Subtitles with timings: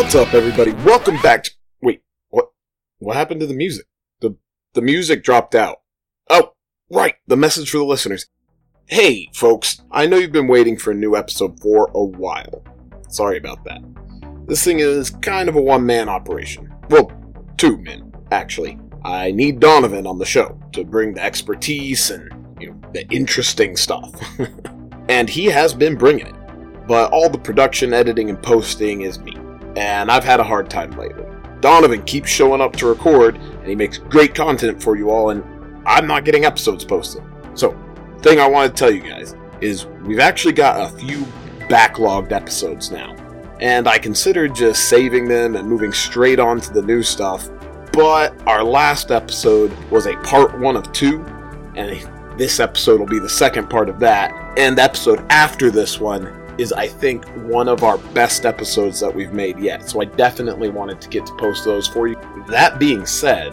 [0.00, 0.72] What's up, everybody?
[0.82, 1.50] Welcome back to.
[1.82, 2.52] Wait, what?
[3.00, 3.84] What happened to the music?
[4.20, 4.34] The
[4.72, 5.82] the music dropped out.
[6.30, 6.54] Oh,
[6.90, 7.16] right.
[7.26, 8.26] The message for the listeners.
[8.86, 9.82] Hey, folks.
[9.90, 12.64] I know you've been waiting for a new episode for a while.
[13.10, 13.82] Sorry about that.
[14.46, 16.74] This thing is kind of a one man operation.
[16.88, 17.12] Well,
[17.58, 18.80] two men, actually.
[19.04, 23.76] I need Donovan on the show to bring the expertise and you know the interesting
[23.76, 24.18] stuff,
[25.10, 26.86] and he has been bringing it.
[26.88, 29.36] But all the production, editing, and posting is me
[29.76, 31.24] and I've had a hard time lately.
[31.60, 35.44] Donovan keeps showing up to record, and he makes great content for you all, and
[35.86, 37.22] I'm not getting episodes posted.
[37.54, 37.76] So,
[38.22, 41.24] thing I want to tell you guys is we've actually got a few
[41.68, 43.14] backlogged episodes now,
[43.60, 47.48] and I considered just saving them and moving straight on to the new stuff.
[47.92, 51.24] But our last episode was a part one of two,
[51.74, 52.00] and
[52.38, 54.32] this episode will be the second part of that.
[54.56, 59.14] And the episode after this one is, I think, one of our best episodes that
[59.14, 59.88] we've made yet.
[59.88, 62.16] So I definitely wanted to get to post those for you.
[62.48, 63.52] That being said,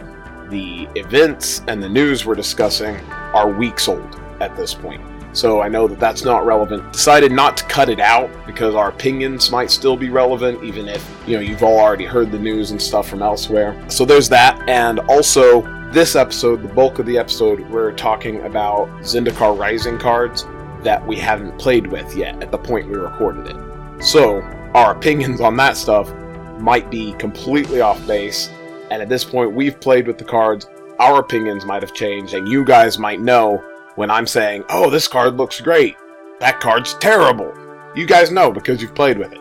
[0.50, 2.96] the events and the news we're discussing
[3.34, 5.02] are weeks old at this point.
[5.32, 6.92] So I know that that's not relevant.
[6.92, 11.08] Decided not to cut it out because our opinions might still be relevant, even if
[11.28, 13.82] you know you've all already heard the news and stuff from elsewhere.
[13.90, 18.90] So there's that, and also this episode, the bulk of the episode, we're talking about
[19.02, 20.46] Zendikar Rising cards
[20.84, 24.04] that we haven't played with yet at the point we recorded it.
[24.04, 24.42] So,
[24.74, 26.14] our opinions on that stuff
[26.60, 28.50] might be completely off base,
[28.90, 30.68] and at this point, we've played with the cards,
[31.00, 33.64] our opinions might have changed, and you guys might know
[33.96, 35.96] when I'm saying, oh, this card looks great,
[36.40, 37.54] that card's terrible.
[37.96, 39.40] You guys know because you've played with it.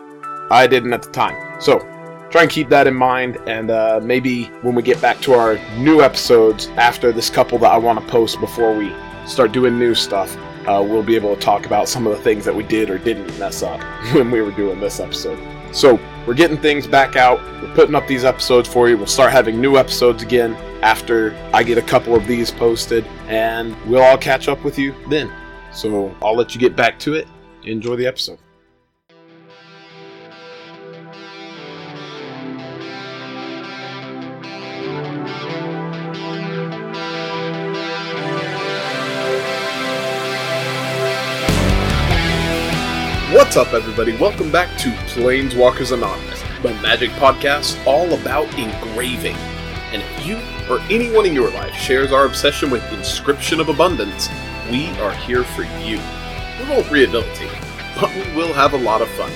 [0.49, 1.61] I didn't at the time.
[1.61, 1.79] So,
[2.29, 5.57] try and keep that in mind, and uh, maybe when we get back to our
[5.77, 8.93] new episodes after this couple that I want to post before we
[9.25, 10.35] start doing new stuff,
[10.67, 12.97] uh, we'll be able to talk about some of the things that we did or
[12.97, 13.81] didn't mess up
[14.13, 15.39] when we were doing this episode.
[15.73, 17.41] So, we're getting things back out.
[17.61, 18.97] We're putting up these episodes for you.
[18.97, 23.75] We'll start having new episodes again after I get a couple of these posted, and
[23.85, 25.31] we'll all catch up with you then.
[25.71, 27.27] So, I'll let you get back to it.
[27.63, 28.39] Enjoy the episode.
[43.33, 44.15] What's up, everybody?
[44.15, 49.35] Welcome back to Planeswalkers Anonymous, the magic podcast all about engraving.
[49.91, 50.37] And if you
[50.73, 54.29] or anyone in your life shares our obsession with Inscription of Abundance,
[54.71, 55.99] we are here for you.
[56.57, 57.51] We won't rehabilitate,
[57.99, 59.29] but we will have a lot of fun.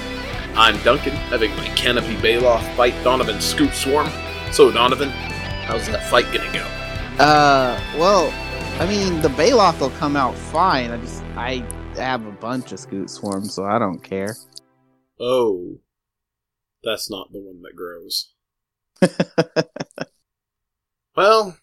[0.56, 4.10] I'm Duncan, having my Canopy Baloth fight Donovan Scute Swarm.
[4.54, 6.66] So, Donovan, how's that fight gonna go?
[7.22, 8.34] Uh, well,
[8.80, 10.92] I mean, the Baloth will come out fine.
[10.92, 11.66] I just, I
[11.98, 14.36] have a bunch of Scute Swarms, so I don't care.
[15.20, 15.80] Oh,
[16.84, 18.32] that's not the one that grows.
[21.16, 21.58] well,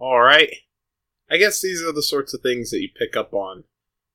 [0.00, 0.50] alright.
[1.30, 3.64] I guess these are the sorts of things that you pick up on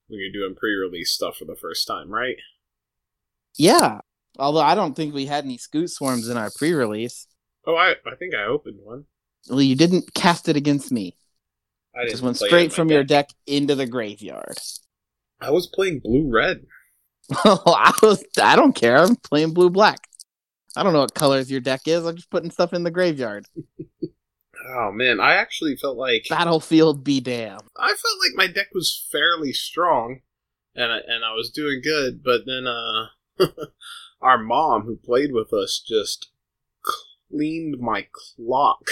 [0.08, 2.38] when you're doing pre release stuff for the first time, right?
[3.56, 4.00] Yeah.
[4.38, 7.28] Although I don't think we had any Scute Swarms in our pre release.
[7.66, 9.06] Oh, I, I think I opened one.
[9.50, 11.18] Well, you didn't cast it against me.
[11.96, 14.58] I didn't just went straight from your deck into the graveyard.
[15.42, 16.66] I was playing blue red.
[17.44, 18.98] Well, I was, I don't care.
[18.98, 20.00] I'm playing blue black.
[20.76, 22.06] I don't know what colors your deck is.
[22.06, 23.46] I'm just putting stuff in the graveyard.
[24.64, 27.64] Oh man, I actually felt like Battlefield be damned.
[27.78, 30.20] I felt like my deck was fairly strong,
[30.76, 32.24] and I, and I was doing good.
[32.24, 33.08] But then, uh,
[34.22, 36.30] our mom who played with us just
[37.30, 38.84] cleaned my clock.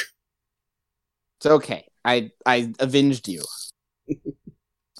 [1.38, 1.86] It's okay.
[2.04, 3.44] I I avenged you.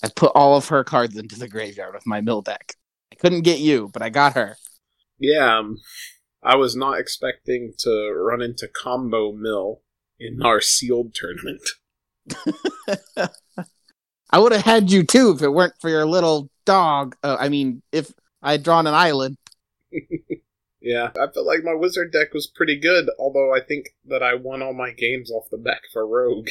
[0.04, 2.74] I put all of her cards into the graveyard with my mill deck.
[3.12, 4.58] I couldn't get you, but I got her.
[5.20, 5.78] Yeah, um,
[6.42, 9.82] I was not expecting to run into combo mill
[10.20, 11.62] in our sealed tournament.
[14.32, 17.16] I would have had you too if it weren't for your little dog.
[17.24, 19.38] Uh, I mean, if I had drawn an island.
[20.82, 24.36] Yeah, I felt like my wizard deck was pretty good, although I think that I
[24.36, 26.50] won all my games off the back of a rogue.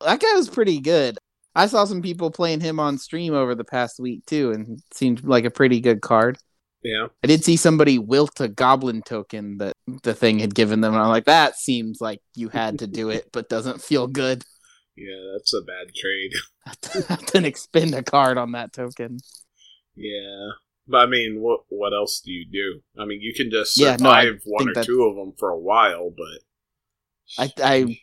[0.00, 1.18] That guy was pretty good.
[1.54, 5.24] I saw some people playing him on stream over the past week too, and seemed
[5.24, 6.38] like a pretty good card.
[6.82, 7.06] Yeah.
[7.22, 9.72] I did see somebody wilt a goblin token that
[10.02, 13.08] the thing had given them, and I'm like, that seems like you had to do
[13.10, 14.44] it, but doesn't feel good.
[14.96, 16.32] Yeah, that's a bad trade.
[17.10, 19.18] I didn't expend a card on that token.
[19.96, 20.50] Yeah.
[20.86, 22.80] But I mean, what what else do you do?
[23.02, 25.50] I mean, you can just Yeah, survive no, one or that- two of them for
[25.50, 26.38] a while, but
[27.38, 27.98] I I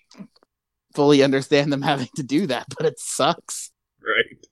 [0.93, 3.71] fully understand them having to do that, but it sucks.
[4.01, 4.45] right.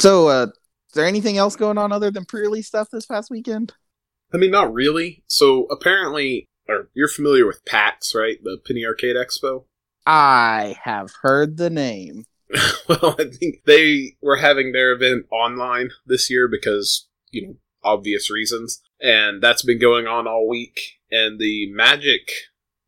[0.00, 0.46] So, uh,
[0.90, 3.74] is there anything else going on other than pre-release stuff this past weekend?
[4.32, 5.24] I mean, not really.
[5.26, 8.38] So apparently, or you're familiar with PAX, right?
[8.42, 9.64] The Penny Arcade Expo.
[10.06, 12.24] I have heard the name.
[12.88, 18.30] well, I think they were having their event online this year because, you know, obvious
[18.30, 18.80] reasons.
[19.00, 20.98] And that's been going on all week.
[21.10, 22.30] And the Magic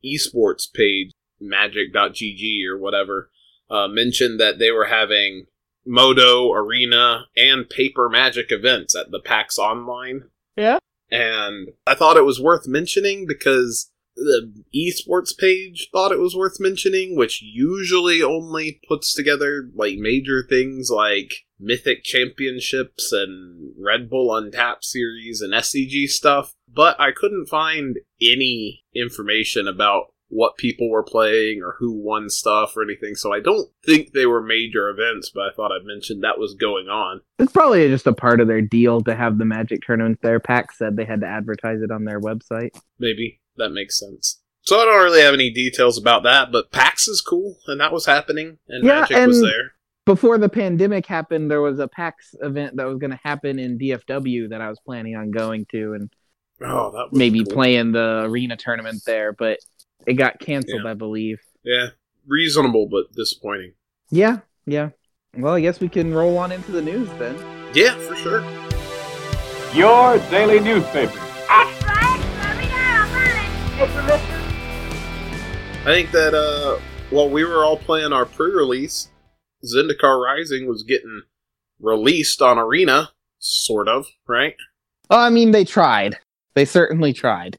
[0.04, 1.12] esports page,
[1.42, 3.30] magic.gg or whatever,
[3.70, 5.46] uh, mentioned that they were having
[5.84, 10.24] Modo, Arena, and Paper Magic events at the PAX Online.
[10.56, 10.78] Yeah.
[11.10, 16.60] And I thought it was worth mentioning because the esports page thought it was worth
[16.60, 24.34] mentioning, which usually only puts together like major things like Mythic Championships and Red Bull
[24.34, 31.02] Untapped series and SCG stuff, but I couldn't find any information about what people were
[31.02, 35.28] playing or who won stuff or anything, so I don't think they were major events,
[35.28, 37.20] but I thought I'd mention that was going on.
[37.38, 40.40] It's probably just a part of their deal to have the Magic tournament there.
[40.40, 42.70] PAX said they had to advertise it on their website.
[42.98, 44.40] Maybe that makes sense.
[44.62, 47.92] So I don't really have any details about that, but PAX is cool, and that
[47.92, 49.74] was happening, and Yeah, Magic was there.
[50.06, 53.78] Before the pandemic happened, there was a PAX event that was going to happen in
[53.78, 56.10] DFW that I was planning on going to and
[56.64, 57.54] Oh, maybe cool.
[57.54, 59.58] playing the arena tournament there, but
[60.06, 60.90] it got canceled, Yeah.
[60.90, 61.38] I believe.
[61.64, 61.88] Yeah,
[62.26, 63.74] reasonable but disappointing.
[64.10, 64.90] Yeah, yeah.
[65.36, 67.36] Well, I guess we can roll on into the news then.
[67.74, 68.42] Yeah, for sure.
[69.74, 71.18] Your daily newspaper.
[71.48, 74.22] Extra, extra, we got a bunch.
[75.80, 76.78] I think that uh,
[77.10, 79.08] while we were all playing our pre-release,
[79.64, 81.22] Zendikar Rising was getting
[81.80, 84.54] released on Arena, sort of, right?
[85.10, 86.18] Oh, I mean, they tried.
[86.54, 87.58] They certainly tried.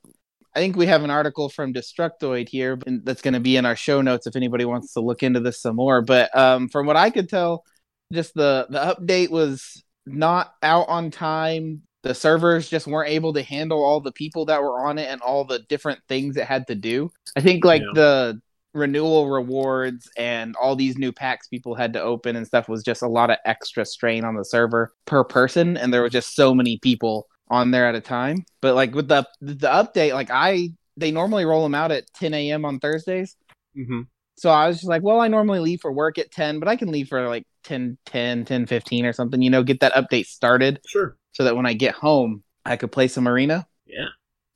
[0.55, 3.75] I think we have an article from Destructoid here that's going to be in our
[3.75, 6.01] show notes if anybody wants to look into this some more.
[6.01, 7.63] But um, from what I could tell,
[8.11, 11.81] just the the update was not out on time.
[12.03, 15.21] The servers just weren't able to handle all the people that were on it and
[15.21, 17.09] all the different things it had to do.
[17.35, 17.91] I think like Yeah.
[17.95, 18.41] the
[18.73, 23.03] renewal rewards and all these new packs people had to open and stuff was just
[23.03, 26.55] a lot of extra strain on the server per person and there were just so
[26.55, 30.69] many people on there at a time but like with the the update like i
[30.97, 33.35] they normally roll them out at 10 a.m on thursdays
[33.75, 34.01] Mm-hmm.
[34.35, 36.75] so i was just like well i normally leave for work at 10 but i
[36.75, 40.25] can leave for like 10 10 10 15 or something you know get that update
[40.27, 41.17] started Sure.
[41.31, 44.07] so that when i get home i could play some arena Yeah.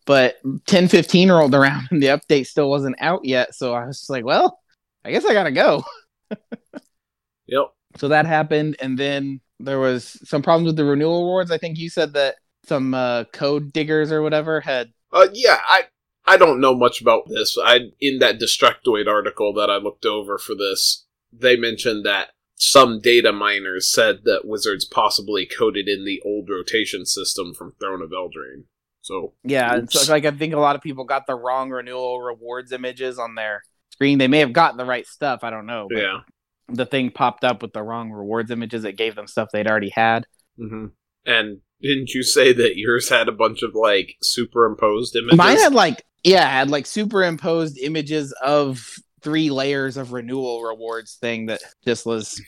[0.05, 0.37] but
[0.67, 4.09] 10 15 rolled around and the update still wasn't out yet so i was just
[4.11, 4.59] like well
[5.03, 5.83] i guess i gotta go
[7.47, 7.65] Yep.
[7.97, 11.49] so that happened and then there was some problems with the renewal awards.
[11.49, 12.35] i think you said that
[12.67, 15.83] some uh, code diggers or whatever had Uh, yeah, I
[16.25, 17.57] I don't know much about this.
[17.61, 22.99] I in that Destructoid article that I looked over for this, they mentioned that some
[22.99, 28.09] data miners said that wizards possibly coded in the old rotation system from Throne of
[28.09, 28.63] Eldraine.
[29.07, 32.73] So yeah so like i think a lot of people got the wrong renewal rewards
[32.73, 36.01] images on their screen they may have gotten the right stuff i don't know but
[36.01, 36.19] yeah.
[36.67, 39.91] the thing popped up with the wrong rewards images it gave them stuff they'd already
[39.91, 40.25] had
[40.57, 40.87] hmm
[41.25, 45.37] And didn't you say that yours had a bunch of like superimposed images?
[45.37, 48.83] Mine had like yeah, had like superimposed images of
[49.21, 52.41] three layers of renewal rewards thing that just was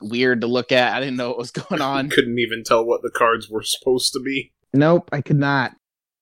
[0.00, 0.94] weird to look at.
[0.94, 2.10] I didn't know what was going on.
[2.10, 4.52] couldn't even tell what the cards were supposed to be.
[4.72, 5.72] nope, I could not.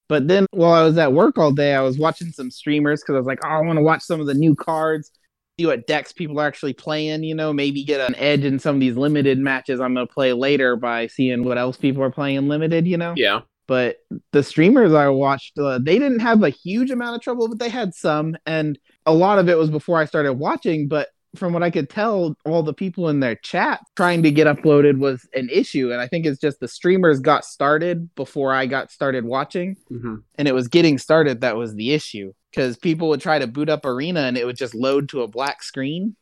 [0.08, 3.14] But then while I was at work all day, I was watching some streamers because
[3.14, 5.12] I was like, oh, I want to watch some of the new cards,
[5.60, 8.76] see what decks people are actually playing, you know, maybe get an edge in some
[8.76, 12.10] of these limited matches I'm going to play later by seeing what else people are
[12.10, 13.14] playing limited, you know?
[13.16, 13.40] Yeah.
[13.66, 13.98] but
[14.32, 17.68] the streamers I watched, uh, they didn't have a huge amount of trouble, but they
[17.68, 18.76] had some, and
[19.06, 20.88] a lot of it was before I started watching.
[20.88, 24.46] But from what I could tell, all the people in their chat trying to get
[24.46, 28.66] uploaded was an issue, and I think it's just the streamers got started before I
[28.66, 33.08] got started watching, hmm and it was getting started that was the issue because people
[33.10, 36.16] would try to boot up Arena and it would just load to a black screen,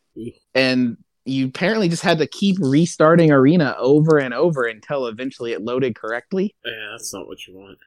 [0.54, 5.62] and you apparently just had to keep restarting Arena over and over until eventually it
[5.62, 6.54] loaded correctly.
[6.64, 7.78] Yeah, that's not what you want.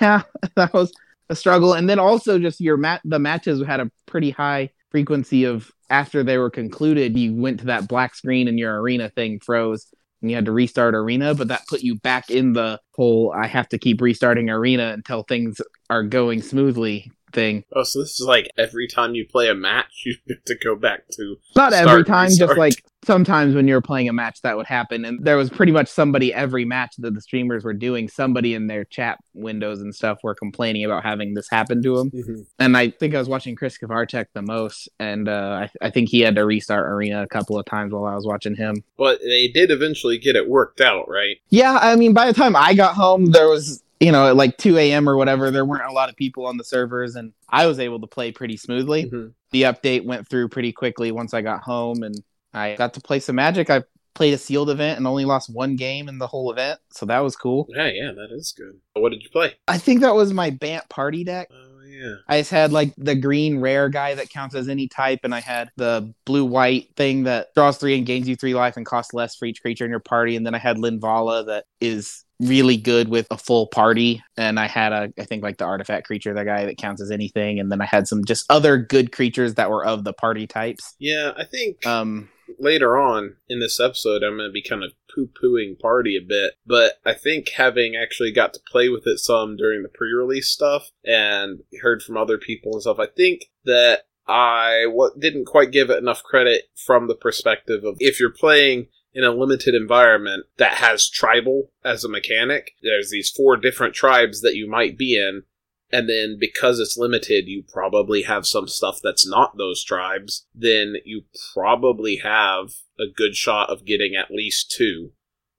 [0.00, 0.22] yeah,
[0.54, 0.92] that was
[1.30, 1.74] a struggle.
[1.74, 6.22] And then also just your mat the matches had a pretty high frequency of after
[6.22, 9.86] they were concluded, you went to that black screen and your arena thing froze
[10.20, 13.46] and you had to restart arena, but that put you back in the whole I
[13.46, 17.64] have to keep restarting arena until things are going smoothly thing.
[17.72, 20.76] Oh, so this is like every time you play a match, you have to go
[20.76, 21.36] back to.
[21.56, 25.04] Not every time, just like sometimes when you're playing a match that would happen.
[25.04, 28.66] And there was pretty much somebody every match that the streamers were doing, somebody in
[28.66, 32.46] their chat windows and stuff were complaining about having this happen to them.
[32.58, 36.08] and I think I was watching Chris Kvartek the most, and uh, I, I think
[36.08, 38.82] he had to restart Arena a couple of times while I was watching him.
[38.96, 41.36] But they did eventually get it worked out, right?
[41.48, 44.56] Yeah, I mean, by the time I got home, there was you know, at like
[44.58, 45.08] 2 a.m.
[45.08, 48.00] or whatever, there weren't a lot of people on the servers, and I was able
[48.00, 49.04] to play pretty smoothly.
[49.10, 49.32] Mhm.
[49.50, 52.14] The update went through pretty quickly once I got home, and
[52.54, 53.70] I got to play some Magic.
[53.70, 53.82] I
[54.14, 57.20] played a sealed event and only lost one game in the whole event, so that
[57.20, 57.66] was cool.
[57.70, 58.78] Yeah, yeah, that is good.
[58.94, 59.54] What did you play?
[59.68, 61.48] I think that was my Bant party deck.
[61.52, 62.16] Oh yeah.
[62.28, 65.40] I just had like the green rare guy that counts as any type, and I
[65.40, 69.14] had the blue white thing that draws three and gains you three life and costs
[69.14, 70.36] less for each creature in your party.
[70.36, 74.22] And then I had Linvala that is really good with a full party.
[74.36, 77.10] And I had a, I think like the artifact creature, the guy that counts as
[77.10, 77.58] anything.
[77.58, 80.94] And then I had some just other good creatures that were of the party types.
[80.98, 82.28] Yeah, I think Um,
[82.58, 86.26] later on in this episode, I'm going to be kind of poo pooing Party a
[86.26, 90.12] bit, but I think having actually got to play with it some during the pre
[90.12, 95.46] release stuff and heard from other people and stuff, I think that I what didn't
[95.46, 99.74] quite give it enough credit from the perspective of if you're playing in a limited
[99.74, 104.96] environment that has tribal as a mechanic, there's these four different tribes that you might
[104.96, 105.42] be in.
[105.90, 110.46] And then because it's limited, you probably have some stuff that's not those tribes.
[110.54, 115.10] Then you probably have a good shot of getting at least two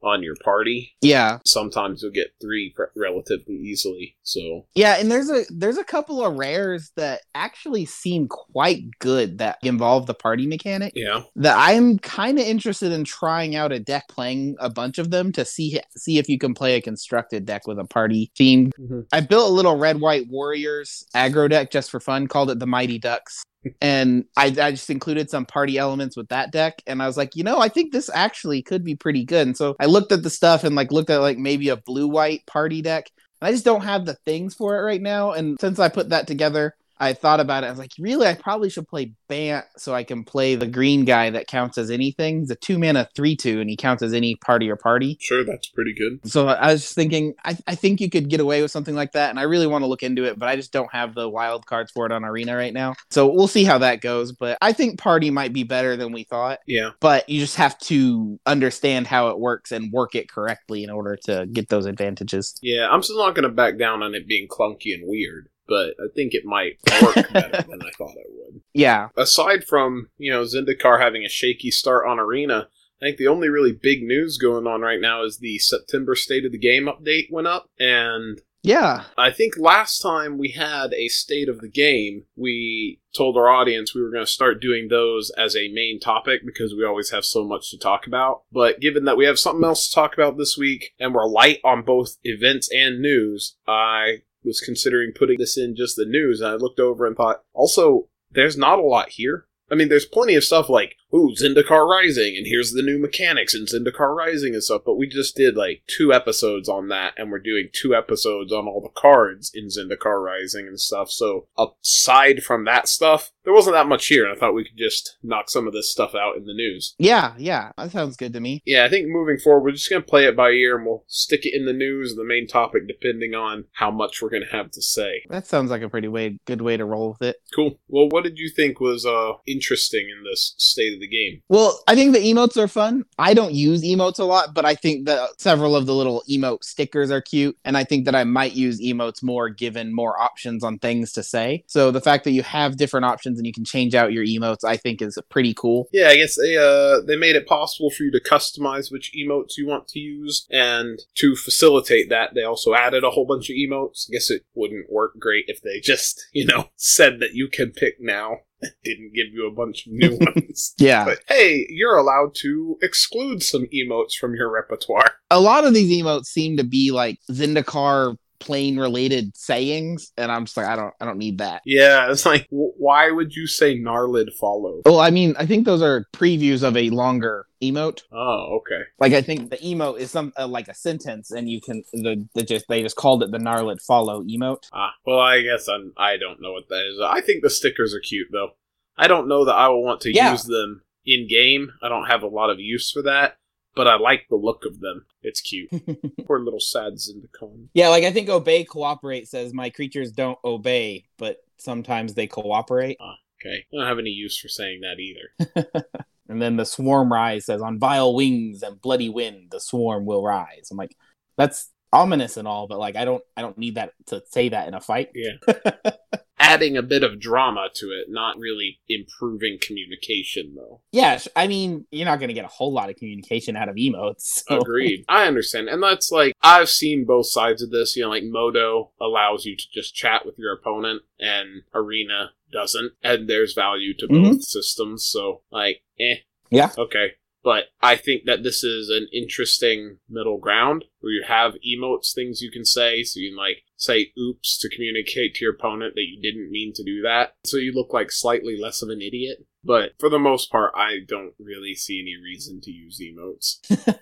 [0.01, 0.95] on your party.
[1.01, 4.15] yeah, Sometimes you'll get three relatively easily.
[4.23, 9.39] So yeah, and there's a there's a couple of rares that actually seem quite good
[9.39, 10.93] that involve the party mechanic.
[10.95, 15.11] yeah, that I'm kind of interested in trying out a deck, playing a bunch of
[15.11, 18.71] them to see see if you can play a constructed deck with a party theme.
[18.79, 19.05] Mhm.
[19.11, 22.67] I built a little red white warriors aggro deck just for fun, called it the
[22.67, 23.43] Mighty Ducks.
[23.81, 26.81] And I, I just included some party elements with that deck.
[26.87, 29.47] And i was like you know i think this actually could be pretty good.
[29.47, 32.07] And so i looked at the stuff and like looked at like maybe a blue
[32.07, 33.09] white party deck.
[33.41, 35.31] And i just don't have the things for it right now.
[35.31, 37.67] And since i put that together I thought about it.
[37.67, 41.05] I was like, really, I probably should play Bant so I can play the green
[41.05, 42.39] guy that counts as anything.
[42.41, 45.17] He's a two mana three two, and he counts as any party or party.
[45.19, 46.29] sure, that's pretty good.
[46.29, 49.11] So I was just thinking, I, I think you could get away with something like
[49.13, 51.29] that, and I really want to look into it, but I just don't have the
[51.29, 52.95] wild cards for it on Arena right now.
[53.11, 54.31] So we'll see how that goes.
[54.31, 56.59] But I think party might be better than we thought.
[56.65, 60.89] Yeah, But you just have to understand how it works and work it correctly in
[60.89, 62.55] order to get those advantages.
[62.61, 62.87] yeah.
[62.89, 66.07] I'm still not going to back down on it being clunky and weird, but I
[66.13, 68.61] think it might work better than I thought it would.
[68.73, 72.67] Yeah, aside from you know Zendikar having a shaky start on Arena,
[73.01, 76.45] I think the only really big news going on right now is the September State
[76.45, 81.07] of the Game update went up, and yeah, I think last time we had a
[81.07, 85.31] State of the Game, we told our audience we were going to start doing those
[85.31, 88.43] as a main topic because we always have so much to talk about.
[88.51, 91.59] But given that we have something else to talk about this week and we're light
[91.63, 96.49] on both events and news, I was considering putting this in just the news, and
[96.49, 99.45] I looked over and thought, also, there's not a lot here.
[99.71, 103.53] I mean, there's plenty of stuff like, ooh, Zendikar Rising, and here's the new mechanics
[103.53, 107.31] in Zendikar Rising and stuff, but we just did like two episodes on that, and
[107.31, 111.09] we're doing two episodes on all the cards in Zendikar Rising and stuff.
[111.11, 114.77] So, aside from that stuff, there wasn't that much here, and I thought we could
[114.77, 116.95] just knock some of this stuff out in the news.
[116.99, 117.71] yeah, yeah.
[117.77, 118.61] That sounds good to me.
[118.65, 121.03] Yeah, I think moving forward, we're just going to play it by ear, and we'll
[121.07, 124.55] stick it in the news, the main topic, depending on how much we're going to
[124.55, 125.23] have to say.
[125.29, 127.37] That sounds like a pretty way good way to roll with it.
[127.55, 127.79] Cool.
[127.87, 131.41] Well, what did you think was uh interesting in this state of the game?
[131.49, 133.05] Well, I think the emotes are fun.
[133.17, 136.63] I don't use emotes a lot, but I think that several of the little emote
[136.63, 137.57] stickers are cute.
[137.65, 141.23] And I think that I might use emotes more given more options on things to
[141.23, 141.63] say.
[141.67, 144.63] So the fact that you have different options and you can change out your emotes,
[144.63, 145.87] I think is pretty cool.
[145.91, 149.57] Yeah, I guess they uh they made it possible for you to customize which emotes
[149.57, 153.55] you want to use, and to facilitate that, they also added a whole bunch of
[153.55, 154.09] emotes.
[154.09, 157.71] I guess it wouldn't work great if they just you know said that you can
[157.71, 158.39] pick now.
[158.83, 160.73] Didn't give you a bunch of new ones.
[160.77, 161.05] Yeah.
[161.05, 165.11] But hey, you're allowed to exclude some emotes from your repertoire.
[165.31, 170.11] A lot of these emotes seem to be like Zendikar plane related sayings.
[170.17, 171.61] And I'm just like, I don't I don't need that.
[171.65, 174.81] Yeah, it's like, w- why would you say Gnarlid follow?
[174.85, 178.01] Well, I mean, I think those are previews of a longer emote.
[178.11, 178.83] Oh, okay.
[178.99, 182.27] Like I think the emote is some uh, like a sentence, and you can the,
[182.33, 184.69] the just they just called it the Gnarlid follow emote.
[184.73, 186.99] Ah, well, I guess I'm, I don't know what that is.
[187.03, 188.51] I think the stickers are cute, though.
[188.97, 190.31] I don't know that I will want to Yeah.
[190.31, 191.71] use them in game.
[191.81, 193.37] I don't have a lot of use for that,
[193.79, 195.05] but I like the look of them.
[195.23, 195.69] It's cute.
[196.27, 197.69] Poor little sad Zendikon.
[197.73, 202.97] Yeah, like I think obey cooperate says my creatures don't obey, but sometimes they cooperate.
[202.99, 203.65] Ah, okay.
[203.71, 205.85] I don't have any use for saying that either.
[206.27, 210.23] And then the swarm rise says on vile wings and bloody wind the swarm will
[210.23, 210.67] rise.
[210.69, 210.95] I'm like,
[211.37, 214.67] that's ominous and all, but like I don't I don't need that to say that
[214.67, 215.09] in a fight.
[215.15, 215.37] Yeah.
[216.39, 220.81] adding a bit of drama to it, not really improving communication though.
[220.91, 223.75] Yeah, I mean, you're not going to get a whole lot of communication out of
[223.75, 224.43] emotes.
[224.49, 224.59] So.
[224.59, 225.05] Agreed.
[225.09, 225.67] I understand.
[225.67, 227.95] And that's like, I've seen both sides of this.
[227.95, 232.93] You know, like Modo allows you to just chat with your opponent, and Arena doesn't.
[233.03, 235.05] And there's value to both systems.
[235.05, 236.17] So, like, eh.
[236.49, 236.71] Yeah.
[236.77, 237.13] Okay.
[237.43, 242.41] But I think that this is an interesting middle ground where you have emotes, things
[242.41, 243.03] you can say.
[243.03, 246.73] So you can, like, say oops to communicate to your opponent that you didn't mean
[246.75, 247.35] to do that.
[247.45, 249.45] So you look like slightly less of an idiot.
[249.63, 253.57] But for the most part, I don't really see any reason to use emotes.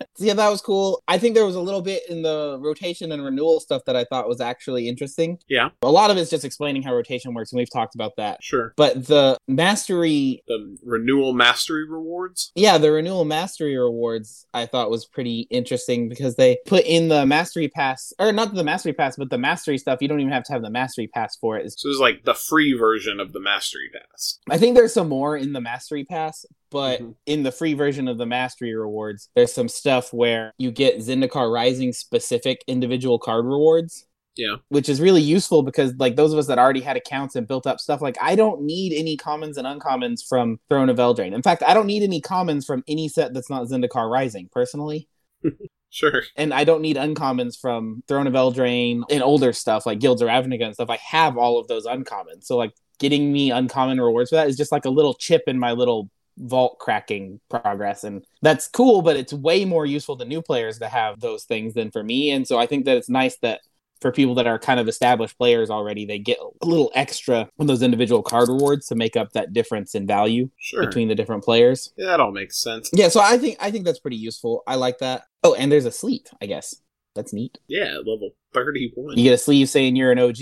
[0.18, 1.02] yeah, that was cool.
[1.08, 4.04] I think there was a little bit in the rotation and renewal stuff that I
[4.04, 5.40] thought was actually interesting.
[5.48, 5.70] Yeah.
[5.82, 8.44] A lot of it's just explaining how rotation works, and we've talked about that.
[8.44, 8.74] Sure.
[8.78, 12.52] But the mastery, The renewal mastery rewards.
[12.56, 17.26] yeah, the renewal mastery rewards, I thought was pretty interesting because they put in the
[17.26, 20.00] mastery pass, or not the mastery pass, but the mastery stuff.
[20.02, 21.72] You don't even have to have the mastery pass for it.
[21.78, 24.40] So it's like the free version of the mastery pass.
[24.50, 27.16] I think there's some more in the mastery pass, but Mhm.
[27.26, 31.52] in the free version of the mastery rewards, there's some stuff where you get Zendikar
[31.52, 34.06] Rising specific individual card rewards.
[34.36, 34.58] Yeah.
[34.70, 37.66] Which is really useful because like those of us that already had accounts and built
[37.66, 41.34] up stuff, like I don't need any commons and uncommons from Throne of Eldraine.
[41.34, 45.08] In fact, I don't need any commons from any set that's not Zendikar Rising, personally.
[45.90, 46.22] Sure.
[46.36, 50.28] And I don't need uncommons from Throne of Eldraine and older stuff like Guilds of
[50.28, 50.90] Ravnica and stuff.
[50.90, 52.44] I have all of those uncommons.
[52.44, 55.58] So like getting me uncommon rewards for that is just like a little chip in
[55.60, 58.04] my little vault cracking progress.
[58.04, 61.74] And that's cool but it's way more useful to new players to have those things
[61.74, 62.30] than for me.
[62.32, 63.62] And so i think that it's nice that
[64.00, 67.66] for people that are kind of established players already they get a little extra on
[67.66, 70.86] those individual card rewards to make up that difference in value Sure.
[70.86, 71.92] between the different players.
[71.98, 72.92] Yeah, that all makes sense.
[72.94, 74.62] yeah so i think i think that's pretty useful.
[74.68, 75.24] I like that.
[75.44, 76.76] Oh and there's a sleeve i guess.
[77.16, 77.58] That's neat.
[77.68, 79.18] Yeah, level 31.
[79.18, 80.38] you get a sleeve saying you're an og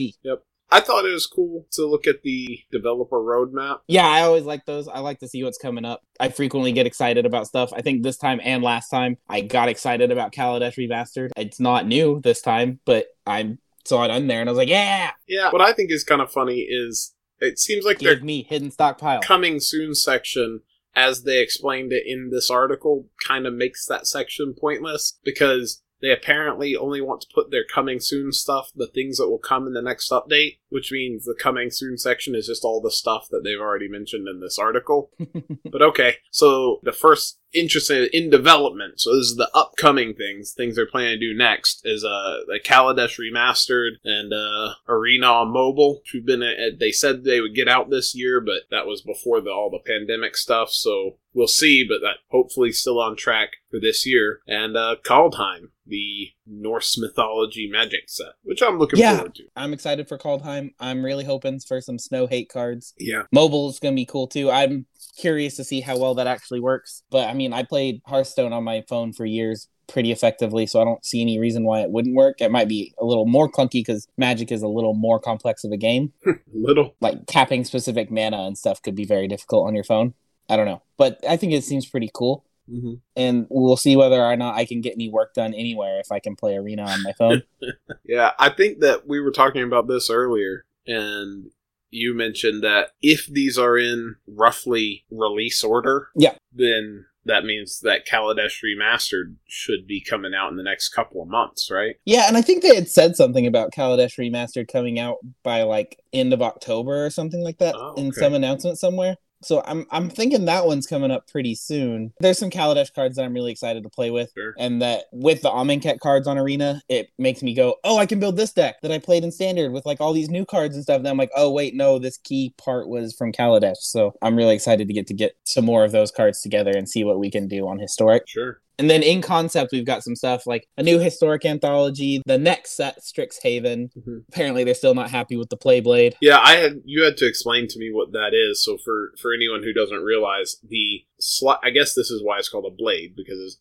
[0.71, 3.79] I thought it was cool to look at the developer roadmap.
[3.87, 4.87] Yeah, I always like those.
[4.87, 6.01] I like to see what's coming up.
[6.19, 7.71] I frequently get excited about stuff.
[7.73, 11.29] I think this time and last time I got excited about Kaladesh Remastered.
[11.37, 14.69] It's not new this time, but I saw it on there and I was like,
[14.69, 18.25] yeah, Yeah, what I think is kind of funny is it seems like give their
[18.25, 19.21] me hidden stockpile.
[19.21, 20.61] coming soon section,
[20.95, 26.11] as they explained it in this article, kind of makes that section pointless because they
[26.11, 29.73] apparently only want to put their coming soon stuff, the things that will come in
[29.73, 33.43] the next update, which means the coming soon section is just all the stuff that
[33.43, 35.09] they've already mentioned in this article.
[35.71, 40.75] but okay, so the first interesting in development, so this is the upcoming things, things
[40.75, 45.95] they're planning to do next, is uh the Kaladesh remastered and uh Arena on mobile.
[45.99, 49.01] Which we've been at, they said they would get out this year, but that was
[49.01, 53.49] before the all the pandemic stuff, so we'll see, but that hopefully still on track
[53.69, 54.39] for this year.
[54.47, 59.17] And uh Kaldheim, the Norse mythology magic set, which I'm looking Yeah.
[59.17, 59.43] forward to.
[59.55, 60.71] I'm excited for Kaldheim.
[60.79, 62.93] I'm really hoping for some snow hate cards.
[62.97, 63.23] Yeah.
[63.31, 64.49] Mobile is going to be cool too.
[64.49, 64.87] I'm
[65.19, 67.03] curious to see how well that actually works.
[67.11, 70.83] But I mean, I played Hearthstone on my phone for years pretty effectively, so I
[70.83, 72.41] don't see any reason why it wouldn't work.
[72.41, 75.71] It might be a little more clunky because Magic is a little more complex of
[75.71, 76.11] a game.
[76.51, 76.95] Little.
[77.01, 80.15] Like tapping specific mana and stuff could be very difficult on your phone.
[80.49, 80.81] I don't know.
[80.97, 82.45] But I think it seems pretty cool.
[82.69, 82.93] Mm-hmm.
[83.15, 86.19] And we'll see whether or not I can get any work done anywhere if I
[86.19, 87.43] can play Arena on my phone.
[88.07, 91.49] Yeah, I think that we were talking about this earlier, and
[91.89, 96.35] you mentioned that if these are in roughly release order, Yeah.
[96.53, 101.27] then that means that Kaladesh Remastered should be coming out in the next couple of
[101.27, 101.95] months, right?
[102.05, 105.99] Yeah, and I think they had said something about Kaladesh Remastered coming out by like
[106.13, 109.15] end of October or something like that Oh, in some announcement somewhere.
[109.43, 112.13] So I'm I'm thinking that one's coming up pretty soon.
[112.19, 114.31] There's some Kaladesh cards that I'm really excited to play with.
[114.35, 114.53] Sure.
[114.57, 118.19] And that with the Amonkhet cards on Arena, it makes me go, oh, I can
[118.19, 120.83] build this deck that I played in Standard with like all these new cards and
[120.83, 120.99] stuff.
[120.99, 123.77] And I'm like, oh, wait, no, this key part was from Kaladesh.
[123.77, 126.89] So I'm really excited to get to get some more of those cards together and
[126.89, 128.27] see what we can do on Historic.
[128.27, 128.61] Sure.
[128.77, 132.71] And then in concept, we've got some stuff like a new historic anthology, the next
[132.75, 133.89] set, Strixhaven.
[133.97, 134.23] Mhm.
[134.29, 136.13] Apparently, they're still not happy with the Playblade.
[136.21, 138.63] Yeah, I had you had to explain to me what that is.
[138.63, 142.49] So for for anyone who doesn't realize the sli- I guess this is why it's
[142.49, 143.57] called a blade because it's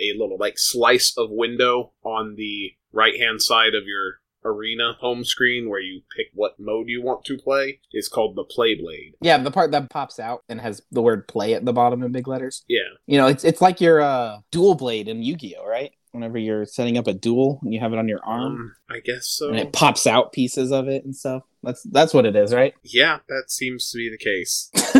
[0.00, 5.24] a little like slice of window on the right hand side of your arena home
[5.24, 9.14] screen where you pick what mode you want to play is called the play blade.
[9.20, 12.12] Yeah, the part that pops out and has the word play at the bottom in
[12.12, 12.64] big letters.
[12.68, 12.80] Yeah.
[13.06, 15.92] You know, it's it's like your uh, dual blade in Yu Gi Oh, right?
[16.12, 19.00] Whenever you're setting up a duel and you have it on your arm Um, I
[19.00, 19.48] guess so.
[19.48, 21.42] and it pops out pieces of it and stuff.
[21.62, 22.74] That's that's what it is, right?
[22.82, 24.70] yeah, that seems to be the case.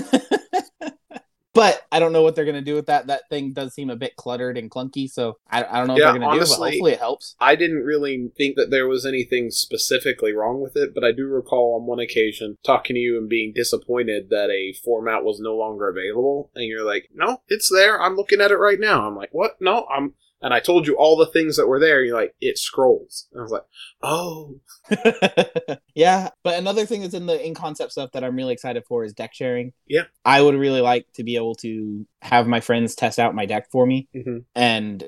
[1.55, 3.09] But I don't know what they're gonna do with that.
[3.09, 6.01] That thing does seem a bit cluttered and clunky, so I, I don't know what
[6.01, 6.37] Yeah, they're gonna do.
[6.39, 7.37] honestly- But hopefully it helps.
[7.41, 11.27] I didn't really think that there was anything specifically wrong with it, but I do
[11.27, 15.55] recall on one occasion talking to you and being disappointed that a format was no
[15.55, 18.01] longer available, and you're like, "No, it's there.
[18.01, 19.61] I'm looking at it right now." I'm like, "What?
[19.61, 22.03] No, I'm." And I told you all the things that were there.
[22.03, 23.65] You're like, "It scrolls." And I was like,
[24.03, 24.61] "Oh,
[25.95, 29.05] yeah, but another thing that's in the in concept stuff that I'm really excited for
[29.05, 29.73] is deck sharing.
[29.87, 30.03] Yeah.
[30.25, 33.71] I would really like to be able to have my friends test out my deck
[33.71, 34.45] for me, Mhm.
[34.55, 35.05] and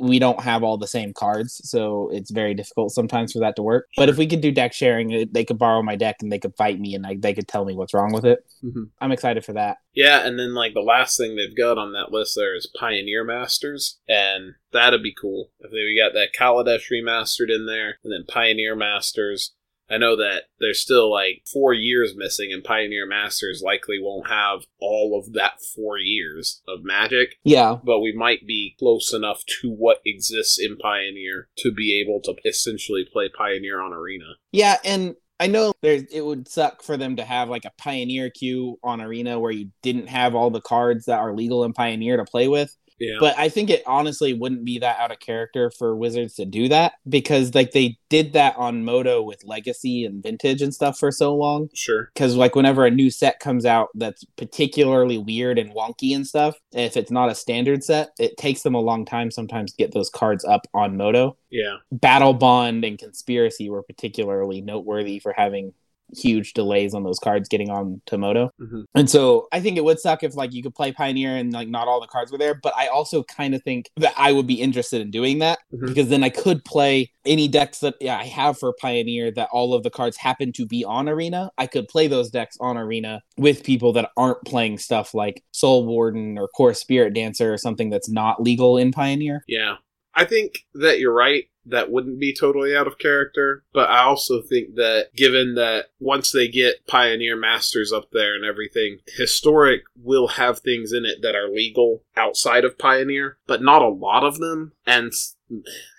[0.00, 3.62] we don't have all the same cards, so it's very difficult sometimes for that to
[3.62, 3.88] work.
[3.96, 6.56] But if we could do deck sharing, they could borrow my deck and they could
[6.56, 8.40] fight me, and I, they could tell me what's wrong with it.
[8.64, 8.90] Mhm.
[9.00, 9.78] I'm excited for that.
[9.94, 13.24] Yeah, and then like the last thing they've got on that list there is Pioneer
[13.24, 18.24] Masters, and that'd be cool if they got that Kaladesh remastered in there, and then
[18.26, 19.52] Pioneer Masters.
[19.90, 24.60] I know that there's still like four years missing, and Pioneer Masters likely won't have
[24.80, 29.70] all of that four years of Magic, Yeah, but we might be close enough to
[29.70, 34.36] what exists in Pioneer to be able to essentially play Pioneer on Arena.
[34.50, 38.30] Yeah, and I know there's it would suck for them to have like a pioneer
[38.30, 42.16] queue on arena where you didn't have all the cards that are legal in pioneer
[42.16, 42.76] to play with.
[42.98, 46.44] Yeah, But I think it honestly wouldn't be that out of character for Wizards to
[46.44, 50.98] do that because like they did that on Modo with Legacy and Vintage and stuff
[50.98, 51.68] for so long.
[51.74, 52.10] sure.
[52.14, 56.56] Because like whenever a new set comes out that's particularly weird and wonky and stuff,
[56.72, 59.92] if it's not a standard set, it takes them a long time sometimes to get
[59.92, 61.36] those cards up on Modo.
[61.50, 65.74] Yeah, Battlebond and Conspiracy were particularly noteworthy for having
[66.16, 68.50] huge delays on those cards getting on to Modo.
[68.60, 68.84] Mhm.
[68.94, 71.68] And so I think it would suck if like you could play Pioneer and like
[71.68, 74.46] not all the cards were there, but I also kind of think that I would
[74.46, 75.86] be interested in doing that Mhm.
[75.86, 79.74] because then I could play any decks that yeah, I have for Pioneer that all
[79.74, 81.50] of the cards happen to be on Arena.
[81.58, 85.86] I could play those decks on Arena with people that aren't playing stuff like Soul
[85.86, 89.44] Warden or Kor Spiritdancer or something that's not legal in Pioneer.
[89.48, 89.76] Yeah.
[90.14, 91.44] I think that you're right.
[91.64, 93.64] That wouldn't be totally out of character.
[93.72, 98.44] But I also think that given that once they get Pioneer Masters up there and
[98.44, 103.82] everything, Historic will have things in it that are legal outside of Pioneer, but not
[103.82, 104.72] a lot of them.
[104.86, 105.12] And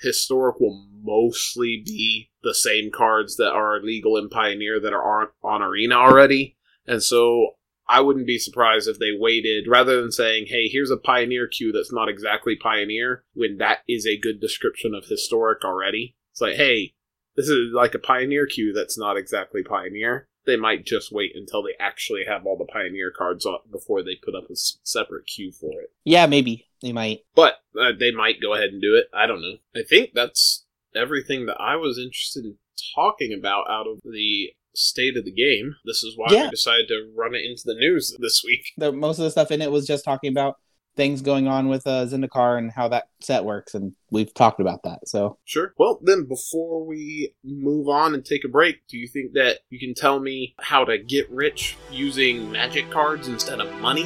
[0.02, 5.28] Historic will mostly be the same cards that are legal in Pioneer that are on,
[5.44, 6.58] on Arena already.
[6.86, 7.52] And so
[7.88, 11.72] I wouldn't be surprised if they waited rather than saying, "Hey, here's a pioneer queue
[11.72, 16.16] that's not exactly pioneer," when that is a good description of historic already.
[16.32, 16.94] It's like, "Hey,
[17.36, 21.64] this is like a pioneer queue that's not exactly pioneer." They might just wait until
[21.64, 25.52] they actually have all the pioneer cards on before they put up a separate queue
[25.52, 25.92] for it.
[26.04, 27.24] Yeah, maybe they might.
[27.34, 29.08] But uh, they might go ahead and do it.
[29.14, 29.58] I don't know.
[29.76, 30.66] I think that's
[30.96, 32.58] everything that I was interested in
[32.96, 35.76] talking about out of the state of the game.
[35.86, 36.44] This is why Yeah.
[36.46, 38.72] we decided to run it into the news this week.
[38.78, 40.56] the most of the stuff in it was just talking about
[40.96, 44.84] things going on with uh, Zendikar and how that set works, and we've talked about
[44.84, 45.08] that.
[45.08, 45.74] So Sure.
[45.80, 49.80] Well, then before we move on and take a break, do you think that you
[49.80, 54.04] can tell me how to get rich using magic cards instead of money?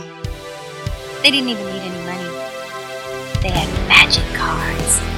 [1.23, 2.23] They didn't even need any money.
[3.41, 5.16] They had magic cards.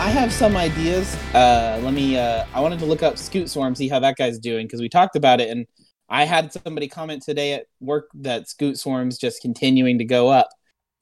[0.00, 1.14] I have some ideas.
[1.34, 2.16] Uh, let me.
[2.16, 4.88] Uh, I wanted to look up Scute Swarm, see how that guy's doing because we
[4.88, 5.66] talked about it, and
[6.08, 10.48] I had somebody comment today at work that Scute Swarm's just continuing to go up.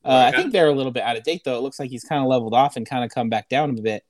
[0.05, 1.57] Uh, I think they're a little bit out of date though.
[1.57, 3.81] It looks like he's kind of leveled off and kind of come back down a
[3.81, 4.03] bit.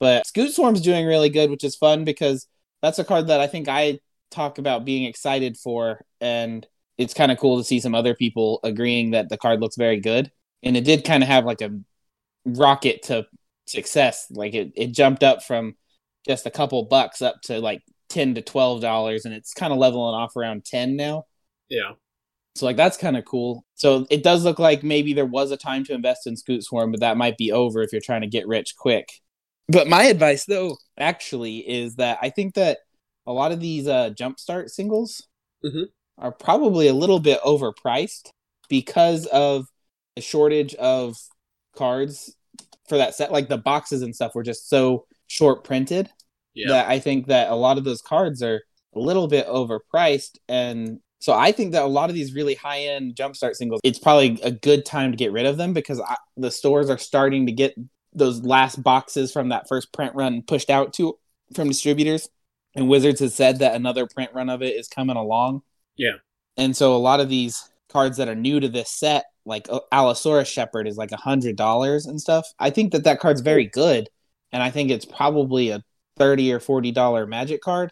[0.00, 2.48] But Scute Swarm's doing really good, which is fun because
[2.82, 4.00] that's a card that I think I
[4.32, 6.66] talk about being excited for, and
[6.98, 10.00] it's kind of cool to see some other people agreeing that the card looks very
[10.00, 10.32] good.
[10.64, 11.70] And it did kind of have like a
[12.44, 13.28] rocket to
[13.66, 14.26] success.
[14.30, 15.76] Like it, it jumped up from
[16.26, 19.78] just a couple bucks up to like ten to twelve dollars, and it's kind of
[19.78, 21.24] leveling off around ten now.
[21.68, 21.92] Yeah.
[22.56, 23.64] So like that's kind of cool.
[23.74, 26.92] So it does look like maybe there was a time to invest in Scute Swarm,
[26.92, 29.08] but that might be over if you're trying to get rich quick.
[29.68, 32.78] But my advice though, actually, is that I think that
[33.26, 35.26] a lot of these uh jumpstart singles
[35.64, 35.86] Mhm.
[36.18, 38.28] are probably a little bit overpriced
[38.68, 39.66] because of
[40.14, 41.16] the shortage of
[41.74, 42.36] cards
[42.88, 43.32] for that set.
[43.32, 46.10] Like the boxes and stuff were just so short printed
[46.54, 46.68] Yeah.
[46.68, 48.62] that I think that a lot of those cards are
[48.94, 50.38] a little bit overpriced.
[50.48, 53.98] And so I think that a lot of these really high end jumpstart singles, it's
[53.98, 57.46] probably a good time to get rid of them because I, the stores are starting
[57.46, 57.74] to get
[58.12, 61.18] those last boxes from that first print run pushed out to
[61.54, 62.28] from distributors.
[62.76, 65.62] And Wizards has said that another print run of it is coming along.
[65.96, 66.16] Yeah.
[66.56, 69.80] And so a lot of these cards that are new to this set, like uh,
[69.92, 72.46] Allosaurus Shepherd, is like a hundred dollars and stuff.
[72.58, 74.08] I think that that card's very good,
[74.52, 75.82] and I think it's probably a
[76.16, 77.90] thirty or forty dollar Magic card,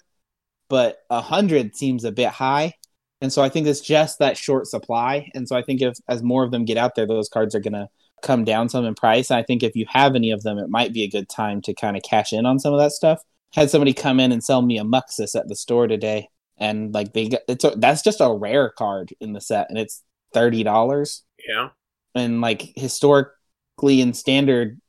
[0.68, 2.74] but a hundred seems a bit high.
[3.20, 5.30] And so I think it's just that short supply.
[5.34, 7.60] And so I think if as more of them get out there, those cards are
[7.60, 7.88] to
[8.22, 9.30] come down some in price.
[9.30, 11.74] I think if you have any of them, it might be a good time to
[11.74, 13.20] kind of cash in on some of that stuff.
[13.52, 17.12] Had somebody come in and sell me a Muxus at the store today, and like
[17.12, 20.62] they got it's a, that's just a rare card in the set, and it's thirty
[20.62, 21.22] dollars.
[21.48, 21.70] Yeah.
[22.14, 24.80] And like historically and standard,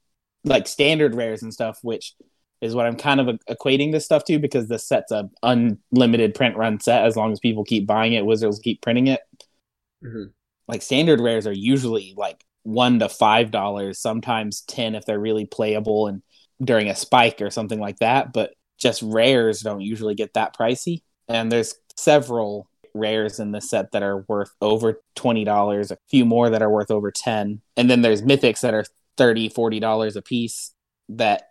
[0.43, 2.15] like standard rares and stuff, which
[2.61, 6.55] is what I'm kind of equating this stuff to because this set's a unlimited print
[6.55, 9.21] run set as long as people keep buying it, Wizards keep printing it.
[10.03, 10.31] Mhm.
[10.67, 15.45] Like standard rares are usually like one to five dollars, sometimes ten if they're really
[15.45, 16.21] playable and
[16.61, 18.31] during a spike or something like that.
[18.31, 21.03] But just rares don't usually get that pricey.
[21.27, 26.25] And there's several rares in the set that are worth over twenty dollars, a few
[26.25, 28.85] more that are worth over ten, and then there's mythics that are
[29.17, 30.73] 30 40 dollars a piece
[31.09, 31.43] that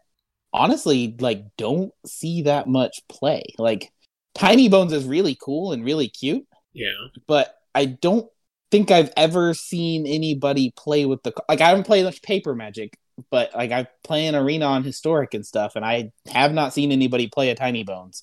[0.52, 3.42] honestly like don't see that much play.
[3.58, 3.92] Like
[4.36, 6.46] Tinybones is really cool and really cute.
[6.74, 6.86] Yeah.
[7.26, 8.26] but i don't
[8.70, 12.98] think i've ever seen anybody play with the like i haven't played much paper magic
[13.30, 16.92] but like i play an arena on historic and stuff and i have not seen
[16.92, 18.22] anybody play a Tinybones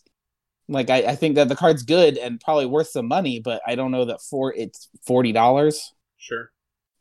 [0.69, 3.75] like i, I think that the card's good and probably worth some money but i
[3.75, 5.77] don't know that for it's $40
[6.17, 6.51] Sure.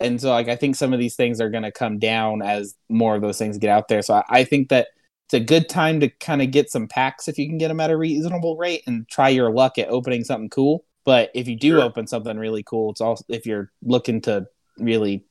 [0.01, 2.75] and so like I think some of these things are going to come down as
[2.89, 4.01] more of those things get out there.
[4.03, 4.89] So I, I think that
[5.27, 7.81] it's a good time to kind of get some packs if you can get them
[7.81, 10.85] at a reasonable rate and try your luck at opening something cool.
[11.05, 11.81] But if you do Sure.
[11.83, 14.47] open something really cool, it's also if you're looking to
[14.79, 15.25] really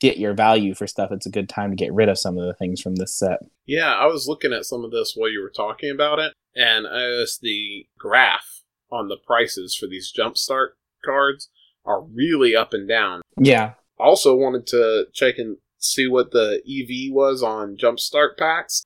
[0.00, 2.44] get your value for stuff, it's a good time to get rid of some of
[2.46, 3.40] the things from this set.
[3.66, 6.86] Yeah, I was looking at some of this while you were talking about it, and
[6.86, 10.70] as the graph on the prices for these jumpstart
[11.04, 11.48] cards
[11.84, 13.22] are really up and down.
[13.38, 18.84] Yeah, Also wanted to check and see what the EV was on jumpstart packs.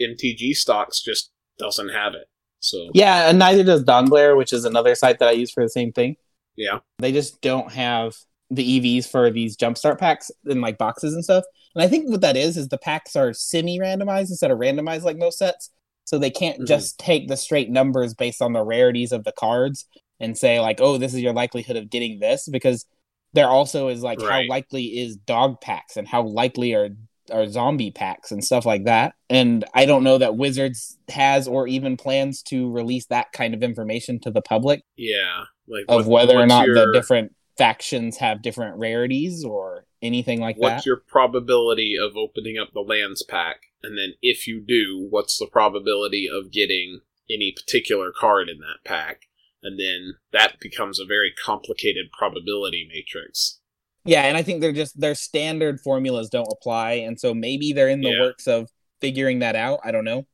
[0.00, 2.28] MTG stocks just doesn't have it.
[2.60, 5.68] So yeah, and neither does Dawnglare, which is another site that I use for the
[5.68, 6.16] same thing.
[6.56, 6.78] yeah.
[6.98, 8.16] they just don't have
[8.50, 11.44] the EVs for these jumpstart packs in like boxes and stuff.
[11.74, 15.18] And I think what that is is the packs are semi-randomized instead of randomized like
[15.18, 15.70] most sets.
[16.04, 16.66] So they can't Mhm.
[16.66, 19.86] just take the straight numbers based on the rarities of the cards
[20.20, 22.86] and say like, "Oh, this is your likelihood of getting this," because
[23.32, 24.44] there also is like Right.
[24.46, 26.90] how likely is dog packs and how likely are
[27.30, 29.14] are zombie packs and stuff like that.
[29.30, 33.62] And I don't know that Wizards has or even plans to release that kind of
[33.62, 35.44] information to the public Yeah.
[35.66, 40.40] Like of what- whether or not your- the different factions have different rarities or anything
[40.40, 40.74] like what's that.
[40.76, 45.38] What's your probability of opening up the lands pack and then if you do what's
[45.38, 49.22] the probability of getting any particular card in that pack
[49.62, 53.60] and then that becomes a very complicated probability matrix
[54.06, 57.88] yeah, and I think they're just their standard formulas don't apply, and so maybe they're
[57.88, 58.20] in the Yeah.
[58.20, 58.68] works of
[59.00, 59.80] figuring that out.
[59.82, 60.26] I don't know,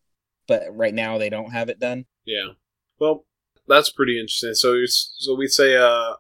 [0.49, 2.07] but right now they don't have it done.
[2.27, 2.49] yeah
[2.99, 3.25] well
[3.69, 6.15] that's pretty interesting so so we say uh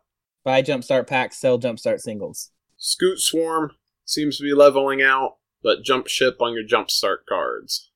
[0.45, 2.51] Buy jumpstart packs, sell jumpstart singles.
[2.81, 3.71] Scoot swarm
[4.05, 7.91] seems to be leveling out but jump ship on your jumpstart cards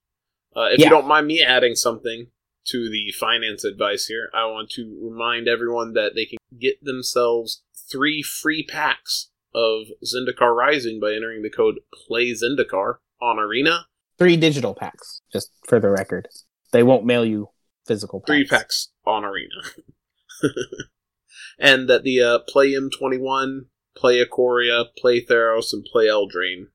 [0.55, 0.85] uh, if Yeah.
[0.85, 2.29] you don't mind me adding something
[2.67, 7.63] to the finance advice here i want to remind everyone that they can get themselves
[7.91, 14.37] three free packs of zendikar rising by entering the code play zendikar on arena Three
[14.37, 16.29] digital packs, just for the record.
[16.71, 17.49] They won't mail you
[17.85, 18.29] physical packs.
[18.29, 19.57] three packs on arena
[21.59, 23.67] and that the uh, play m21
[23.97, 26.67] play Ikoria, play theros and play eldraine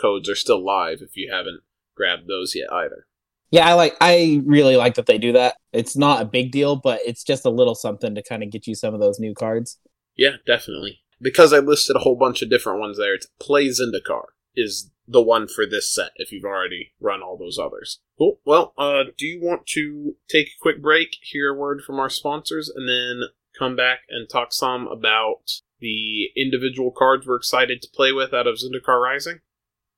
[0.00, 1.60] codes are still live if you haven't
[1.96, 3.06] grabbed those yet either
[3.50, 3.96] Yeah, I like.
[4.00, 5.56] I really like that they do that.
[5.72, 8.66] It's not a big deal, but it's just a little something to kind of get
[8.66, 9.78] you some of those new cards.
[10.16, 11.00] Yeah, definitely.
[11.20, 15.22] Because I listed a whole bunch of different ones there, it's Play Zendikar is the
[15.22, 18.00] one for this set if you've already run all those others.
[18.18, 18.40] Cool.
[18.44, 22.10] Well, uh, do you want to take a quick break, hear a word from our
[22.10, 27.88] sponsors, and then come back and talk some about the individual cards we're excited to
[27.94, 29.40] play with out of Zendikar Rising?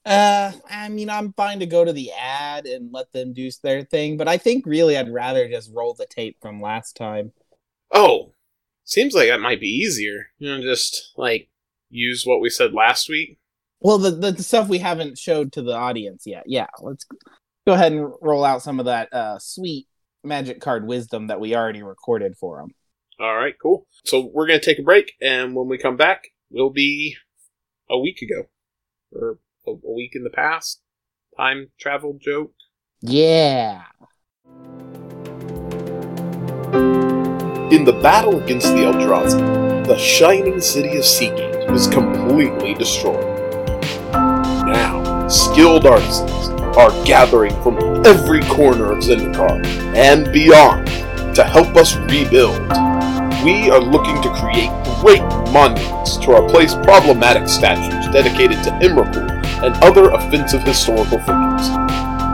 [0.04, 3.84] Uh, I mean, I'm fine to go to the ad and let them do their
[3.84, 7.32] thing, but I think really I'd rather just roll the tape from last time.
[7.92, 8.32] Oh,
[8.84, 10.28] seems like that might be easier.
[10.38, 11.48] You know, just like
[11.90, 13.38] use what we said last week.
[13.80, 16.44] Well, the the stuff we haven't showed to the audience yet.
[16.46, 17.06] Yeah, let's
[17.66, 19.86] go ahead and roll out some of that uh, sweet
[20.24, 22.70] magic card wisdom that we already recorded for them.
[23.20, 23.86] All right, cool.
[24.06, 27.16] So we're going to take a break, and when we come back, we'll be
[27.90, 28.48] a week ago,
[29.12, 30.80] or a, a week in the past.
[31.36, 32.54] Time travel joke.
[33.02, 33.82] Yeah.
[37.70, 43.22] In the battle against the Eldrazi, the shining city of Seagate was completely destroyed.
[44.14, 49.62] Now, skilled artisans are gathering from every corner of Zendikar
[49.94, 50.88] and beyond
[51.40, 52.60] to help us rebuild.
[53.42, 54.68] We are looking to create
[55.00, 59.30] great monuments to replace problematic statues dedicated to Emrakul
[59.64, 61.66] and other offensive historical figures.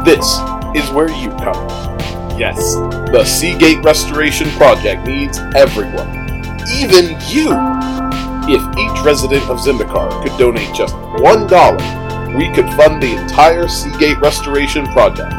[0.05, 0.27] This
[0.75, 1.69] is where you come.
[2.37, 2.75] Yes,
[3.12, 6.11] the Seagate Restoration Project needs everyone,
[6.75, 7.55] even you.
[8.49, 14.19] If each resident of Zendikar could donate just $1, we could fund the entire Seagate
[14.19, 15.33] Restoration Project.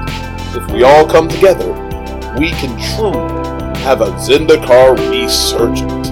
[0.56, 1.74] If we all come together,
[2.38, 3.37] we can truly
[3.88, 6.08] have a Zendikar resurgent.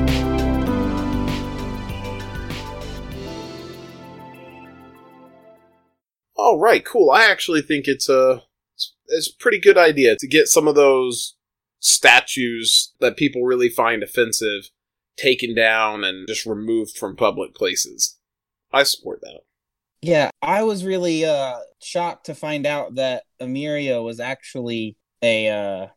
[6.38, 7.12] All right, cool.
[7.12, 8.44] I actually think it's a
[9.08, 11.36] it's a pretty good idea to get some of those
[11.82, 14.70] statues that people really find offensive
[15.18, 18.18] taken down and just removed from public places.
[18.72, 19.42] I support that.
[20.02, 25.88] Yeah, I was really uh shocked to find out that Emeria was actually a uh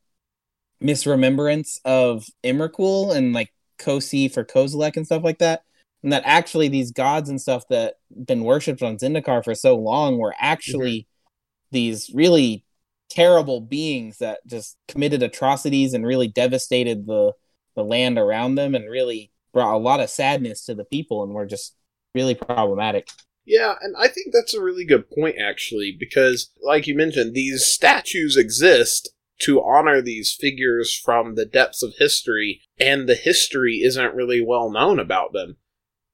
[0.83, 5.63] misremembrance of Emrakul and like Cosi for Kozilek and stuff like that.
[6.03, 10.19] And that actually these gods and stuff that been worshipped on Zendikar for so long
[10.19, 11.07] were actually mhm.
[11.73, 12.65] these really
[13.11, 17.33] terrible beings that just committed atrocities and really devastated the
[17.75, 21.33] the land around them and really brought a lot of sadness to the people and
[21.33, 21.77] were just
[22.15, 23.09] really problematic.
[23.47, 27.65] Yeah, and I think that's a really good point, actually, because, like you mentioned, these
[27.65, 34.15] statues exist to honor these figures from the depths of history, and the history isn't
[34.15, 35.57] really well known about them.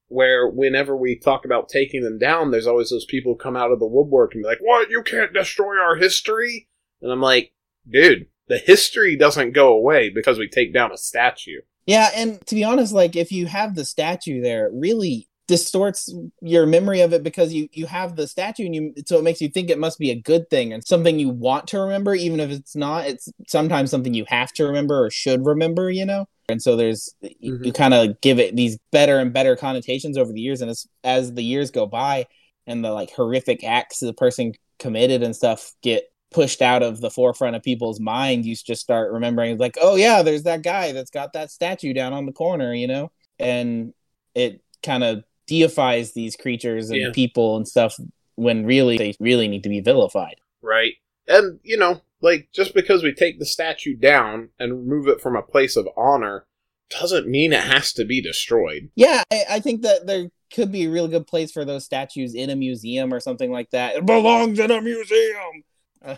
[0.08, 3.72] Where, whenever we talk about taking them down, there's always those people who come out
[3.72, 4.90] of the woodwork and be like, What?
[4.90, 6.68] You can't destroy our history?
[7.00, 7.52] And I'm like,
[7.88, 11.60] Dude, the history doesn't go away because we take down a statue.
[11.86, 16.64] Yeah, and to be honest, like if you have the statue there, really distorts your
[16.66, 19.48] memory of it because you you have the statue and you so it makes you
[19.48, 22.50] think it must be a good thing and something you want to remember even if
[22.50, 23.06] it's not.
[23.06, 26.26] It's sometimes something you have to remember or should remember you know?
[26.48, 27.66] And so there's you, Mhm.
[27.66, 30.60] you kind of give it these better and better connotations over the years.
[30.62, 32.26] And as as the years go by
[32.66, 37.10] and the like horrific acts the person committed and stuff get pushed out of the
[37.10, 41.10] forefront of people's mind you just start remembering like oh yeah there's that guy that's
[41.10, 43.10] got that statue down on the corner you know?
[43.38, 43.92] And
[44.34, 47.10] it kind of deifies these creatures and Yeah.
[47.12, 47.96] people and stuff
[48.36, 50.94] when really they really need to be vilified right?
[51.28, 55.36] And, you know, like, just because we take the statue down and remove it from
[55.36, 56.46] a place of honor
[56.90, 58.90] doesn't mean it has to be destroyed.
[58.96, 62.34] yeah I, I think that there could be a real good place for those statues
[62.34, 65.64] in a museum or something like that it belongs in a museum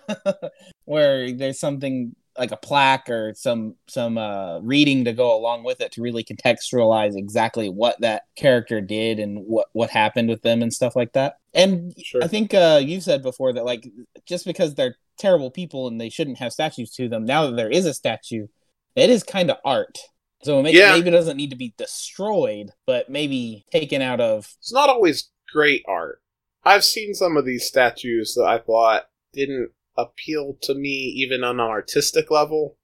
[0.85, 5.81] where there's something like a plaque or some some uh reading to go along with
[5.81, 10.63] it to really contextualize exactly what that character did and what what happened with them
[10.63, 12.23] and stuff like that and Sure.
[12.23, 13.89] I think uh, you've said before that like
[14.27, 17.71] just because they're terrible people and they shouldn't have statues to them, now that there
[17.71, 18.47] is a statue,
[18.95, 19.97] it is kind of art.
[20.43, 20.93] So maybe, Yeah.
[20.93, 24.47] maybe it doesn't need to be destroyed, but maybe taken out of.
[24.59, 26.21] It's not always great art.
[26.65, 31.61] I've seen some of these statues that I thought didn't appeal to me even on
[31.61, 32.77] an artistic level,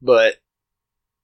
[0.00, 0.36] but,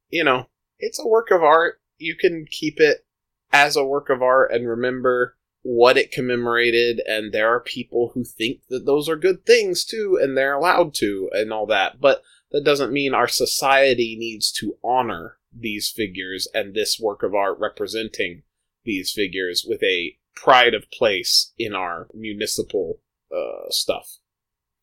[0.08, 0.46] you know,
[0.78, 1.80] it's a work of art.
[1.98, 3.04] You can keep it
[3.52, 8.24] as a work of art and remember what it commemorated and there are people who
[8.24, 12.20] think that those are good things too and they're allowed to and all that but
[12.50, 17.56] that doesn't mean our society needs to honor these figures and this work of art
[17.60, 18.42] representing
[18.84, 22.98] these figures with a pride of place in our municipal
[23.32, 24.18] uh, stuff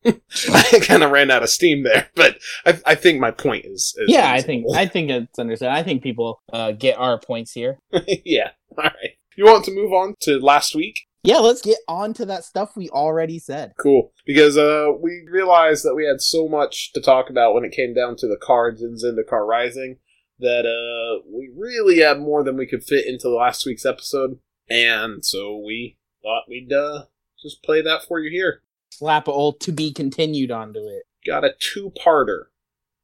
[0.52, 3.94] I kind of ran out of steam there, but I, I think my point is,
[3.98, 4.66] is Yeah, I think.
[4.74, 5.68] I think it's understood.
[5.68, 7.78] I think people uh, get our points here.
[8.24, 8.50] yeah.
[8.78, 9.16] All right.
[9.36, 11.06] You want to move on to last week?
[11.22, 13.74] Yeah, let's get on to that stuff we already said.
[13.78, 14.12] Cool.
[14.24, 17.92] Because uh, we realized that we had so much to talk about when it came
[17.92, 19.98] down to the cards in Zendikar Rising
[20.38, 24.38] that uh, we really had more than we could fit into last week's episode.
[24.70, 27.04] And so we thought we'd uh,
[27.42, 28.62] just play that for you here.
[28.90, 31.04] Slap a old to be continued onto it.
[31.26, 32.44] Got a two parter.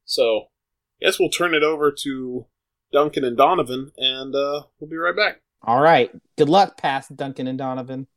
[0.05, 0.47] So,
[1.01, 2.45] I guess we'll turn it over to
[2.91, 5.41] Duncan and Donovan, and uh, we'll be right back.
[5.63, 6.11] All right.
[6.37, 8.07] Good luck, past Duncan and Donovan.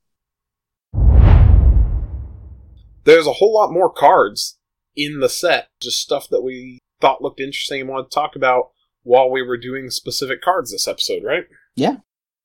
[3.05, 4.59] there's a whole lot more cards
[4.97, 8.71] in the set, just stuff that we thought looked interesting and wanted to talk about
[9.03, 11.45] while we were doing specific cards this episode, right?
[11.75, 11.97] Yeah.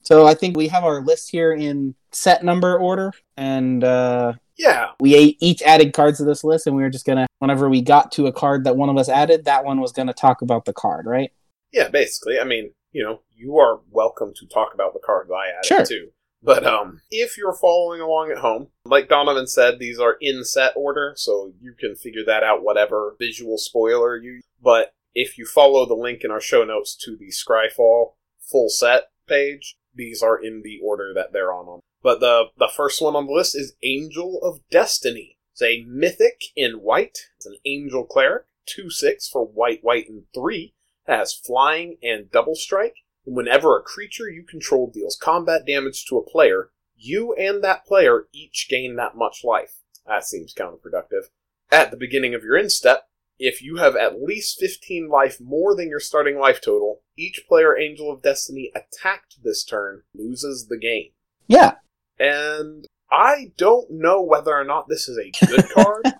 [0.01, 4.91] So I think we have our list here in set number order, and uh, Yeah.
[4.99, 8.11] we each added cards to this list, and we were just gonna, whenever we got
[8.13, 10.73] to a card that one of us added, that one was gonna talk about the
[10.73, 11.31] card, right?
[11.71, 12.39] Yeah, basically.
[12.39, 15.85] I mean, you know, you are welcome to talk about the cards I added Sure.
[15.85, 16.11] too.
[16.41, 20.73] But um, if you're following along at home, like Donovan said, these are in set
[20.75, 24.41] order, so you can figure that out whatever visual spoiler you.
[24.61, 29.09] But if you follow the link in our show notes to the Scryfall full set
[29.27, 31.79] page, these are in the order that they're on.
[32.05, 35.39] But the the first one on the list is Angel of Destiny.
[35.53, 37.17] It's a mythic in white.
[37.35, 40.75] It's an angel cleric, two six for white, white, and three.
[41.07, 42.97] It has flying and double strike.
[43.25, 47.87] And whenever a creature you control deals combat damage to a player, you and that
[47.87, 49.77] player each gain that much life.
[50.05, 51.29] That seems counterproductive.
[51.71, 53.07] At the beginning of your end step,
[53.39, 57.75] if you have at least 15 life more than your starting life total, each player
[57.75, 61.09] Angel of Destiny attacked this turn loses the game.
[61.47, 61.77] Yeah.
[62.19, 66.13] And I don't know whether or not this is a good card,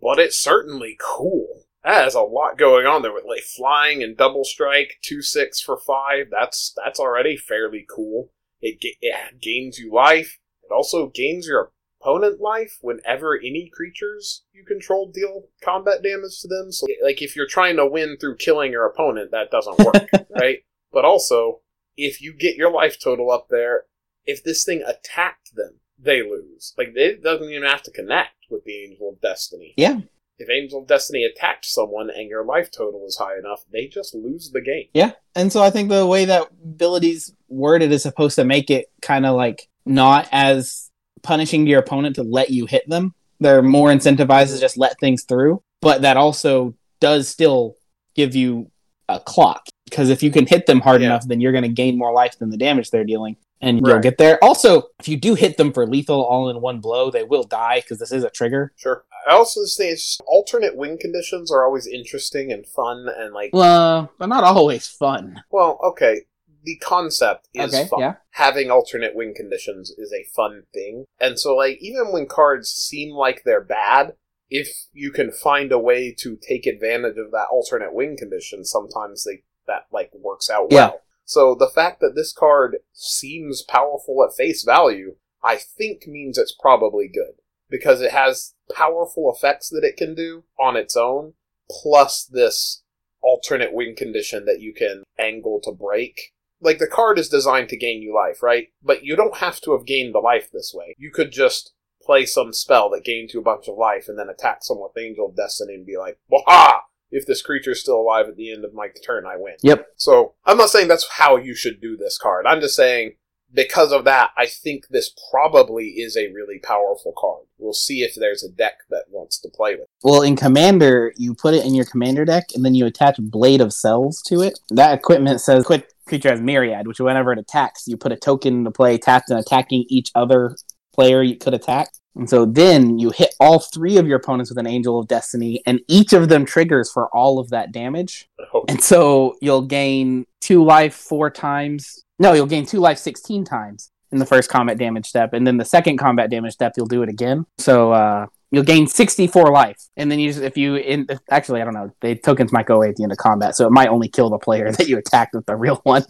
[0.00, 1.64] but it's certainly cool.
[1.84, 5.60] That has a lot going on there with like flying and double strike, two six
[5.60, 6.26] for five.
[6.30, 8.32] That's that's already fairly cool.
[8.60, 10.38] It, it gains you life.
[10.64, 11.70] It also gains your
[12.00, 16.72] opponent life whenever any creatures you control deal combat damage to them.
[16.72, 20.08] So, like, if you're trying to win through killing your opponent, that doesn't work,
[20.40, 20.58] right?
[20.92, 21.60] But also,
[21.96, 23.84] if you get your life total up there,
[24.26, 26.74] if this thing attacked them, they lose.
[26.76, 29.74] Like, it doesn't even have to connect with the Angel of Destiny.
[29.76, 30.00] Yeah.
[30.38, 34.14] If Angel of Destiny attacked someone and your life total is high enough, they just
[34.14, 34.88] lose the game.
[34.92, 35.12] Yeah.
[35.34, 39.24] And so I think the way that abilities worded is supposed to make it kind
[39.24, 40.90] of like not as
[41.22, 43.14] punishing to your opponent to let you hit them.
[43.40, 47.76] They're more incentivized to just let things through, but that also does still
[48.14, 48.70] give you
[49.08, 51.08] a clock because if you can hit them hard Yeah.
[51.08, 53.36] enough, then you're going to gain more life than the damage they're dealing.
[53.60, 54.42] And you'll get there.
[54.44, 57.80] Also, if you do hit them for lethal all in one blow, they will die
[57.80, 58.72] because this is a trigger.
[58.76, 59.04] Sure.
[59.26, 63.32] I also just think it's just alternate win conditions are always interesting and fun and
[63.34, 65.42] like Well, but not always fun.
[65.50, 66.22] well, okay.
[66.64, 68.00] The concept is Okay, fun.
[68.00, 68.14] yeah.
[68.32, 71.04] Having alternate win conditions is a fun thing.
[71.20, 74.14] And so like even when cards seem like they're bad,
[74.50, 79.24] if you can find a way to take advantage of that alternate win condition, sometimes
[79.24, 80.88] they that like works out Yeah.
[80.88, 81.00] well.
[81.26, 86.54] So the fact that this card seems powerful at face value, I think means it's
[86.54, 91.34] probably good because it has powerful effects that it can do on its own,
[91.68, 92.84] plus this
[93.22, 96.32] alternate win condition that you can angle to break.
[96.60, 98.68] Like the card is designed to gain you life, right?
[98.80, 100.94] But you don't have to have gained the life this way.
[100.96, 104.28] You could just play some spell that gains you a bunch of life and then
[104.28, 106.82] attack someone with Angel of Destiny and be like, Waha!
[107.10, 109.54] If this creature is still alive at the end of my turn, I win.
[109.62, 109.86] Yep.
[109.96, 112.46] So I'm not saying that's how you should do this card.
[112.46, 113.12] I'm just saying
[113.52, 117.46] because of that, I think this probably is a really powerful card.
[117.58, 119.82] We'll see if there's a deck that wants to play with.
[119.82, 119.88] it.
[120.02, 123.60] Well, in Commander, you put it in your Commander deck, and then you attach Blade
[123.60, 124.58] of Selves to it.
[124.70, 128.54] That equipment says quit creature has Myriad, which whenever it attacks, you put a token
[128.58, 130.56] into play tapped and attacking each other
[130.96, 131.90] player you could attack.
[132.16, 135.62] And so then you hit all three of your opponents with an Angel of Destiny,
[135.66, 138.28] and each of them triggers for all of that damage.
[138.50, 142.02] Hope And so you'll gain two life four times.
[142.18, 145.34] No, you'll gain two life 16 times in the first combat damage step.
[145.34, 147.44] And then the second combat damage step, you'll do it again.
[147.58, 149.82] So uh, you'll gain 64 life.
[149.98, 152.66] And then you just, if you, in, if, actually, I don't know, the tokens might
[152.66, 153.56] go away at the end of combat.
[153.56, 156.04] So it might only kill the player that you attacked with the real one.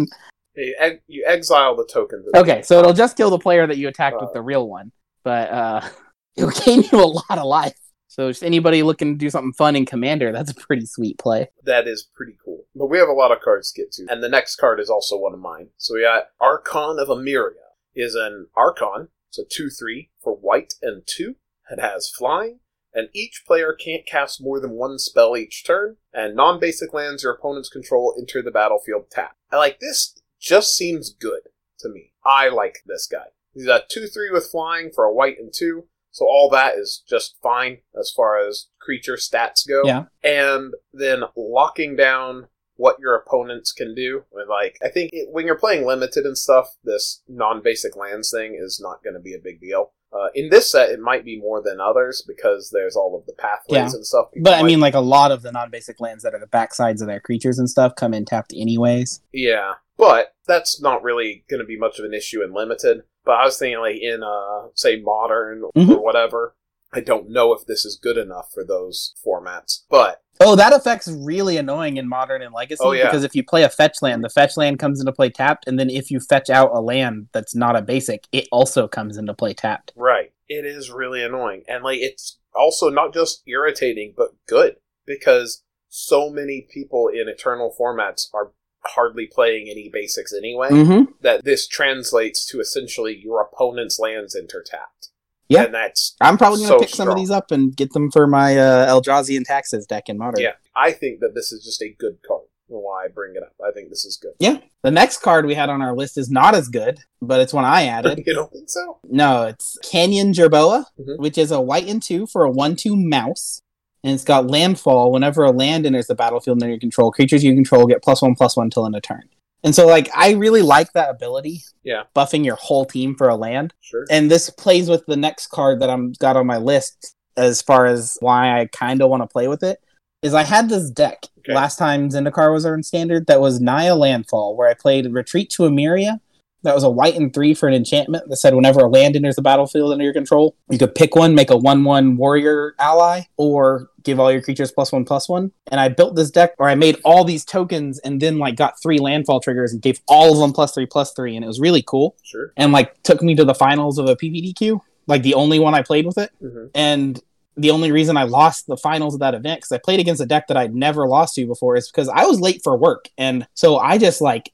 [0.56, 0.74] You,
[1.06, 2.26] you exile the tokens.
[2.34, 4.34] okay, so it'll just kill the player that you attacked with Uh.
[4.34, 4.92] the real one.
[5.24, 5.80] But uh,
[6.36, 7.76] it'll gain you a lot of life.
[8.08, 11.48] So just anybody looking to do something fun in Commander, that's a pretty sweet play.
[11.64, 12.64] That is pretty cool.
[12.74, 14.06] But we have a lot of cards to get to.
[14.08, 15.68] And the next card is also one of mine.
[15.76, 17.60] So we got Archon of Emeria.
[17.94, 19.08] Is an Archon.
[19.28, 21.34] It's a 2-3 for white and 2.
[21.70, 22.60] It has flying.
[22.94, 25.96] And each player can't cast more than one spell each turn.
[26.14, 29.34] And non-basic lands your opponents control enter the battlefield tap.
[29.52, 30.14] I like this
[30.46, 31.42] just seems good
[31.80, 32.12] to me.
[32.24, 33.26] I like this guy.
[33.52, 35.84] He's a 2-3 with flying for a white and 2.
[36.12, 40.04] So all that is just fine as far as creature stats go Yeah.
[40.22, 44.24] and then locking down what your opponents can do.
[44.30, 48.54] With like, I think it, when you're playing limited and stuff, this non-basic lands thing
[48.58, 49.92] is not going to be a big deal.
[50.12, 53.32] Uh, in this set, it might be more than others because there's all of the
[53.34, 53.96] pathways Yeah.
[53.96, 54.26] and stuff.
[54.40, 57.06] But I mean, like a lot of the non-basic lands that are the backsides of
[57.08, 59.20] their creatures and stuff come in tapped anyways.
[59.32, 63.02] Yeah, but that's not really going to be much of an issue in limited.
[63.24, 66.00] But I was thinking, like in uh, say modern or Mhm.
[66.02, 66.54] whatever.
[66.92, 71.08] I don't know if this is good enough for those formats, but Oh, that effect's
[71.08, 73.04] really annoying in modern and legacy Oh, yeah.
[73.06, 75.78] because if you play a fetch land, the fetch land comes into play tapped, and
[75.78, 79.34] then if you fetch out a land that's not a basic, it also comes into
[79.34, 79.92] play tapped.
[79.96, 80.32] Right.
[80.48, 81.62] It is really annoying.
[81.68, 84.76] And like it's also not just irritating, but good.
[85.06, 88.52] Because so many people in eternal formats are
[88.84, 91.12] hardly playing any basics anyway, Mm-hmm.
[91.22, 95.10] that this translates to essentially your opponent's lands enter tapped.
[95.48, 95.64] Yeah.
[95.64, 98.26] and that's I'm probably gonna So pick some of these up and get them for
[98.26, 100.42] my uh, Eldrazi and Taxes deck in modern.
[100.42, 100.52] yeah.
[100.74, 102.42] I think that this is just a good card.
[102.68, 103.54] Why I bring it up?
[103.64, 104.32] I think this is good.
[104.40, 104.58] Yeah.
[104.82, 107.64] The next card we had on our list is not as good, but it's one
[107.64, 108.20] I added.
[108.26, 108.98] you don't think so?
[109.04, 111.18] no, it's Canyon Jerboa, Mhm.
[111.18, 113.62] which is a white and two for a one-two mouse.
[114.02, 115.10] And it's got landfall.
[115.12, 118.34] Whenever a land enters the battlefield under your control, creatures you control get plus one
[118.34, 119.22] plus one till end of turn.
[119.64, 121.62] And so, like, I really like that ability.
[121.82, 122.04] Yeah.
[122.14, 123.74] Buffing your whole team for a land.
[123.80, 124.04] Sure.
[124.10, 127.86] and this plays with the next card that I'm got on my list as far
[127.86, 129.78] as why I kind of want to play with it
[130.22, 131.54] is I had this deck Okay.
[131.54, 135.62] last time Zendikar was in standard that was Naya Landfall where I played Retreat to
[135.64, 136.20] Emeria.
[136.66, 139.36] That was a white and three for an enchantment that said whenever a land enters
[139.36, 143.88] the battlefield under your control, you could pick one, make a one-one warrior ally, or
[144.02, 145.52] give all your creatures plus one plus one.
[145.70, 148.82] And I built this deck where I made all these tokens and then like got
[148.82, 151.60] three landfall triggers and gave all of them plus three plus three, and it was
[151.60, 152.52] really cool Sure.
[152.56, 155.82] and like took me to the finals of a PPTQ, like the only one I
[155.82, 156.30] played with it.
[156.42, 156.70] Mhm.
[156.74, 157.20] And
[157.56, 160.26] the only reason I lost the finals of that event because I played against a
[160.26, 163.46] deck that I'd never lost to before is because I was late for work, and
[163.54, 164.52] so I just like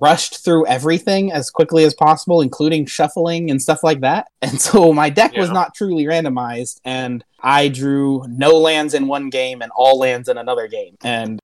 [0.00, 4.28] rushed through everything as quickly as possible, including shuffling and stuff like that.
[4.44, 9.30] And so my deck was not truly randomized, and I drew no lands in one
[9.30, 10.96] game and all lands in another game.
[11.02, 11.40] And.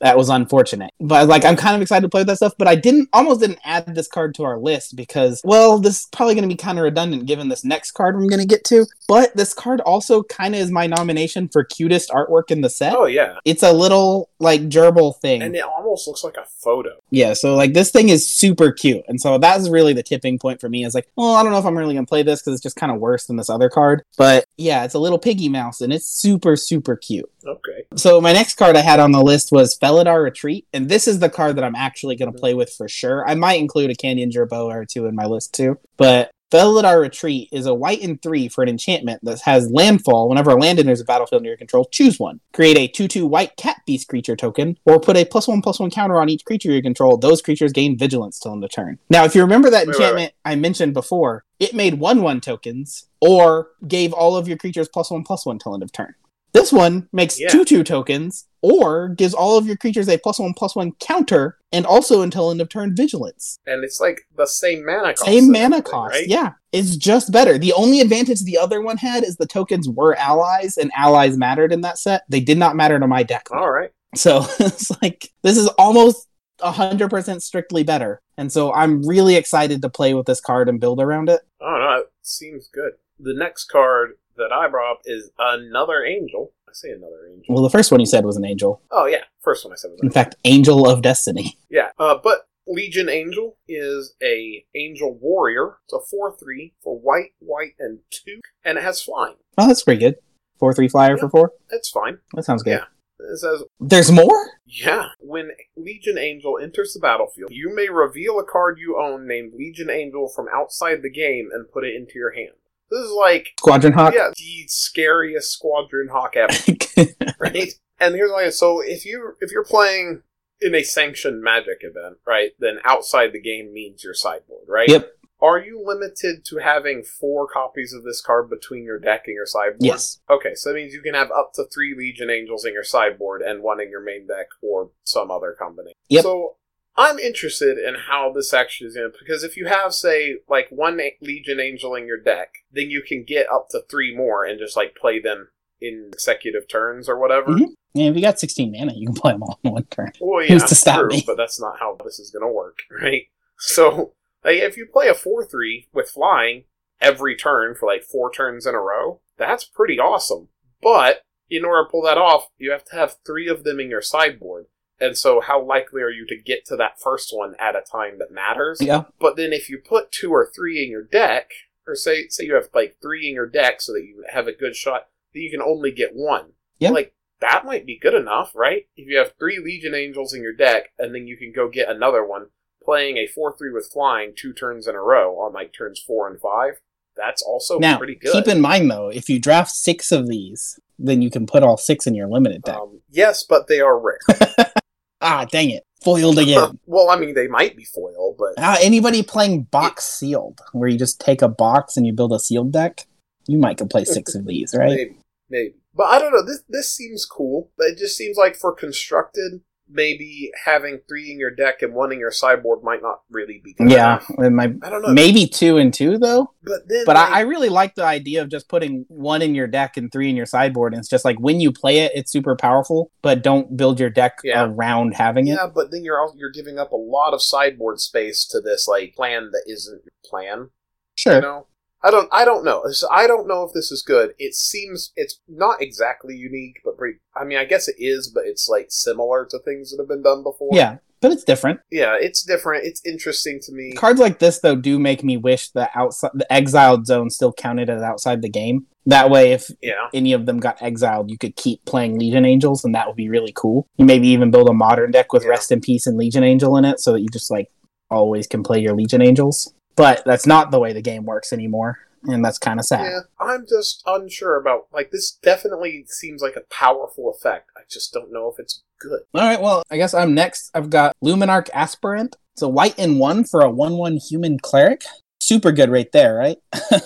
[0.00, 0.92] That was unfortunate.
[1.00, 3.40] But like I'm kind of excited to play with that stuff, but I didn't almost
[3.40, 6.78] didn't add this card to our list because well, this is probably gonna be kind
[6.78, 8.86] of redundant given this next card I'm gonna get to.
[9.08, 12.94] But this card also kind of is my nomination for cutest artwork in the set.
[12.96, 15.42] Oh yeah, It's a little like gerbil thing.
[15.42, 16.90] and it almost looks like a photo.
[17.10, 20.60] Yeah, so like this thing is super cute, and so that's really the tipping point
[20.60, 20.84] for me.
[20.84, 22.76] Is like, well, I don't know if I'm really gonna play this because it's just
[22.76, 24.02] kind of worse than this other card.
[24.16, 27.30] But yeah, it's a little piggy mouse, and it's super super cute.
[27.46, 27.84] Okay.
[27.96, 31.18] So my next card I had on the list was Felidar Retreat, and this is
[31.18, 33.28] the card that I'm actually going to play with for sure.
[33.28, 37.48] I might include a Canyon Jerboa or two in my list too, but Felidar Retreat
[37.50, 40.28] is a white and three for an enchantment that has landfall.
[40.28, 42.38] Whenever a land enters a battlefield near your control, choose one.
[42.52, 45.90] Create a two-two white cat beast creature token, or put a plus one plus one
[45.90, 47.16] counter on each creature you control.
[47.16, 48.98] Those creatures gain vigilance till end of turn.
[49.10, 52.40] Now, if you remember that Wait, wait, enchantment I mentioned before, it made one one
[52.40, 56.14] tokens, or gave all of your creatures plus one plus one till end of turn.
[56.54, 57.48] This one makes Yeah.
[57.48, 61.58] two two tokens, or gives all of your creatures a plus one plus one counter,
[61.72, 63.58] and also until end of turn vigilance.
[63.66, 65.24] And it's like the same mana cost.
[65.24, 66.28] Same mana cost, right?
[66.28, 66.52] yeah.
[66.72, 67.58] It's just better.
[67.58, 71.72] The only advantage the other one had is the tokens were allies, and allies mattered
[71.72, 72.22] in that set.
[72.28, 73.48] They did not matter to my deck.
[73.50, 73.90] All right.
[74.14, 76.28] So it's like this is almost
[76.62, 80.78] hundred percent strictly better, and so I'm really excited to play with this card and
[80.80, 81.40] build around it.
[81.60, 82.92] Oh no, it seems good.
[83.18, 86.52] The next card that I brought up is another angel.
[86.68, 87.54] I say another angel.
[87.54, 88.82] Well, the first one you said was an angel.
[88.90, 91.58] Oh yeah, first one I said was In fact, Angel of Destiny.
[91.70, 95.78] Yeah, uh, but Legion Angel is a angel warrior.
[95.86, 99.34] It's a four three for white, white, and two, and it has flying.
[99.58, 100.16] Oh, that's pretty good.
[100.60, 101.50] Four three flyer for four.
[101.68, 102.18] That's fine.
[102.34, 102.78] That sounds good.
[102.78, 102.84] Yeah.
[103.32, 104.50] It says There's more.
[104.66, 105.08] Yeah.
[105.20, 109.90] When Legion Angel enters the battlefield, you may reveal a card you own named Legion
[109.90, 112.54] Angel from outside the game and put it into your hand.
[112.90, 114.14] This is like, Squadron Hawk.
[114.14, 116.54] yeah, the scariest Squadron Hawk ever,
[117.38, 117.72] right?
[118.00, 118.48] And here's why.
[118.50, 120.22] So if you if you're playing
[120.60, 124.88] in a sanctioned Magic event, right, then outside the game means your sideboard, right?
[124.88, 125.10] Yep.
[125.40, 129.46] Are you limited to having four copies of this card between your deck and your
[129.46, 129.80] sideboard?
[129.80, 130.20] yes.
[130.30, 133.42] Okay, so that means you can have up to three Legion Angels in your sideboard
[133.42, 135.98] and one in your main deck or some other combination.
[136.08, 136.22] Yep.
[136.22, 136.56] So
[136.96, 140.68] I'm interested in how this actually is going to, because if you have, say, like
[140.70, 144.58] one Legion Angel in your deck, then you can get up to three more and
[144.58, 145.48] just like play them
[145.80, 147.48] in consecutive turns or whatever.
[147.52, 147.74] Mhm.
[147.94, 150.12] Yeah, if you got 16 mana, you can play them all in one turn.
[150.20, 151.24] Well, yeah, Who's to stop true, me?
[151.26, 153.22] but that's not how this is going to work, right?
[153.58, 154.14] So,
[154.44, 156.64] like, if you play a 4 3 with flying
[157.00, 160.48] every turn for like four turns in a row, that's pretty awesome.
[160.80, 163.90] But in order to pull that off, you have to have three of them in
[163.90, 164.66] your sideboard.
[165.00, 168.18] And so, how likely are you to get to that first one at a time
[168.18, 168.78] that matters?
[168.80, 169.04] Yeah.
[169.18, 171.50] But then, if you put two or three in your deck,
[171.86, 174.52] or say say you have like three in your deck, so that you have a
[174.52, 176.52] good shot, then you can only get one.
[176.78, 176.90] Yeah.
[176.90, 178.86] Like that might be good enough, right?
[178.96, 181.88] If you have three Legion Angels in your deck, and then you can go get
[181.88, 182.46] another one,
[182.82, 186.28] playing a four three with flying two turns in a row on like turns four
[186.28, 186.80] and five,
[187.16, 188.32] that's also now, pretty good.
[188.32, 191.76] keep in mind though, if you draft six of these, then you can put all
[191.76, 192.76] six in your limited deck.
[192.76, 194.18] um, yes, but they are rare.
[195.24, 195.82] ah, dang it.
[196.02, 196.78] Foiled again.
[196.86, 200.98] well, I mean, they might be foil, but Ah, anybody playing box sealed, where you
[200.98, 203.06] just take a box and you build a sealed deck,
[203.48, 204.90] you might could play six of these, right?
[204.90, 205.16] Maybe,
[205.48, 205.74] maybe.
[205.94, 206.44] But I don't know.
[206.44, 207.70] This this seems cool.
[207.78, 212.10] But it just seems like for constructed, maybe having three in your deck and one
[212.12, 215.12] in your sideboard might not really be good Yeah, it might I don't know.
[215.12, 216.50] maybe two and two though.
[216.62, 219.54] but then, But like, I, I really like the idea of just putting one in
[219.54, 220.94] your deck and three in your sideboard.
[220.94, 224.10] And it's just like when you play it, it's super powerful, but don't build your
[224.10, 224.64] deck Yeah.
[224.64, 225.52] around having it.
[225.56, 228.88] yeah, but then you're also, you're giving up a lot of sideboard space to this
[228.88, 230.70] like plan that isn't your plan.
[231.16, 231.34] Sure.
[231.36, 231.66] You know,
[232.04, 232.84] I don't I don't know.
[233.10, 234.34] I don't know if this is good.
[234.38, 237.18] It seems it's not exactly unique, but pretty.
[237.34, 240.22] I mean, I guess it is, but it's like similar to things that have been
[240.22, 240.68] done before.
[240.72, 241.80] Yeah, but it's different.
[241.90, 242.84] yeah, it's different.
[242.84, 243.92] It's interesting to me.
[243.94, 247.88] Cards like this though do make me wish that outside the exiled zone still counted
[247.90, 248.86] as outside the game.
[249.06, 252.84] That way, if Yeah, any of them got exiled, you could keep playing Legion Angels,
[252.84, 253.86] and that would be really cool.
[253.96, 255.50] You maybe even build a modern deck with Yeah.
[255.50, 257.70] Rest in Peace and Legion Angel in it, so that you just like
[258.10, 259.73] always can play your Legion Angels.
[259.96, 263.04] But that's not the way the game works anymore, and that's kind of sad.
[263.04, 263.20] yeah.
[263.38, 265.38] I'm just unsure about like this.
[265.42, 267.70] Definitely seems like a powerful effect.
[267.76, 269.20] I just don't know if it's good.
[269.34, 270.70] All right, well, I guess I'm next.
[270.74, 272.36] I've got Luminarch Aspirant.
[272.54, 275.02] It's a white in one for a one-one human cleric.
[275.40, 276.58] Super good right there, right?
[276.72, 277.00] Two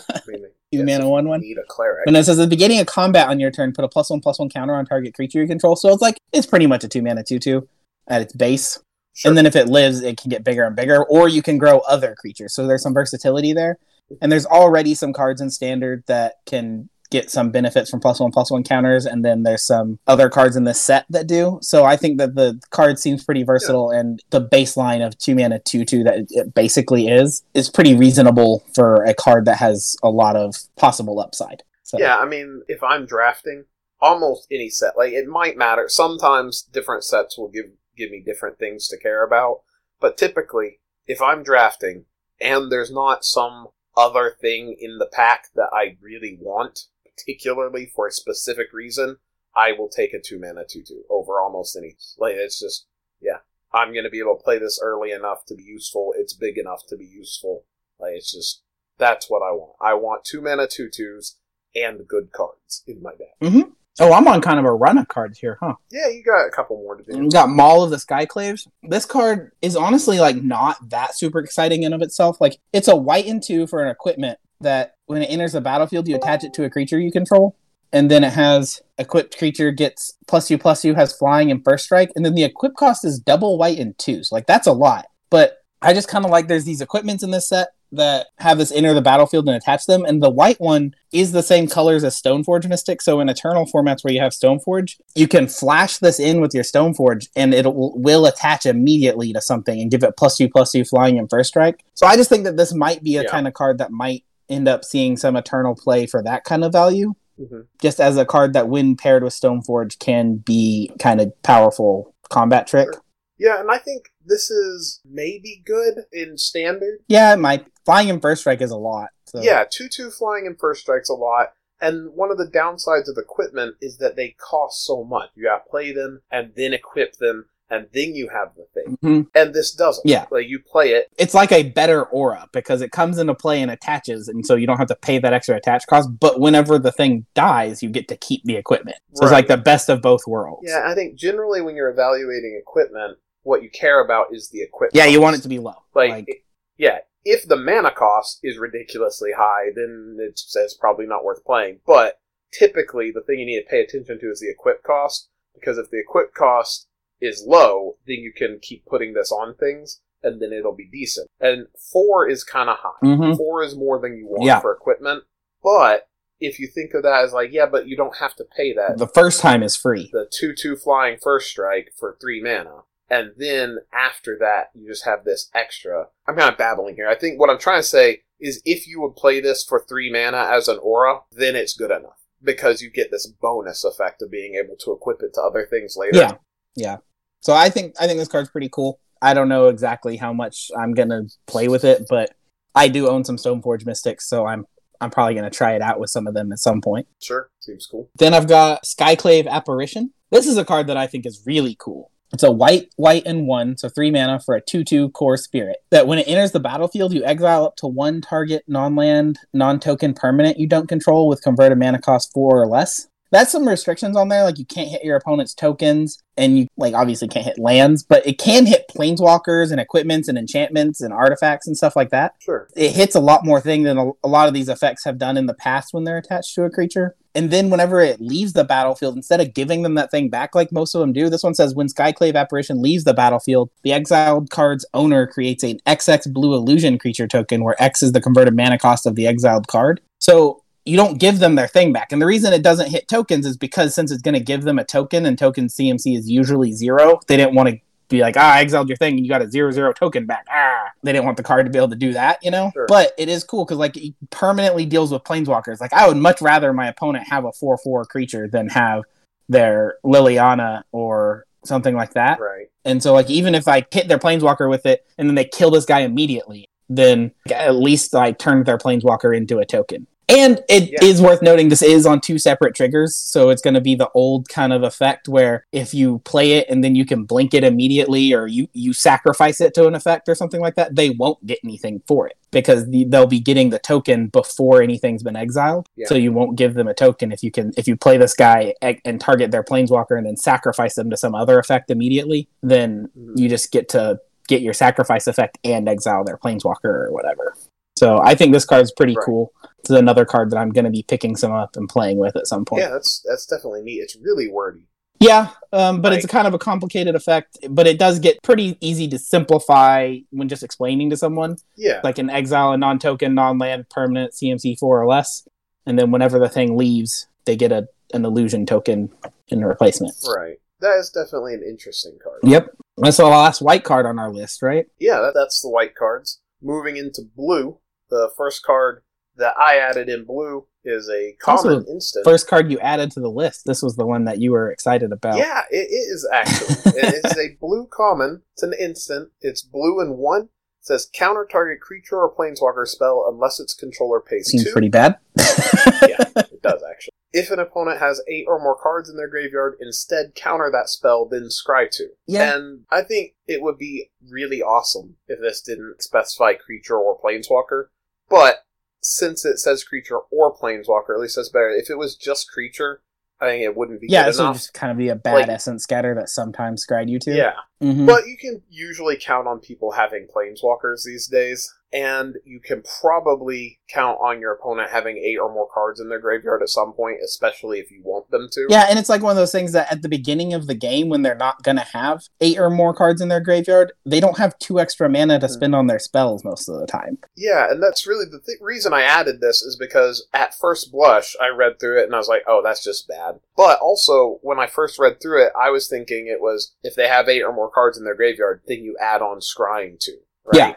[0.70, 1.40] yes, mana, one one.
[1.40, 2.06] Need a cleric.
[2.06, 4.20] And it says at the beginning of combat on your turn, put a plus one
[4.20, 5.76] plus one counter on target creature you control.
[5.76, 7.66] So it's like it's pretty much a two mana two two
[8.06, 8.78] at its base.
[9.18, 9.30] Sure.
[9.30, 11.80] And then if it lives, it can get bigger and bigger, or you can grow
[11.80, 12.54] other creatures.
[12.54, 13.78] So there's some versatility there.
[14.22, 18.30] And there's already some cards in standard that can get some benefits from plus one
[18.30, 21.58] plus one counters, and then there's some other cards in this set that do.
[21.62, 25.58] So I think that the card seems pretty versatile, and the baseline of two mana
[25.58, 30.10] two two that it basically is is pretty reasonable for a card that has a
[30.10, 31.64] lot of possible upside.
[31.82, 33.64] So Yeah, I mean, if I'm drafting
[34.00, 35.88] almost any set, like it might matter.
[35.88, 37.66] Sometimes different sets will give
[37.98, 39.62] give me different things to care about,
[40.00, 42.04] but typically, if I'm drafting
[42.40, 48.06] and there's not some other thing in the pack that I really want, particularly for
[48.06, 49.16] a specific reason,
[49.56, 51.96] I will take a two mana two two over almost any.
[52.16, 52.86] Like it's just
[53.20, 53.38] yeah,
[53.72, 56.14] I'm gonna be able to play this early enough to be useful.
[56.16, 57.64] It's big enough to be useful.
[57.98, 58.62] Like it's just
[58.98, 59.76] that's what I want.
[59.80, 61.36] I want two mana two twos
[61.74, 63.38] and good cards in my deck.
[63.42, 63.70] Mm-hmm.
[64.00, 65.74] Oh, I'm on kind of a run of cards here, huh?
[65.90, 67.18] Yeah, you got a couple more to do.
[67.18, 68.68] We got Maul of the Skyclaves.
[68.82, 72.40] This card is honestly like not that super exciting in of itself.
[72.40, 76.08] Like it's a white and two for an equipment that when it enters the battlefield,
[76.08, 77.56] you attach it to a creature you control.
[77.92, 81.84] And then it has equipped creature gets plus you plus you has flying and first
[81.84, 84.22] strike, and then the equip cost is double white and two.
[84.22, 85.06] So like that's a lot.
[85.30, 88.70] But I just kind of like there's these equipments in this set that have this
[88.72, 92.20] enter the battlefield and attach them, and the white one is the same colors as
[92.20, 93.00] Stoneforge Mystic.
[93.00, 96.64] So in Eternal formats where you have Stoneforge, you can flash this in with your
[96.64, 100.84] Stoneforge, and it will, attach immediately to something and give it plus two plus two
[100.84, 101.84] flying and first strike.
[101.94, 103.28] So I just think that this might be a Yeah.
[103.30, 106.72] kind of card that might end up seeing some Eternal play for that kind of
[106.72, 107.14] value.
[107.40, 107.66] Mhm.
[107.80, 112.66] Just as a card that, when paired with Stoneforge, can be kind of powerful combat
[112.66, 112.88] trick.
[112.92, 113.02] Sure.
[113.38, 116.98] Yeah, and I think this is maybe good in standard.
[117.08, 117.64] Yeah, my.
[117.84, 119.08] Flying and first strike is a lot.
[119.26, 119.40] So.
[119.40, 121.52] Yeah, two two flying and first strikes a lot.
[121.80, 125.30] And one of the downsides of equipment is that they cost so much.
[125.34, 128.98] You got to play them and then equip them and then you have the thing.
[129.02, 129.26] Mhm.
[129.34, 130.06] And this doesn't.
[130.06, 130.24] Yeah.
[130.30, 131.08] like you play it.
[131.18, 134.66] it's like a better aura because it comes into play and attaches, and so you
[134.66, 136.08] don't have to pay that extra attach cost.
[136.18, 138.96] But whenever the thing dies, you get to keep the equipment.
[139.14, 140.62] So it's like the best of both worlds.
[140.66, 144.94] Yeah, I think generally when you're evaluating equipment, what you care about is the equipment.
[144.94, 145.74] Yeah, you want it to be low.
[145.94, 146.42] like, Like, it-
[146.76, 146.98] yeah.
[147.24, 151.80] If the mana cost is ridiculously high, then it's, it's probably not worth playing.
[151.86, 152.20] But
[152.52, 155.90] typically, the thing you need to pay attention to is the equip cost, because if
[155.90, 156.86] the equip cost
[157.20, 161.28] is low, then you can keep putting this on things, and then it'll be decent.
[161.40, 163.04] And four is kind of high.
[163.06, 163.36] Mhm.
[163.36, 164.60] Four is more than you want Yeah.
[164.60, 165.24] for equipment,
[165.62, 166.08] but
[166.40, 168.96] if you think of that as like, yeah, but you don't have to pay that
[168.96, 170.08] the first time is free.
[170.12, 172.84] the 2 2 flying first strike for 3 mana.
[173.10, 176.08] And then after that, you just have this extra.
[176.26, 177.08] I'm kind of babbling here.
[177.08, 180.12] I think what I'm trying to say is if you would play this for 3
[180.12, 182.18] mana as an aura, then it's good enough.
[182.40, 185.96] Because you get this bonus effect of being able to equip it to other things
[185.96, 186.18] later.
[186.18, 186.32] Yeah,
[186.76, 186.96] yeah.
[187.40, 189.00] So I think I think this card's pretty cool.
[189.20, 192.36] I don't know exactly how much I'm gonna play with it, but
[192.76, 194.66] I do own some Stoneforge Mystics, so I'm
[195.00, 197.08] I'm probably gonna try it out with some of them at some point.
[197.20, 197.50] Sure.
[197.58, 198.08] Seems cool.
[198.16, 200.12] Then I've got Skyclave Apparition.
[200.30, 202.12] This is a card that I think is really cool.
[202.32, 205.78] It's a white, white, and one, so three mana for a 2 2 Kor spirit.
[205.90, 209.80] That when it enters the battlefield, you exile up to one target non land, non
[209.80, 213.08] token permanent you don't control with converted mana cost four or less.
[213.30, 216.94] That's some restrictions on there, like you can't hit your opponent's tokens, and you like
[216.94, 221.66] obviously can't hit lands, but it can hit planeswalkers and equipments and enchantments and artifacts
[221.66, 222.68] and stuff like that Sure.
[222.74, 225.36] it hits a lot more thing than a, a lot of these effects have done
[225.36, 227.16] in the past when they're attached to a creature.
[227.38, 230.72] And then whenever it leaves the battlefield, instead of giving them that thing back like
[230.72, 234.50] most of them do, this one says when Skyclave apparition leaves the battlefield, the exiled
[234.50, 238.76] card's owner creates an XX blue illusion creature token where X is the converted mana
[238.76, 240.00] cost of the exiled card.
[240.18, 242.10] So you don't give them their thing back.
[242.10, 244.80] And the reason it doesn't hit tokens is because since it's going to give them
[244.80, 247.78] a token and token CMC is usually zero, they didn't want to
[248.08, 250.46] be like, ah, I exiled your thing and you got a zero zero token back.
[250.50, 252.70] Ah, they didn't want the card to be able to do that, you know?
[252.74, 252.86] Sure.
[252.88, 255.80] But it is cool because like it permanently deals with planeswalkers.
[255.80, 259.02] Like I would much rather my opponent have a four four creature than have
[259.48, 262.40] their Liliana or something like that.
[262.40, 262.66] Right.
[262.84, 265.70] And so like even if I hit their planeswalker with it and then they kill
[265.70, 270.06] this guy immediately, then at least I turned their planeswalker into a token.
[270.28, 271.26] And it is Yeah.
[271.26, 274.48] worth noting this is on two separate triggers, so it's going to be the old
[274.50, 278.34] kind of effect where if you play it and then you can blink it immediately,
[278.34, 281.58] or you you sacrifice it to an effect or something like that, they won't get
[281.64, 285.86] anything for it because the, they'll be getting the token before anything's been exiled.
[285.96, 286.06] Yeah.
[286.08, 288.74] So you won't give them a token if you can if you play this guy
[288.82, 293.32] and, target their planeswalker and then sacrifice them to some other effect immediately, then Mhm.
[293.38, 297.54] you just get to get your sacrifice effect and exile their planeswalker or whatever.
[297.98, 299.24] So I think this card's pretty Right.
[299.24, 299.52] cool.
[299.80, 302.46] It's another card that I'm going to be picking some up and playing with at
[302.46, 302.82] some point.
[302.82, 303.98] Yeah, that's that's definitely neat.
[304.00, 304.82] It's really wordy.
[305.20, 307.58] Yeah, um, but it's Like- kind of a complicated effect.
[307.68, 311.56] But it does get pretty easy to simplify when just explaining to someone.
[311.76, 312.00] Yeah.
[312.04, 315.46] Like an exile, a non-token, non-land, permanent CMC four or less,
[315.86, 319.10] and then whenever the thing leaves, they get a an illusion token
[319.48, 320.14] in replacement.
[320.34, 320.58] Right.
[320.80, 322.38] That is definitely an interesting card.
[322.44, 324.86] Yep, that's the last white card on our list, right?
[325.00, 326.38] Yeah, that, that's the white cards.
[326.62, 327.78] Moving into blue,
[328.10, 329.02] the first card
[329.36, 332.24] that I added in blue is a common instant.
[332.24, 333.62] First card you added to the list.
[333.66, 335.38] This was the one that you were excited about.
[335.38, 336.92] Yeah, it is actually.
[337.00, 338.42] it is a blue common.
[338.54, 339.30] It's an instant.
[339.40, 340.42] It's blue and one.
[340.80, 344.72] It says counter target creature or planeswalker spell unless its controller pays Seems two.
[344.72, 345.16] pretty bad.
[345.36, 347.12] yeah, it does actually.
[347.30, 351.26] If an opponent has eight or more cards in their graveyard, instead counter that spell,
[351.26, 352.08] then scry two.
[352.26, 352.56] Yeah.
[352.56, 357.88] And I think it would be really awesome if this didn't specify creature or planeswalker.
[358.28, 358.64] But
[359.00, 361.70] since it says creature or planeswalker, at least that's better.
[361.70, 363.00] If it was just creature,
[363.40, 365.48] I think it wouldn't be yeah, this would just kind of be a bad Like-
[365.48, 367.34] essence scatter that sometimes scryed you to.
[367.34, 367.54] Yeah.
[367.80, 368.06] Mhm.
[368.06, 373.78] But you can usually count on people having planeswalkers these days, and you can probably
[373.88, 377.16] count on your opponent having eight or more cards in their graveyard at some point,
[377.24, 378.66] especially if you want them to.
[378.68, 381.08] Yeah, and it's like one of those things that at the beginning of the game,
[381.08, 384.36] when they're not going to have eight or more cards in their graveyard, they don't
[384.38, 385.52] have two extra mana to Hmm.
[385.52, 387.18] spend on their spells most of the time.
[387.36, 391.34] Yeah, and that's really the th- reason I added this is because at first blush,
[391.40, 393.40] I read through it and I was like, oh, that's just bad.
[393.56, 397.08] But also, when I first read through it, I was thinking it was if they
[397.08, 400.12] have eight or more cards in their graveyard, then you add on scrying to.
[400.44, 400.56] Right?
[400.56, 400.74] Yeah.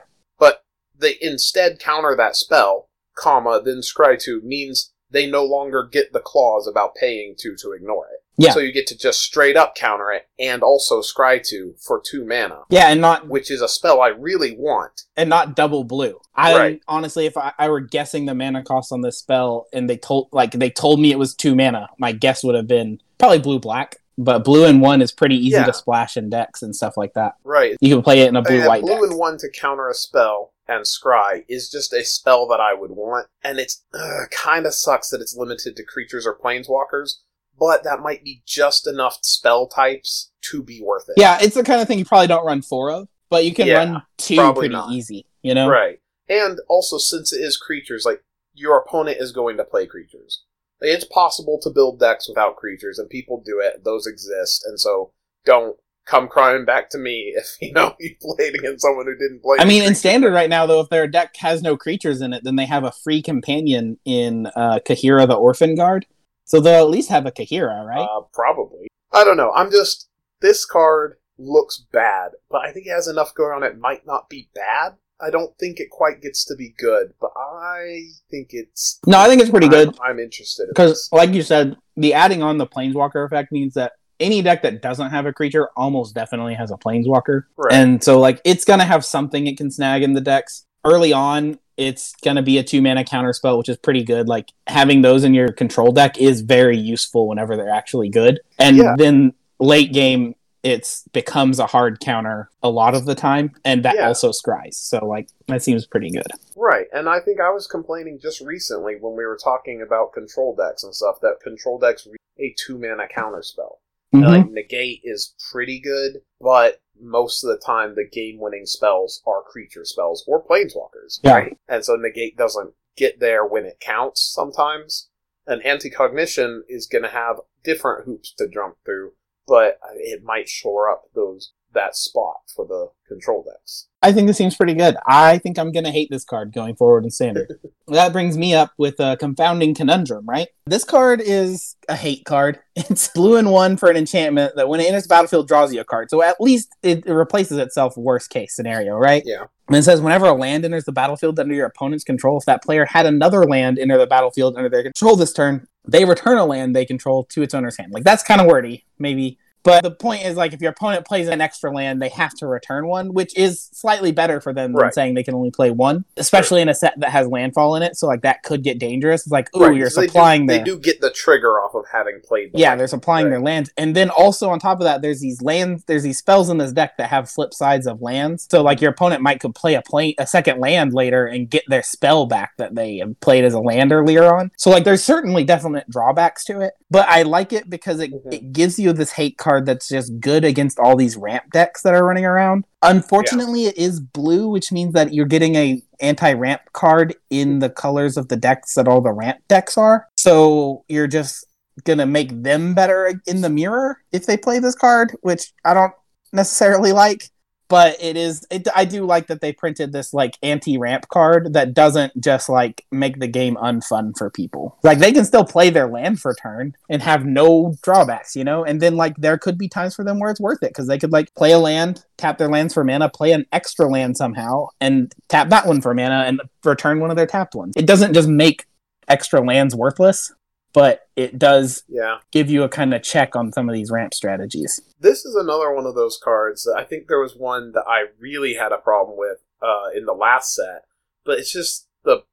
[1.02, 6.22] They instead counter that spell, comma, then scry to means they no longer get the
[6.22, 8.20] clause about paying two to ignore it.
[8.38, 8.52] Yeah.
[8.52, 12.26] So you get to just straight up counter it and also scry to for two
[12.26, 15.02] mana, Yeah, and not which is a spell I really want.
[15.18, 16.18] and not double blue.
[16.34, 16.82] I Right.
[16.88, 20.30] honestly, if I, I were guessing the mana cost on this spell, and they told
[20.32, 23.60] like they told me it was two mana, my guess would have been probably blue
[23.60, 23.97] black.
[24.18, 25.66] But blue and one is pretty easy Yeah.
[25.66, 27.34] to splash in decks and stuff like that.
[27.43, 27.76] Right.
[27.82, 29.10] You can play it in a blue mean, white blue deck.
[29.10, 32.91] and one to counter a spell and scry is just a spell that I would
[32.91, 37.16] want, and it's uh, kind of sucks that it's limited to creatures or planeswalkers.
[37.59, 41.16] But that might be just enough spell types to be worth it.
[41.18, 43.68] Yeah, it's the kind of thing you probably don't run four of, but you can
[43.68, 44.91] Yeah, run two pretty not.
[44.91, 45.26] easy.
[45.43, 45.99] You know, Right.
[46.30, 50.43] And also, since it is creatures, like your opponent is going to play creatures.
[50.82, 53.84] Like, it's possible to build decks without creatures, and people do it.
[53.84, 55.12] Those exist, and so
[55.45, 55.78] don't
[56.12, 59.57] come crying back to me if you know you played against someone who didn't play.
[59.59, 62.43] I mean, in standard right now, though, if their deck has no creatures in it,
[62.43, 66.03] then they have a free companion in uh, Kaheera the Orphanguard.
[66.45, 68.01] So they'll at least have a Kaheera, right?
[68.01, 68.88] Uh, probably.
[69.14, 69.51] I don't know.
[69.55, 70.09] I'm just
[70.41, 73.64] this card looks bad, but I think it has enough going on.
[73.64, 74.95] It might not be bad.
[75.24, 78.01] I don't think it quite gets to be good, but I
[78.32, 78.99] think it's.
[79.05, 81.09] no, I think it's pretty good I'm, I'm interested because, this.
[81.12, 85.09] like you said, the adding on the Planeswalker effect means that any deck that doesn't
[85.09, 87.74] have a creature almost definitely has a Planeswalker, Right.
[87.74, 91.59] and so like it's gonna have something it can snag in the decks early on.
[91.78, 94.28] It's gonna be a two mana counter spell, which is pretty good.
[94.30, 98.39] Like having those in your control deck is very useful whenever they're actually good.
[98.59, 98.95] And Yeah.
[98.97, 103.95] then late game, it's becomes a hard counter a lot of the time, and that
[103.95, 104.07] Yeah.
[104.07, 104.76] also scries.
[104.76, 106.28] So like that seems pretty good.
[106.55, 110.55] Right, and I think I was complaining just recently when we were talking about control
[110.55, 112.07] decks and stuff that control decks
[112.39, 113.80] a two mana counter spell.
[114.14, 114.28] And, Mhm.
[114.28, 119.41] Like negate is pretty good, but most of the time the game winning spells are
[119.43, 121.20] creature spells or planeswalkers.
[121.24, 121.34] Yeah.
[121.36, 121.57] Right?
[121.68, 125.07] And so negate doesn't get there when it counts sometimes.
[125.47, 129.14] an Anticognition is going to have different hoops to jump through,
[129.47, 133.88] but it might shore up those that spot for the control decks.
[134.01, 134.95] I think this seems pretty good.
[135.05, 137.59] I think I'm going to hate this card going forward in standard.
[137.88, 140.47] that brings me up with a confounding conundrum, right?
[140.65, 142.59] This card is a hate card.
[142.89, 145.82] It's blue and one for an enchantment that when it enters the battlefield draws you
[145.82, 146.09] a card.
[146.09, 149.24] So at least it, it replaces itself worst case scenario, right?
[149.26, 149.45] Yeah.
[149.67, 152.63] And it says whenever a land enters the battlefield under your opponent's control, if that
[152.63, 156.45] player had another land enter the battlefield under their control this turn, they return a
[156.45, 157.91] land they control to its owner's hand.
[157.91, 159.38] Like that's kind of wordy, maybe.
[159.64, 162.47] But the point is, like, if your opponent plays an extra land, they have to
[162.47, 164.93] return one, which is slightly better for them than Right.
[164.93, 167.95] saying they can only play one, especially in a set that has landfall in it.
[167.95, 169.22] So, like, that could get dangerous.
[169.22, 171.76] It's like, ooh, Right, you're so they do- supplying They do, get the trigger off
[171.76, 172.53] of having played.
[172.53, 172.80] the yeah, land.
[172.80, 173.32] they're supplying Right.
[173.32, 175.84] their lands, and then also on top of that, there's these lands.
[175.86, 178.47] There's these spells in this deck that have flip sides of lands.
[178.49, 181.64] So like your opponent might could play a play a second land later and get
[181.68, 184.51] their spell back that they have played as a land earlier on.
[184.57, 188.34] So like there's certainly definite drawbacks to it, but I like it because it, Mhm.
[188.34, 191.93] it gives you this hate card that's just good against all these ramp decks that
[191.93, 192.64] are running around.
[192.84, 198.18] Unfortunately, it is blue, which means that you're getting a anti-ramp card in the colors
[198.18, 200.08] of the decks that all the ramp decks are.
[200.18, 201.45] So you're just
[201.84, 205.93] gonna make them better in the mirror if they play this card, which I don't
[206.32, 207.30] necessarily like.
[207.72, 211.74] But it is, it, I do like that they printed this like anti-ramp card that
[211.74, 214.78] doesn't just like make the game unfun for people.
[214.84, 218.65] Like they can still play their land for turn and have no drawbacks, you know.
[218.65, 220.99] And then like there could be times for them where it's worth it because they
[220.99, 224.67] could like play a land, tap their lands for mana, play an extra land somehow,
[224.82, 227.74] and tap that one for mana and return one of their tapped ones.
[227.78, 228.65] It doesn't just make
[229.07, 230.34] extra lands worthless,
[230.74, 232.19] but it does Yeah.
[232.32, 234.82] give you a kind of check on some of these ramp strategies.
[234.99, 236.63] This is another one of those cards.
[236.63, 240.05] That I think there was one that I really had a problem with uh, in
[240.05, 240.86] the last set,
[241.26, 242.24] but it's just the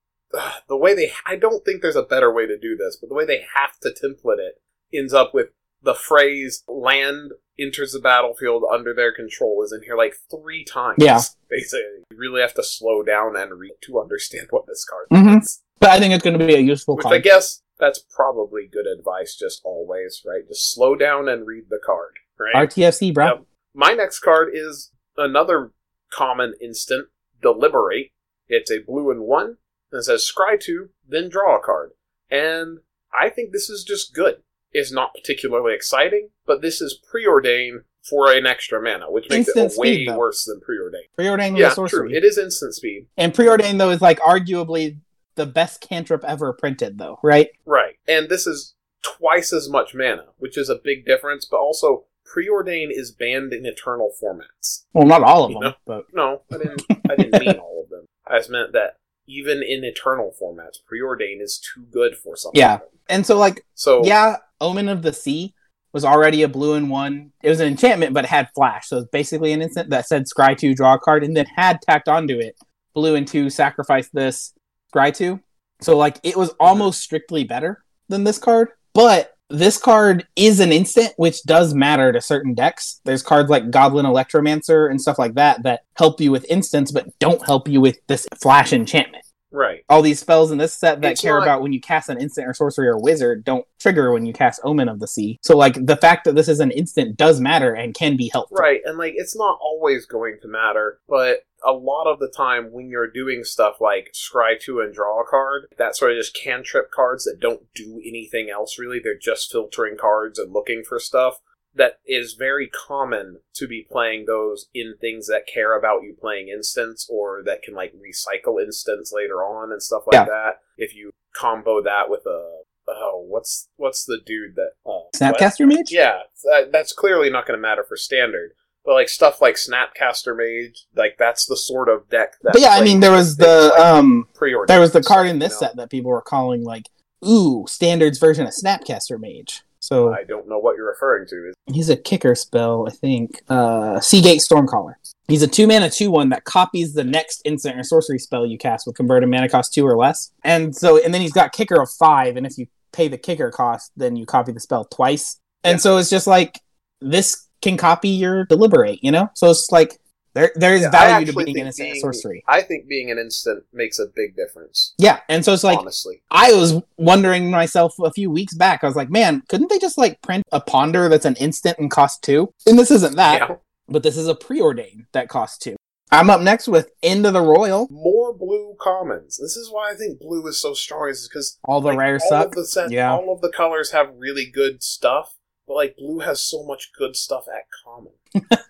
[0.68, 1.12] the way they.
[1.26, 3.78] I don't think there's a better way to do this, but the way they have
[3.80, 4.60] to template it
[4.92, 5.48] ends up with
[5.82, 10.96] the phrase "land enters the battlefield under their control" is in here like three times.
[10.98, 11.20] Yeah.
[11.50, 11.80] basically,
[12.10, 15.40] you really have to slow down and read to understand what this card Mhm.
[15.40, 15.60] is.
[15.80, 17.14] But I think it's going to be a useful Which card.
[17.16, 20.46] I guess that's probably good advice, just always, right?
[20.48, 22.68] Just slow down and read the card, right?
[22.68, 23.46] RTFC, bro.
[23.74, 25.72] My next card is another
[26.12, 27.08] common instant,
[27.40, 28.10] Deliberate.
[28.48, 29.58] It's a blue and one,
[29.92, 31.90] and it says scry two, then draw a card.
[32.30, 32.78] And
[33.12, 34.42] I think this is just good.
[34.72, 39.72] It's not particularly exciting, but this is preordained for an extra mana, which makes Instant
[39.72, 40.16] it way though.
[40.18, 41.08] worse than preordained.
[41.16, 42.08] Preordained with Yeah, sorcery.
[42.10, 42.16] true.
[42.16, 43.06] It is instant speed.
[43.16, 44.98] And preordained though is like arguably
[45.38, 47.48] the best cantrip ever printed, though, right?
[47.64, 47.94] Right.
[48.06, 52.88] And this is twice as much mana, which is a big difference, but also preordain
[52.90, 54.84] is banned in eternal formats.
[54.92, 55.74] Well, not all of You them, know?
[55.86, 58.04] but No, I didn't I didn't mean all of them.
[58.26, 62.58] I just meant that even in eternal formats, preordain is too good for something.
[62.60, 62.80] Yeah.
[63.08, 65.54] and so like So yeah, Omen of the Sea
[65.94, 67.32] was already a blue and one.
[67.42, 70.24] It was an enchantment, but it had flash, so it's basically an instant that said
[70.26, 72.56] scry two, draw a card, and then had tacked onto it
[72.94, 74.52] blue and two, sacrifice this,
[74.94, 75.40] scry two.
[75.80, 80.72] So like it was almost strictly better than this card, but this card is an
[80.72, 83.00] instant, which does matter to certain decks.
[83.04, 87.18] There's cards like Goblin Electromancer and stuff like that that help you with instants, but
[87.18, 89.84] don't help you with this flash enchantment right.
[89.88, 92.20] all these spells in this set that It's care not- about when you cast an
[92.20, 95.38] instant or sorcery or wizard don't trigger when you cast Omen of the Sea.
[95.42, 98.56] So like the fact that this is an instant does matter and can be helpful.
[98.56, 102.72] Right, and like it's not always going to matter, but a lot of the time
[102.72, 106.36] when you're doing stuff like scry two and draw a card, that sort of just
[106.36, 110.98] cantrip cards that don't do anything else really, they're just filtering cards and looking for
[110.98, 111.38] stuff.
[111.74, 116.48] That is very common to be playing those in things that care about you playing
[116.48, 120.24] instants or that can like recycle instants later on and stuff like Yeah.
[120.24, 120.52] that.
[120.76, 125.12] If you combo that with a oh, what's what's the dude that uh, what?
[125.14, 125.90] Snapcaster Mage?
[125.92, 128.52] Yeah, that, that's clearly not going to matter for standard.
[128.88, 132.54] But like stuff like Snapcaster Mage, like that's the sort of deck that.
[132.54, 135.40] But yeah, I mean there was the like um pre-ordered there was the card in
[135.40, 135.68] this you know?
[135.68, 136.86] set that people were calling like
[137.22, 139.60] ooh, standards version of Snapcaster Mage.
[139.80, 141.52] So I don't know what you're referring to.
[141.70, 143.42] he's a kicker spell, I think.
[143.50, 144.94] Uh Sea Gate Stormcaller.
[145.26, 148.56] He's a two mana two one that copies the next instant or sorcery spell you
[148.56, 150.32] cast with converted mana cost two or less.
[150.44, 153.50] And so and then he's got kicker of five, and if you pay the kicker
[153.50, 155.38] cost, then you copy the spell twice.
[155.62, 155.80] And Yeah.
[155.80, 156.62] so it's just like
[157.02, 159.30] this can copy your deliberate, you know?
[159.34, 159.98] So it's like
[160.34, 162.44] there there is Yeah, value to being an instant being- sorcery.
[162.46, 164.94] I think being an instant makes a big difference.
[164.98, 165.20] Yeah.
[165.28, 168.84] And so it's like honestly, I was wondering myself a few weeks back.
[168.84, 171.90] I was like, man, couldn't they just like print a ponder that's an instant and
[171.90, 172.52] cost two?
[172.66, 173.56] And this isn't that, yeah.
[173.88, 175.76] but this is a preordain that costs two.
[176.10, 177.86] I'm up next with Into the Roil.
[177.90, 179.36] More blue commons.
[179.36, 182.14] This is why I think blue is so strong, is because All the like, rare
[182.22, 182.46] all suck.
[182.46, 183.12] Of the set, Yeah.
[183.12, 185.34] all of the colors have really good stuff,
[185.68, 188.12] but like blue has so much good stuff at common.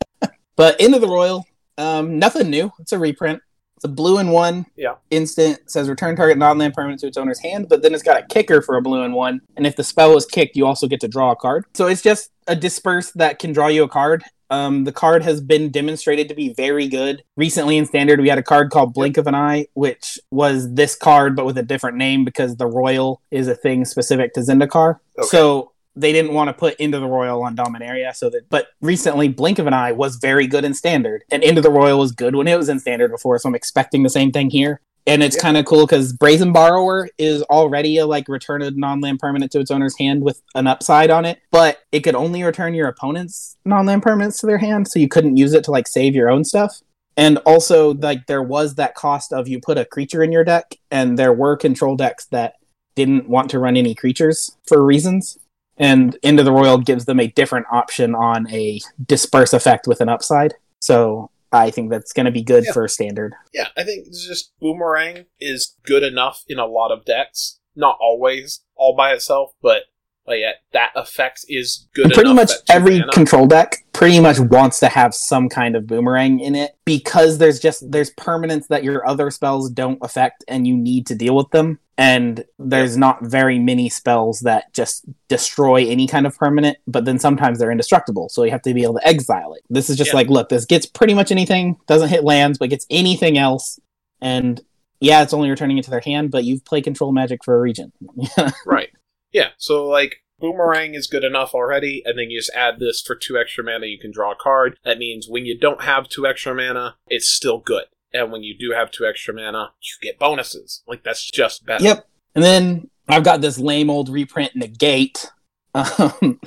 [0.58, 1.46] But Into the Roil,
[1.78, 2.72] um, nothing new.
[2.80, 3.40] It's a reprint.
[3.76, 4.66] It's a blue and one.
[4.76, 4.94] Yeah.
[5.08, 8.20] Instant It says return target non-land permanent to its owner's hand, but then it's got
[8.20, 9.40] a kicker for a blue and one.
[9.56, 11.64] And if the spell is kicked, you also get to draw a card.
[11.74, 14.24] So it's just a disperse that can draw you a card.
[14.50, 17.22] Um, the card has been demonstrated to be very good.
[17.36, 20.96] Recently in standard, we had a card called Blink of an Eye, which was this
[20.96, 24.98] card but with a different name because the Roil is a thing specific to Zendikar.
[25.16, 25.28] Okay.
[25.28, 25.70] So
[26.00, 29.58] they didn't want to put into the roil on dominaria so that but recently blink
[29.58, 32.46] of an eye was very good in standard and into the roil was good when
[32.46, 34.80] it was in standard before so i'm expecting the same thing here.
[35.06, 35.42] And it's Yeah.
[35.42, 39.60] kind of cool because brazen borrower is already a like return a non-land permanent to
[39.60, 43.56] its owner's hand with an upside on it but it could only return your opponent's
[43.64, 46.44] non-land permanents to their hand so you couldn't use it to like save your own
[46.44, 46.80] stuff.
[47.16, 50.76] And also like there was that cost of you put a creature in your deck
[50.90, 52.54] and there were control decks that
[52.94, 55.38] didn't want to run any creatures for reasons
[55.78, 60.08] and Into the Roil gives them a different option on a disperse effect with an
[60.08, 60.54] upside.
[60.80, 62.72] So I think that's going to be good Yeah.
[62.72, 63.34] for standard.
[63.54, 67.58] Yeah, I think it's just boomerang is good enough in a lot of decks.
[67.74, 69.84] Not always all by itself, but
[70.26, 72.06] like yeah, that effect is good.
[72.06, 75.86] And pretty much every mana- control deck pretty much wants to have some kind of
[75.86, 80.66] boomerang in it because there's just there's permanents that your other spells don't affect and
[80.66, 85.84] you need to deal with them and there's not very many spells that just destroy
[85.86, 88.94] any kind of permanent but then sometimes they're indestructible so you have to be able
[88.94, 90.16] to exile it this is just Yeah.
[90.16, 93.78] like look this gets pretty much anything doesn't hit lands but gets anything else
[94.20, 94.60] and
[95.00, 97.60] yeah it's only returning it to their hand but you've played control magic for a
[97.60, 97.92] region
[98.64, 98.90] Right.
[99.32, 99.48] Yeah.
[99.58, 103.36] So like boomerang is good enough already, and then you just add this for two
[103.36, 103.86] extra mana.
[103.86, 104.78] You can draw a card.
[104.84, 107.84] That means when you don't have two extra mana, it's still good.
[108.12, 110.82] And when you do have two extra mana, you get bonuses.
[110.86, 111.84] Like that's just better.
[111.84, 112.06] Yep.
[112.34, 115.30] And then I've got this lame old reprint negate.
[115.74, 116.40] Um,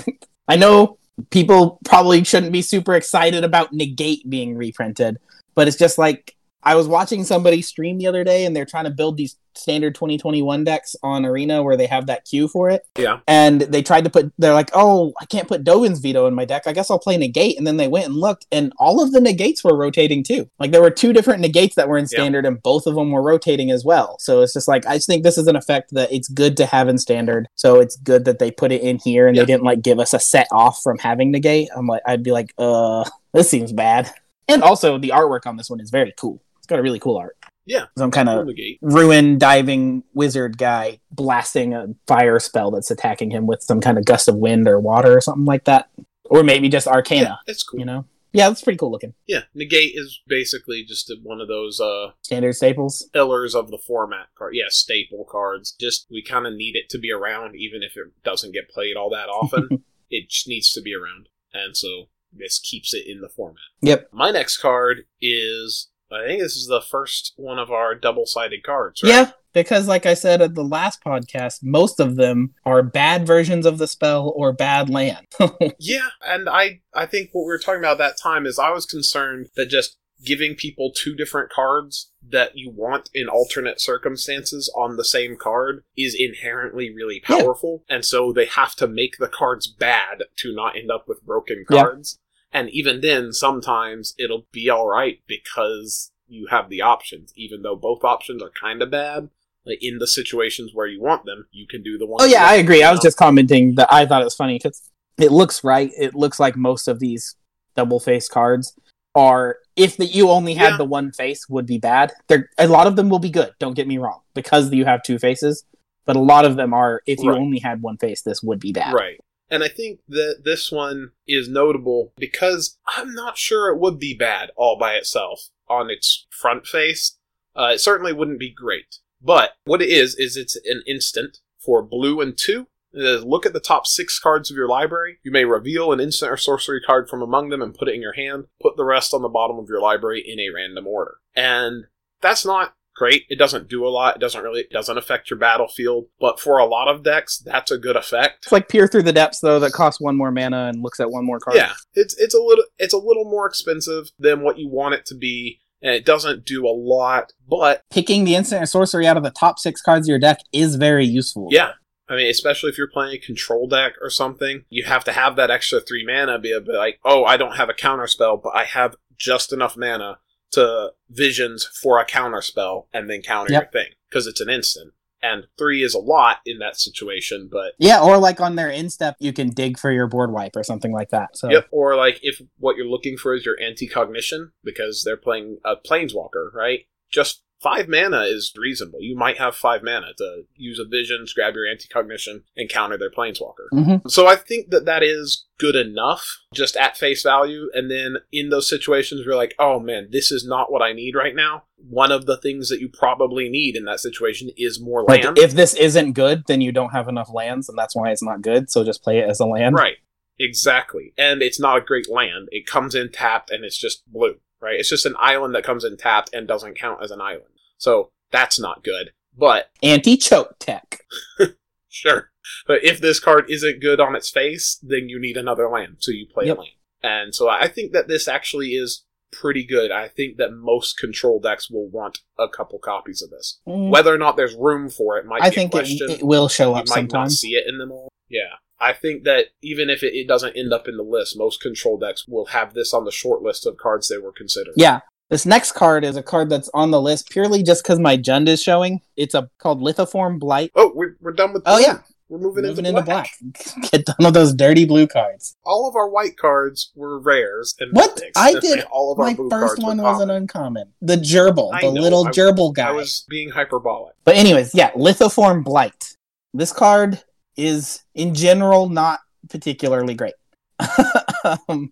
[0.47, 0.97] I know
[1.30, 5.20] people probably shouldn't be super excited about negate being reprinted,
[5.55, 8.86] but it's just like I was watching somebody stream the other day and they're trying
[8.86, 12.86] to build these standard 2021 decks on Arena where they have that queue for it.
[12.97, 13.20] Yeah.
[13.28, 16.45] And they tried to put, they're like, oh, I can't put Dovin's Veto in my
[16.45, 16.68] deck.
[16.68, 17.57] I guess I'll play Negate.
[17.57, 20.49] And then they went and looked, and all of the negates were rotating too.
[20.59, 22.20] Like there were two different negates that were in Yeah.
[22.20, 24.18] standard, and both of them were rotating as well.
[24.20, 26.66] So it's just like, I just think this is an effect that it's good to
[26.66, 27.47] have in standard.
[27.55, 29.41] So it's good that they put it in here and Yeah.
[29.43, 31.70] they didn't like give us a set off from having negate.
[31.76, 33.03] I'm like, I'd be like, uh,
[33.34, 34.09] this seems bad.
[34.47, 36.41] And also, the artwork on this one is very cool.
[36.72, 37.36] Got a really cool art.
[37.65, 37.88] Yeah.
[37.97, 38.47] Some kind of
[38.82, 44.05] ruin diving wizard guy blasting a fire spell that's attacking him with some kind of
[44.05, 45.89] gust of wind or water or something like that.
[46.30, 47.82] Or maybe just Yeah, arcana, it's cool.
[47.82, 48.05] you know?
[48.32, 49.13] Yeah, that's pretty cool looking.
[49.28, 53.09] Yeah, negate is basically just one of those uh Standard staples.
[53.11, 54.55] pillars of the format card.
[54.55, 55.76] Yeah, staple cards.
[55.78, 58.95] Just we kind of need it to be around, even if it doesn't get played
[58.95, 59.84] all that often.
[60.09, 63.57] it just needs to be around, and so this keeps it in the format.
[63.82, 64.07] Yep.
[64.13, 68.64] My next card is I think this is the first one of our double sided
[68.64, 69.01] cards.
[69.03, 69.09] Right?
[69.09, 73.66] Yeah, because like I said at the last podcast, most of them are bad versions
[73.66, 75.28] of the spell or bad land.
[75.80, 78.86] Yeah, and I I think what we were talking about that time is I was
[78.86, 84.95] concerned that just giving people two different cards that you want in alternate circumstances on
[84.95, 87.39] the same card is inherently really Yeah.
[87.41, 91.24] powerful, and so they have to make the cards bad to not end up with
[91.26, 91.82] broken Yeah.
[91.84, 92.20] cards.
[92.54, 97.76] And even then, sometimes it'll be all right because you have the options, even though
[97.76, 99.30] both options are kind of bad.
[99.66, 102.22] Like in the situations where you want them, you can do the one.
[102.22, 102.84] oh yeah, I agree.
[102.84, 104.89] I was just commenting that I thought it was funny because
[105.20, 105.91] it looks right.
[105.97, 107.36] It looks like most of these
[107.76, 108.74] double face cards
[109.14, 110.78] are if that you only had Yeah.
[110.78, 112.12] the one face would be bad.
[112.28, 115.04] There a lot of them will be good, don't get me wrong, because you have
[115.04, 115.64] two faces.
[116.06, 117.39] But a lot of them are if you Right.
[117.39, 118.93] only had one face, this would be bad.
[118.93, 119.20] Right.
[119.52, 124.16] And I think that this one is notable because I'm not sure it would be
[124.18, 127.18] bad all by itself on its front face.
[127.54, 128.95] Uh, it certainly wouldn't be great.
[129.22, 132.68] But what it is, is it's an instant for blue and two.
[132.93, 135.18] Is, look at the top six cards of your library.
[135.24, 138.02] You may reveal an instant or sorcery card from among them and put it in
[138.02, 138.45] your hand.
[138.62, 141.16] Put the rest on the bottom of your library in a random order.
[141.36, 141.86] And
[142.22, 143.26] that's not great.
[143.30, 144.18] It doesn't do a lot.
[144.18, 146.06] It doesn't really, it doesn't affect your battlefield.
[146.20, 148.43] But for a lot of decks, that's a good effect.
[148.43, 151.10] It's like peer through the depths though that costs one more mana and looks at
[151.10, 151.58] one more card.
[151.58, 155.08] Yeah, it's it's a little it's a little more expensive than what you want it
[155.08, 157.34] to be, and it doesn't do a lot.
[157.49, 160.38] But Picking the instant or sorcery out of the top six cards of your deck
[160.54, 161.47] is very useful.
[161.49, 161.72] yeah,
[162.08, 165.36] I mean, especially if you're playing a control deck or something, you have to have
[165.38, 166.38] that extra three mana.
[166.38, 169.52] Be a bit like, oh, I don't have a counter spell, but I have just
[169.52, 170.20] enough mana
[170.52, 173.62] to visions for a counter spell and then counter Yep.
[173.74, 174.93] your thing because it's an instant.
[175.24, 178.91] And three is a lot in that situation, but Yeah, or like on their end
[178.91, 181.38] step, you can dig for your board wipe or something like that.
[181.38, 181.68] So Yep.
[181.72, 186.52] Or like if what you're looking for is your Anticognition because they're playing a planeswalker,
[186.54, 186.86] right?
[187.12, 188.99] Just five mana is reasonable.
[189.01, 193.12] You might have five mana to use a vision, grab your Anticognition, and counter their
[193.12, 193.70] planeswalker.
[193.74, 194.09] Mhm.
[194.09, 197.70] So I think that that is good enough, just at face value.
[197.74, 200.93] And then in those situations, where you're like, oh man, this is not what I
[200.93, 201.64] need right now.
[201.78, 205.38] One of the things that you probably need in that situation is more like land.
[205.38, 208.41] if this isn't good, then you don't have enough lands, and that's why it's not
[208.41, 208.72] good.
[208.72, 209.76] So just play it as a land.
[209.76, 209.97] Right.
[210.39, 211.14] Exactly.
[211.18, 212.49] And it's not a great land.
[212.51, 214.80] It comes in tapped and it's just blue, right?
[214.80, 217.45] It's just an island that comes in tapped and doesn't count as an island.
[217.82, 219.11] So that's not good.
[219.36, 221.01] But Anti choke tech.
[221.89, 222.29] sure.
[222.67, 225.97] But if this card isn't good on its face, then you need another land.
[225.99, 226.57] So you play Yep.
[226.57, 226.71] a land.
[227.01, 229.89] And so I think that this actually is pretty good.
[229.89, 233.59] I think that most control decks will want a couple copies of this.
[233.67, 236.49] Mm, Whether or not there's room for it might I be think it, it will
[236.49, 237.29] show you up might not sometime.
[237.32, 238.09] see it in them all.
[238.29, 238.57] Yeah.
[238.79, 241.97] I think that even if it, it doesn't end up in the list, most control
[241.97, 244.73] decks will have this on the short list of cards they were considered.
[244.75, 244.99] Yeah.
[245.32, 248.47] This next card is a card that's on the list purely just because my Jund
[248.49, 249.01] is showing.
[249.15, 250.71] It's a called Lithoform Blight.
[250.75, 251.86] Oh, we're, we're done with Oh, blue.
[251.86, 251.99] yeah.
[252.27, 253.29] We're moving, Moving into, into black.
[253.41, 253.91] black.
[253.91, 255.55] Get done with those dirty blue cards.
[255.65, 258.15] All of our white cards were rares and What?
[258.17, 260.93] mythics, I did- All of My first one was an uncommon.
[261.01, 262.89] The gerbil, I the know, little I- gerbil guy.
[262.89, 264.15] I was being hyperbolic.
[264.25, 266.15] But anyways, yeah, Lithoform Blight.
[266.53, 267.21] This card
[267.57, 269.19] is in general not
[269.49, 270.34] particularly great.
[271.69, 271.91] um,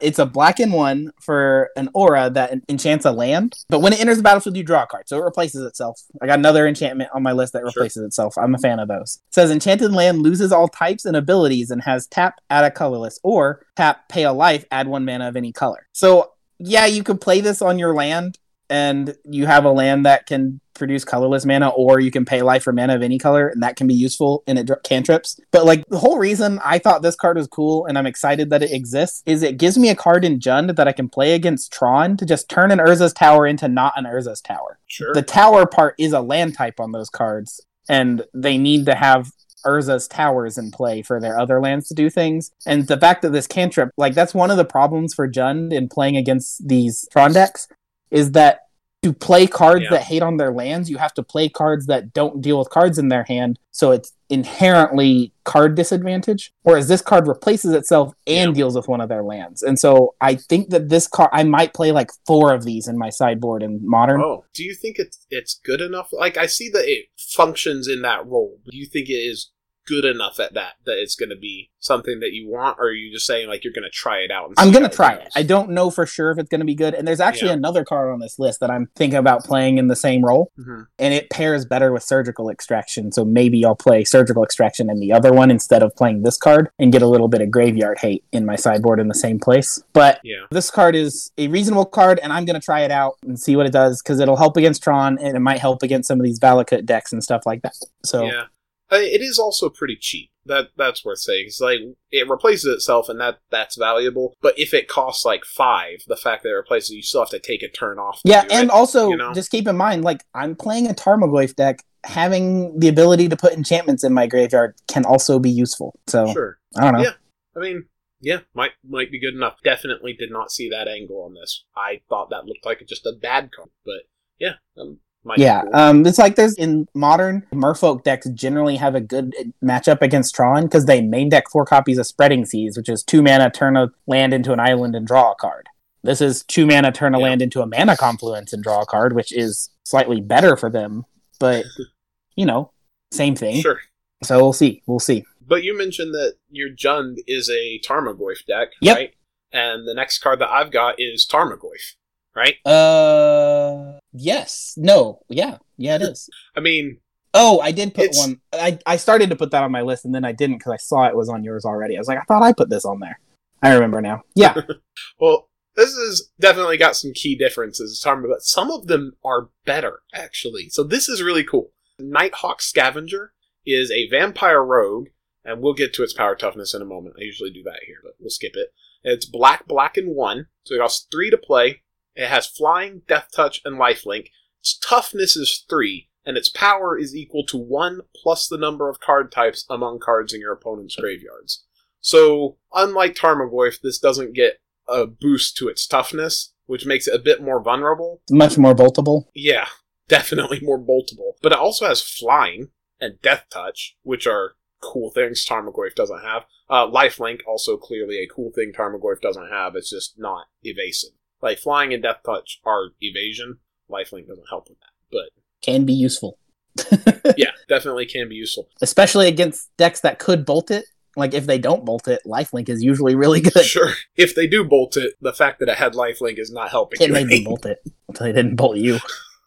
[0.00, 4.00] it's a black and one for an aura that enchants a land, but when it
[4.00, 6.00] enters the battlefield, you draw a card, so it replaces itself.
[6.22, 7.66] I got another enchantment on my list that Sure.
[7.66, 8.36] replaces itself.
[8.38, 9.20] I'm a fan of those.
[9.28, 13.18] It says enchanted land loses all types and abilities and has tap add a colorless
[13.22, 15.88] or tap pay a life add one mana of any color.
[15.92, 18.38] So yeah, you could play this on your land
[18.70, 22.62] and you have a land that can produce colorless mana, or you can pay life
[22.62, 25.38] for mana of any color, and that can be useful in it cantrips.
[25.50, 28.62] But like the whole reason I thought this card was cool, and I'm excited that
[28.62, 31.72] it exists, is it gives me a card in Jund that I can play against
[31.72, 34.78] Tron to just turn an Urza's Tower into not an Urza's Tower.
[34.86, 35.12] Sure.
[35.12, 39.32] The tower part is a land type on those cards, and they need to have
[39.66, 42.50] Urza's towers in play for their other lands to do things.
[42.66, 45.88] And the fact that this cantrip, like that's one of the problems for Jund in
[45.88, 47.66] playing against these Tron decks,
[48.10, 48.60] is that
[49.04, 49.90] to play cards Yeah.
[49.90, 52.98] that hate on their lands, you have to play cards that don't deal with cards
[52.98, 53.58] in their hand.
[53.70, 56.52] So it's inherently card disadvantage.
[56.62, 58.54] Whereas this card replaces itself and Yeah.
[58.54, 59.62] deals with one of their lands.
[59.62, 62.98] And so I think that this card, I might play like four of these in
[62.98, 64.20] my sideboard in modern.
[64.20, 66.08] Oh, do you think it's it's good enough?
[66.12, 68.58] Like I see that it functions in that role.
[68.70, 69.50] Do you think it is
[69.88, 72.92] good enough at that that it's going to be something that you want, or are
[72.92, 74.48] you just saying like you're going to try it out?
[74.48, 75.26] And I'm gonna how try goes?
[75.26, 75.32] it.
[75.36, 76.92] I don't know for sure if it's gonna be good.
[76.94, 77.54] And there's actually Yeah.
[77.54, 80.86] another card on this list that I'm thinking about playing in the same role, Mhm.
[80.98, 83.12] and it pairs better with surgical extraction.
[83.12, 86.68] So maybe I'll play surgical extraction in the other one instead of playing this card
[86.78, 89.80] and get a little bit of graveyard hate in my sideboard in the same place.
[89.92, 90.46] But Yeah.
[90.50, 93.66] this card is a reasonable card, and I'm gonna try it out and see what
[93.66, 96.40] it does because it'll help against Tron and it might help against some of these
[96.40, 97.74] Valakut decks and stuff like that.
[98.04, 98.44] So Yeah.
[98.90, 100.30] I mean, it is also pretty cheap.
[100.46, 101.44] That that's worth saying.
[101.46, 101.80] It's like
[102.10, 104.34] it replaces itself, and that that's valuable.
[104.40, 107.38] But if it costs like five, the fact that it replaces, you still have to
[107.38, 108.20] take a turn off.
[108.24, 109.34] Yeah, and it, also you know?
[109.34, 111.84] just keep in mind, like I'm playing a Tarmogoyf deck.
[112.04, 115.98] Having the ability to put enchantments in my graveyard can also be useful.
[116.06, 116.58] So sure.
[116.76, 117.02] I don't know.
[117.02, 117.12] Yeah.
[117.56, 117.86] I mean,
[118.20, 119.58] yeah, might might be good enough.
[119.62, 121.64] Definitely did not see that angle on this.
[121.76, 124.02] I thought that looked like just a bad card, but
[124.38, 125.00] yeah, um,
[125.36, 130.34] Yeah, um, it's like there's in modern Merfolk decks generally have a good matchup against
[130.34, 133.76] Tron because they main deck four copies of Spreading Seas, which is two mana, turn
[133.76, 135.68] a land into an island and draw a card.
[136.02, 137.24] This is two mana, turn a Yeah.
[137.24, 141.04] land into a mana confluence and draw a card, which is slightly better for them,
[141.38, 141.66] but
[142.36, 142.70] you know,
[143.12, 143.60] same thing.
[143.60, 143.80] sure.
[144.22, 144.82] So we'll see.
[144.86, 145.24] We'll see.
[145.46, 148.96] But you mentioned that your Jund is a Tarmogoyf deck, Yep.
[148.96, 149.14] right?
[149.52, 151.94] And the next card that I've got is Tarmogoyf,
[152.34, 152.56] right?
[152.66, 154.74] Uh, yes.
[154.76, 155.20] No.
[155.28, 155.58] Yeah.
[155.76, 156.28] Yeah, it is.
[156.56, 156.98] I mean,
[157.34, 158.40] Oh, I did put It's- one.
[158.52, 160.76] I, I started to put that on my list and then I didn't because I
[160.78, 161.96] saw it was on yours already.
[161.96, 163.20] I was like, I thought I put this on there.
[163.62, 164.22] I remember now.
[164.34, 164.54] Yeah.
[165.20, 170.68] well, this has definitely got some key differences, but some of them are better, actually.
[170.70, 171.70] So this is really cool.
[171.98, 173.32] Nighthawk Scavenger
[173.66, 175.08] is a vampire rogue,
[175.44, 177.16] and we'll get to its power toughness in a moment.
[177.20, 178.70] I usually do that here, but we'll skip it.
[179.04, 181.82] It's black, black, and one, so it costs three to play.
[182.18, 184.26] It has flying, death touch, and lifelink.
[184.60, 189.00] Its toughness is three, and its power is equal to one plus the number of
[189.00, 191.64] card types among cards in your opponent's graveyards.
[192.00, 197.18] So, unlike Tarmogoyf, this doesn't get a boost to its toughness which makes it a
[197.18, 198.20] bit more vulnerable.
[198.30, 199.24] Much more boltable.
[199.34, 199.66] Yeah,
[200.08, 201.32] definitely more boltable.
[201.42, 202.68] But it also has flying
[203.00, 206.44] and death touch, which are cool things Tarmogoyf doesn't have.
[206.68, 209.74] Uh, lifelink, also clearly a cool thing Tarmogoyf doesn't have.
[209.74, 211.12] It's just not evasive.
[211.40, 213.58] Like flying and death touch are evasion.
[213.90, 214.90] Lifelink doesn't help with that.
[215.10, 215.30] But
[215.62, 216.38] Can be useful.
[217.36, 218.68] yeah, definitely can be useful.
[218.80, 220.84] Especially against decks that could bolt it.
[221.16, 223.64] Like if they don't bolt it, lifelink is usually really good.
[223.64, 227.00] Sure, if they do bolt it, the fact that it had lifelink is not helping
[227.00, 228.98] It made them bolt it until they didn't bolt you.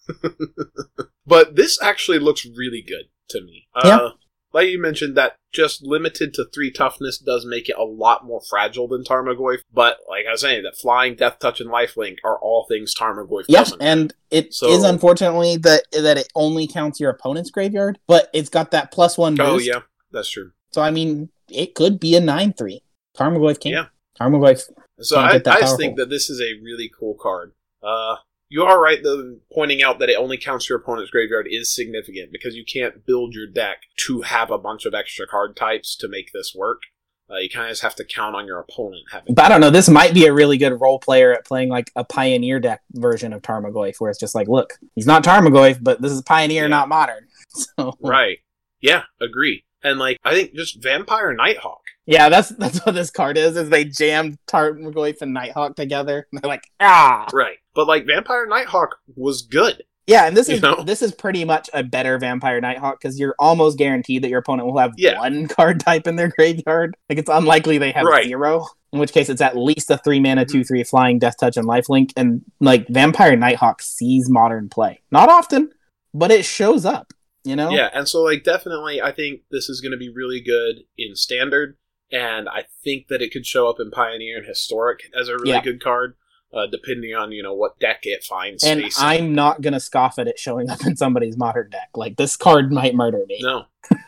[1.25, 3.67] but this actually looks really good to me.
[3.85, 3.97] Yeah.
[3.97, 4.11] Uh,
[4.53, 8.41] like you mentioned, that just limited to three toughness does make it a lot more
[8.49, 9.59] fragile than Tarmogoyf.
[9.73, 13.47] But like I was saying, that flying, death touch, and lifelink are all things Tarmogoyf
[13.47, 13.81] doesn't.
[13.81, 18.49] and it is So- unfortunately that that it only counts your opponent's graveyard, but it's
[18.49, 19.49] got that plus one boost.
[19.49, 20.51] oh yeah, that's true.
[20.73, 22.81] So I mean, it could be a nine three.
[23.17, 23.73] Tarmogoyf can't.
[23.75, 23.85] Yeah.
[24.19, 24.69] Tarmogoyf.
[25.01, 27.53] So I, I just think that this is a really cool card.
[27.83, 28.15] Uh,
[28.51, 32.31] you are right though, pointing out that it only counts your opponent's graveyard is significant
[32.31, 36.07] because you can't build your deck to have a bunch of extra card types to
[36.07, 36.81] make this work.
[37.29, 39.33] Uh, you kind of just have to count on your opponent having.
[39.33, 39.69] But I don't know.
[39.69, 43.31] This might be a really good role player at playing like a Pioneer deck version
[43.31, 46.67] of Tarmogoyf, where it's just like, look, he's not Tarmogoyf, but this is Pioneer, Yeah.
[46.67, 47.27] not modern.
[47.77, 48.39] So Right.
[48.81, 49.63] Yeah, agree.
[49.83, 51.81] And like I think just Vampire Nighthawk.
[52.05, 53.55] yeah, that's that's what this card is.
[53.55, 56.27] Is they jammed Tarmogoyf and Nighthawk together.
[56.31, 57.57] And they're like, ah, Right.
[57.73, 59.83] But like Vampire Nighthawk was good.
[60.07, 60.25] yeah.
[60.27, 60.83] And this You is know?
[60.83, 64.67] this is pretty much a better Vampire Nighthawk because you're almost guaranteed that your opponent
[64.67, 65.19] will have Yeah.
[65.19, 66.95] one card type in their graveyard.
[67.09, 68.25] Like it's unlikely they have Right.
[68.25, 68.65] zero.
[68.93, 70.63] In which case, it's at least a three mana, two mm-hmm.
[70.67, 72.11] three flying, death touch, and lifelink.
[72.17, 75.71] And like Vampire Nighthawk sees modern play, not often,
[76.13, 77.13] but it shows up.
[77.45, 80.41] You know, Yeah, and so like definitely I think this is going to be really
[80.41, 81.77] good in standard
[82.11, 85.51] and I think that it could show up in Pioneer and Historic as a really
[85.51, 85.61] Yeah.
[85.63, 86.15] good card
[86.53, 88.83] uh, depending on, you know, what deck it finds and.
[88.97, 91.89] I'm not gonna scoff at it showing up in somebody's modern deck.
[91.95, 93.39] Like this card might murder me.
[93.41, 93.65] No.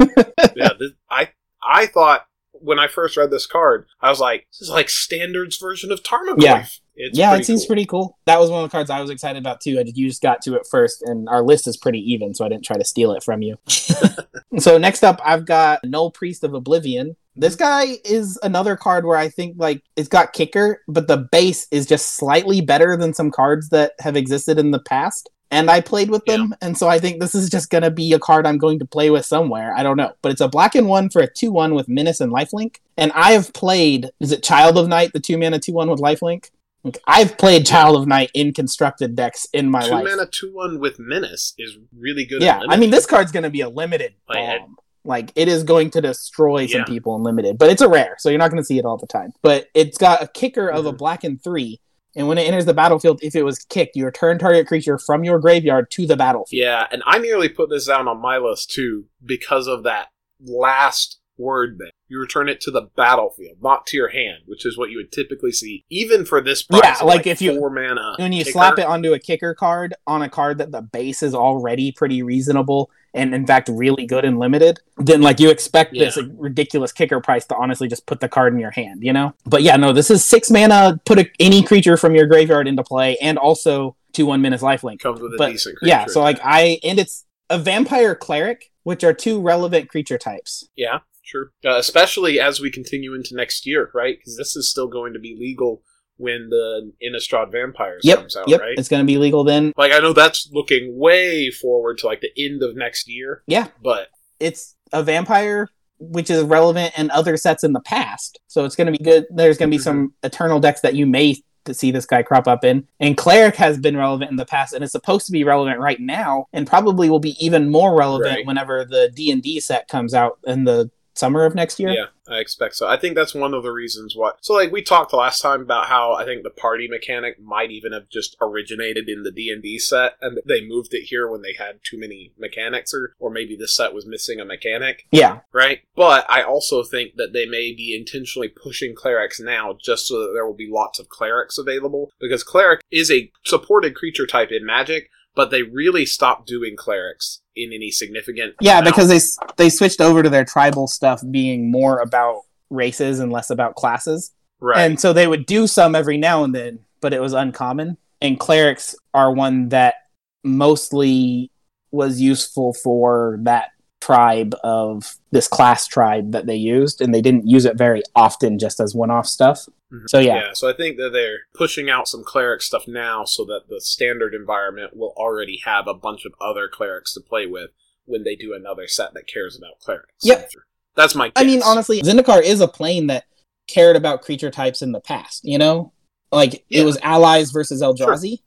[0.55, 1.29] yeah, this, I
[1.65, 5.57] I thought when I first read this card, I was like, this is like standards
[5.57, 6.41] version of Tarmogoyf.
[6.41, 6.65] Yeah.
[6.95, 7.67] It's yeah, it seems cool.
[7.67, 8.19] pretty cool.
[8.25, 9.79] That was one of the cards I was excited about too.
[9.79, 12.45] I just, you just got to it first, and our list is pretty even, so
[12.45, 13.57] I didn't try to steal it from you.
[14.59, 17.15] so next up, I've got Nullpriest of Oblivion.
[17.35, 21.67] This guy is another card where I think like it's got kicker, but the base
[21.71, 25.29] is just slightly better than some cards that have existed in the past.
[25.49, 28.19] And I played with them, and so I think this is just gonna be a
[28.19, 29.75] card I'm going to play with somewhere.
[29.75, 32.21] I don't know, but it's a black and one for a two one with Menace
[32.21, 32.77] and Lifelink.
[32.97, 34.09] And I have played.
[34.19, 36.49] Is it Child of Night, the two mana two one with Lifelink?
[36.83, 40.05] Like, I've played Child of Night in constructed decks in my Two life.
[40.05, 42.41] mana, two one with Menace is really good.
[42.41, 44.75] yeah, I mean this card's going to be a limited bomb.
[45.05, 46.85] Like it is going to destroy some Yeah.
[46.85, 48.97] people in limited, but it's a rare, so you're not going to see it all
[48.97, 49.31] the time.
[49.41, 50.97] But it's got a kicker of a Mhm.
[50.97, 51.79] black and three,
[52.15, 55.23] and when it enters the battlefield, if it was kicked, you return target creature from
[55.25, 56.57] your graveyard to the battlefield.
[56.63, 60.07] Yeah, and I nearly put this down on my list too because of that
[60.47, 61.89] last word there.
[62.07, 65.11] You return it to the battlefield, not to your hand, which is what you would
[65.11, 66.81] typically see, even for this price.
[66.83, 68.13] Yeah, of, like if you- four mana.
[68.19, 68.51] when you kicker.
[68.51, 72.21] slap it onto a kicker card on a card that the base is already pretty
[72.21, 76.23] reasonable and in fact really good and limited then like you expect this Yeah.
[76.37, 79.61] ridiculous kicker price to honestly just put the card in your hand you know but
[79.61, 83.17] yeah no this is six mana put a, any creature from your graveyard into play
[83.21, 85.89] and also two one menace lifelink comes with a but decent creature.
[85.89, 90.67] yeah so like i and it's a vampire cleric which are two relevant creature types
[90.75, 91.51] yeah, sure.
[91.65, 94.17] Uh, especially as we continue into next year, right?
[94.17, 95.81] Because this is still going to be legal
[96.17, 98.77] when the Innistrad Vampires yep comes out, yep right?
[98.77, 99.73] it's going to be legal then.
[99.75, 103.67] Like I know that's looking way forward to like the end of next year, yeah.
[103.81, 104.09] But
[104.39, 105.69] it's a vampire
[105.99, 108.39] which is relevant in other sets in the past.
[108.47, 109.25] So it's going to be good.
[109.29, 109.83] There's going to be mm-hmm.
[109.83, 112.87] some eternal decks that you may to see this guy crop up in.
[112.99, 115.99] And cleric has been relevant in the past and is supposed to be relevant right
[115.99, 118.45] now and probably will be even more relevant Right.
[118.45, 122.75] whenever the d&d set comes out in the summer of next year Yeah, I expect
[122.75, 122.87] so.
[122.87, 124.31] I think that's one of the reasons why.
[124.41, 127.91] So, like we talked last time about how I think the party mechanic might even
[127.91, 131.41] have just originated in the D and D set, and they moved it here when
[131.41, 135.39] they had too many mechanics, or or maybe the set was missing a mechanic, yeah
[135.51, 135.81] right?
[135.95, 140.31] But I also think that they may be intentionally pushing clerics now just so that
[140.33, 144.65] there will be lots of clerics available, because cleric is a supported creature type in
[144.65, 145.09] Magic.
[145.35, 148.55] But they really stopped doing clerics in any significant.
[148.61, 148.95] yeah amount.
[148.95, 153.49] because they they switched over to their tribal stuff being more about races and less
[153.49, 157.21] about classes right, And so they would do some every now and then, but it
[157.21, 157.97] was uncommon.
[158.21, 159.95] And clerics are one that
[160.43, 161.51] mostly
[161.91, 163.69] was useful for that
[164.01, 168.57] tribe of this class tribe that they used, and they didn't use it very often
[168.59, 169.67] just as one off stuff.
[169.93, 170.05] Mm-hmm.
[170.07, 173.45] So yeah, Yeah, so I think that they're pushing out some cleric stuff now so
[173.45, 177.69] that the standard environment will already have a bunch of other clerics to play with
[178.05, 180.13] when they do another set that cares about clerics.
[180.23, 180.49] Yep.
[180.95, 181.33] That's my guess.
[181.35, 183.25] I mean, honestly, Zendikar is a plane that
[183.67, 185.41] cared about creature types in the past.
[185.43, 185.93] You know,
[186.31, 186.81] like Yeah.
[186.81, 188.39] it was allies versus Eldrazi,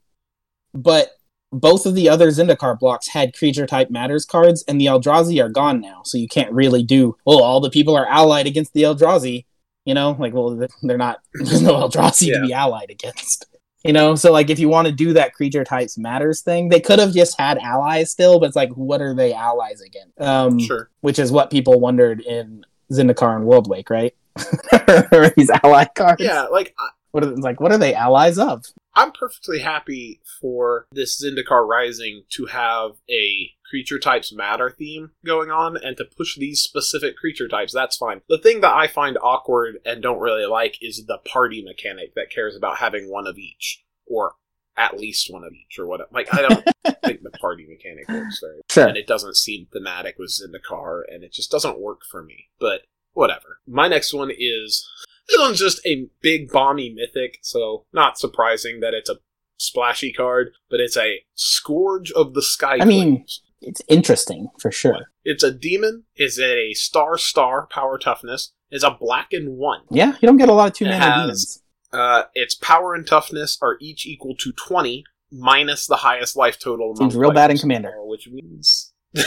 [0.73, 1.11] but
[1.51, 5.49] both of the other Zendikar blocks had creature type matters cards, and the Eldrazi are
[5.49, 6.01] gone now.
[6.03, 7.15] So you can't really do.
[7.25, 9.45] Well, all the people are allied against the Eldrazi.
[9.87, 11.21] You know, like well, they're not.
[11.33, 12.39] There's no Eldrazi Yeah.
[12.41, 13.45] to be allied against.
[13.85, 16.81] You know, so like if you want to do that creature types matters thing, they
[16.81, 20.19] could have just had allies still, but it's like, what are they allies against?
[20.19, 20.89] Um, Sure.
[21.01, 24.13] which is what people wondered in Zendikar and Worldwake, right?
[25.37, 26.21] These ally cards.
[26.21, 28.65] Yeah, like I- What are, like, what are they allies of?
[28.93, 35.51] I'm perfectly happy for this Zendikar Rising to have a creature types matter theme going
[35.51, 37.73] on and to push these specific creature types.
[37.73, 38.21] That's fine.
[38.29, 42.31] The thing that I find awkward and don't really like is the party mechanic that
[42.31, 44.33] cares about having one of each or
[44.77, 46.09] at least one of each or whatever.
[46.13, 46.63] Like I don't
[47.03, 48.87] think the party mechanic works very Sure.
[48.87, 52.23] and it doesn't seem thematic was in the car and it just doesn't work for
[52.23, 52.49] me.
[52.59, 52.81] But
[53.13, 53.59] whatever.
[53.67, 54.87] My next one is
[55.27, 59.17] this one's just a big bomby mythic, so not surprising that it's a
[59.57, 62.77] splashy card, but it's a Scourge of the Sky.
[62.79, 63.25] I mean-.
[63.61, 65.11] It's interesting for sure.
[65.23, 66.03] it's a demon.
[66.15, 68.53] Is it a star star power toughness.
[68.69, 69.81] Is a black and one.
[69.89, 71.63] Yeah, you don't get a lot of two mana demons.
[71.93, 76.95] Uh, its power and toughness are each equal to twenty minus the highest life total.
[76.95, 77.57] Seems real bad in.
[77.57, 77.93] Commander.
[78.03, 78.93] which means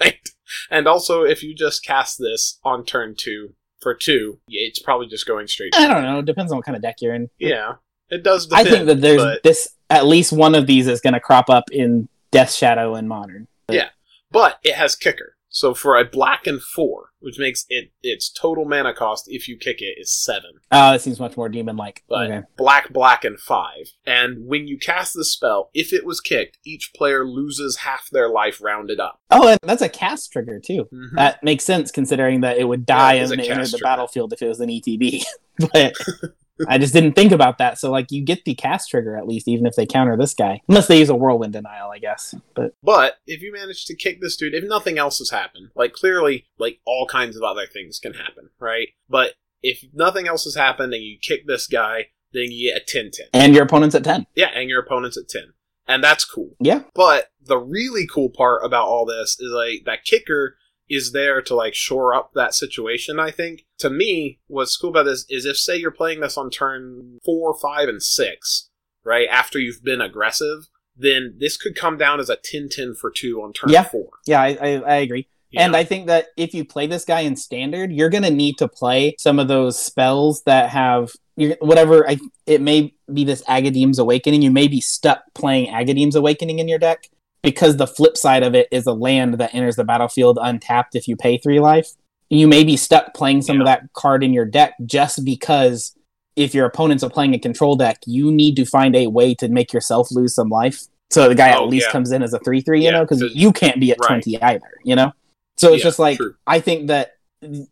[0.00, 0.28] right.
[0.70, 5.26] And also, if you just cast this on turn two for two, it's probably just
[5.26, 5.74] going straight.
[5.76, 6.20] I don't know.
[6.20, 7.28] It depends on what kind of deck you're in.
[7.38, 7.74] Yeah,
[8.08, 8.50] it does.
[8.52, 9.68] I think that there's but, this.
[9.88, 13.48] At least one of these is going to crop up in Death Shadow and Modern.
[13.72, 13.88] Yeah.
[14.30, 15.36] but it has kicker.
[15.52, 19.56] So for a black and four, which makes it its total mana cost if you
[19.56, 20.52] kick it is seven.
[20.70, 22.04] Oh, that seems much more demon-like.
[22.08, 22.46] But okay.
[22.56, 23.90] black, black, and five.
[24.06, 28.28] And when you cast the spell, if it was kicked, each player loses half their
[28.28, 29.20] life rounded up.
[29.32, 30.88] Oh, and that's a cast trigger too.
[30.92, 31.16] Mhm.
[31.16, 33.80] That makes sense considering that it would die Yeah, it is and a enter the
[33.82, 35.24] battlefield if it was an ETB.
[35.72, 35.94] but
[36.68, 37.78] I just didn't think about that.
[37.78, 40.60] So like you get the cast trigger at least, even if they counter this guy.
[40.68, 42.34] Unless they use a whirlwind denial, I guess.
[42.54, 45.92] But But if you manage to kick this dude, if nothing else has happened, like
[45.92, 48.88] clearly, like all kinds of other things can happen, right?
[49.08, 52.84] But if nothing else has happened and you kick this guy, then you get a
[52.84, 53.26] 10 10.
[53.32, 54.26] and your opponent's at ten.
[54.34, 55.52] Yeah, and your opponent's at 10.
[55.88, 56.50] And that's cool.
[56.60, 56.82] Yeah.
[56.94, 60.56] But the really cool part about all this is like that kicker
[60.90, 63.64] is there to like shore up that situation, I think.
[63.78, 67.54] To me, what's cool about this is if say you're playing this on turn four,
[67.54, 68.68] five, and six,
[69.04, 73.40] right, after you've been aggressive, then this could come down as a 10-10 for two
[73.40, 73.84] on turn Yeah.
[73.84, 74.08] four.
[74.26, 75.28] Yeah, I, I, I agree.
[75.50, 75.78] you And know?
[75.78, 78.68] I think that if you play this guy in standard, you're going to need to
[78.68, 81.12] play some of those spells that have
[81.60, 82.06] whatever.
[82.06, 84.42] I, it may be this Agadeem's Awakening.
[84.42, 87.08] You may be stuck playing Agadeem's Awakening in your deck
[87.42, 91.08] because the flip side of it is a land that enters the battlefield untapped if
[91.08, 91.88] you pay three life.
[92.28, 95.96] You may be stuck playing some of that card in your deck just because
[96.36, 99.48] if your opponents are playing a control deck, you need to find a way to
[99.48, 100.82] make yourself lose some life.
[101.10, 101.92] So the guy Oh, at least yeah.
[101.92, 104.06] comes in as a three three, you Yeah, know, because you can't be at right.
[104.08, 105.12] twenty either, you know.
[105.56, 106.34] So it's Yeah, just like true.
[106.46, 107.14] I think that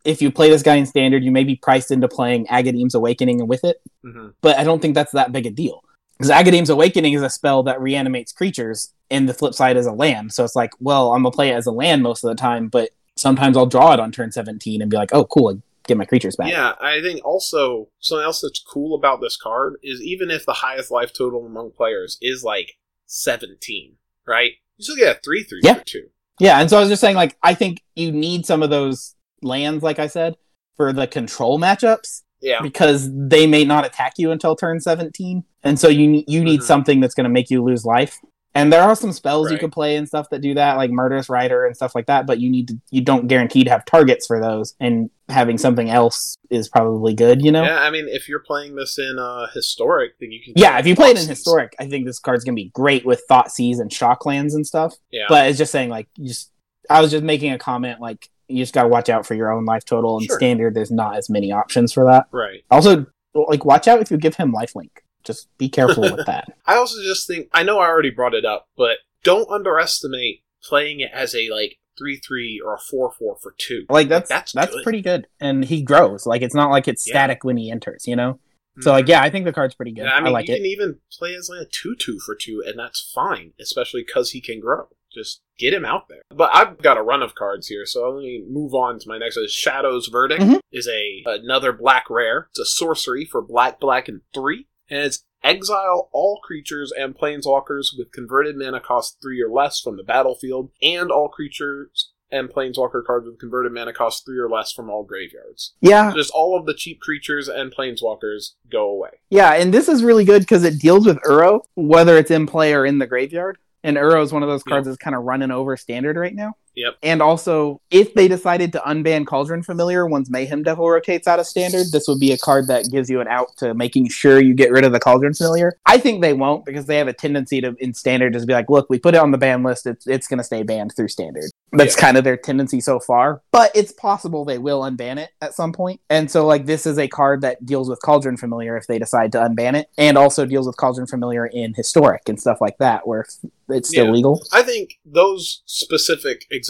[0.04, 3.38] if you play this guy in standard, you may be priced into playing Agadeem's Awakening
[3.40, 4.32] and with it, Mhm.
[4.40, 5.82] but I don't think that's that big a deal.
[6.18, 9.92] Because Agadeem's Awakening is a spell that reanimates creatures, and the flip side is a
[9.92, 10.32] land.
[10.32, 12.68] So it's like, well, I'm gonna play it as a land most of the time,
[12.68, 15.96] but sometimes I'll draw it on turn 17 and be like, oh, cool, I get
[15.96, 16.50] my creatures back.
[16.50, 20.54] Yeah, I think also something else that's cool about this card is even if the
[20.54, 22.72] highest life total among players is like
[23.06, 23.94] 17,
[24.26, 24.52] right?
[24.76, 25.74] You still get a 3 3 Yeah.
[25.74, 26.08] for 2.
[26.40, 29.14] Yeah, and so I was just saying, like, I think you need some of those
[29.42, 30.36] lands, like I said,
[30.76, 32.60] for the control matchups Yeah.
[32.62, 36.64] because they may not attack you until turn 17, and so you you need Mhm.
[36.64, 38.18] something that's going to make you lose life.
[38.54, 39.60] And there are some spells you Right.
[39.60, 42.26] can play and stuff that do that, like Murderous Rider and stuff like that.
[42.26, 45.90] But you need to you don't guarantee to have targets for those, and having something
[45.90, 47.42] else is probably good.
[47.44, 47.62] You know.
[47.62, 50.54] Yeah, I mean, if you're playing this in uh, historic, then you can.
[50.56, 53.22] Yeah, if you play it in historic, I think this card's gonna be great with
[53.30, 54.94] Thoughtseize and Shocklands and stuff.
[55.12, 55.26] Yeah.
[55.28, 56.50] But it's just saying, like, you just
[56.90, 59.64] I was just making a comment, like, you just gotta watch out for your own
[59.64, 60.18] life total.
[60.18, 60.36] And Sure.
[60.38, 62.26] standard, there's not as many options for that.
[62.32, 62.62] right.
[62.70, 64.90] Also, like, watch out if you give him lifelink.
[65.24, 66.46] Just be careful with that.
[66.66, 71.00] I also just think I know I already brought it up, but don't underestimate playing
[71.00, 73.84] it as a like three three or a four four for two.
[73.90, 74.82] Like that's That's that's, good.
[74.84, 76.24] pretty good, and he grows.
[76.26, 77.12] Like it's not like it's Yeah.
[77.12, 78.06] static when he enters.
[78.06, 78.34] You know.
[78.34, 78.82] Mm-hmm.
[78.82, 80.04] So like, yeah, I think the card's pretty good.
[80.04, 80.58] Yeah, I mean, like you it.
[80.58, 84.30] can even play as like a two two for two, and that's fine, especially because
[84.30, 84.86] he can grow.
[85.18, 86.22] Just get him out there.
[86.30, 89.18] But I've got a run of cards here, so let me move on to my
[89.18, 89.36] next.
[89.48, 90.60] Shadow's Verdict Mhm.
[90.72, 92.46] is a another black rare.
[92.50, 97.88] It's a sorcery for black, black, and three, and it's exile all creatures and planeswalkers
[97.96, 103.02] with converted mana cost three or less from the battlefield, and all creatures and planeswalker
[103.04, 105.74] cards with converted mana cost three or less from all graveyards.
[105.80, 109.20] Yeah, Just all of the cheap creatures and planeswalkers go away.
[109.30, 112.74] yeah, and this is really good because it deals with Uro, whether it's in play
[112.74, 113.56] or in the graveyard.
[113.84, 116.54] And Uro is one of those cards that's kind of running over standard right now.
[116.78, 116.94] Yep.
[117.02, 121.46] And also, if they decided to unban Cauldron Familiar once Mayhem Devil rotates out of
[121.46, 124.54] standard, this would be a card that gives you an out to making sure you
[124.54, 125.72] get rid of the Cauldron Familiar.
[125.86, 128.70] I think they won't because they have a tendency to, in standard, just be like,
[128.70, 131.08] look, we put it on the ban list, it's, it's going to stay banned through
[131.08, 131.50] standard.
[131.72, 132.00] That's Yeah.
[132.00, 133.42] kind of their tendency so far.
[133.50, 136.00] But it's possible they will unban it at some point.
[136.08, 139.32] And so, like, this is a card that deals with Cauldron Familiar if they decide
[139.32, 143.06] to unban it, and also deals with Cauldron Familiar in Historic and stuff like that,
[143.06, 143.26] where
[143.68, 144.12] it's still Yeah.
[144.12, 144.40] legal.
[144.52, 146.67] I think those specific examples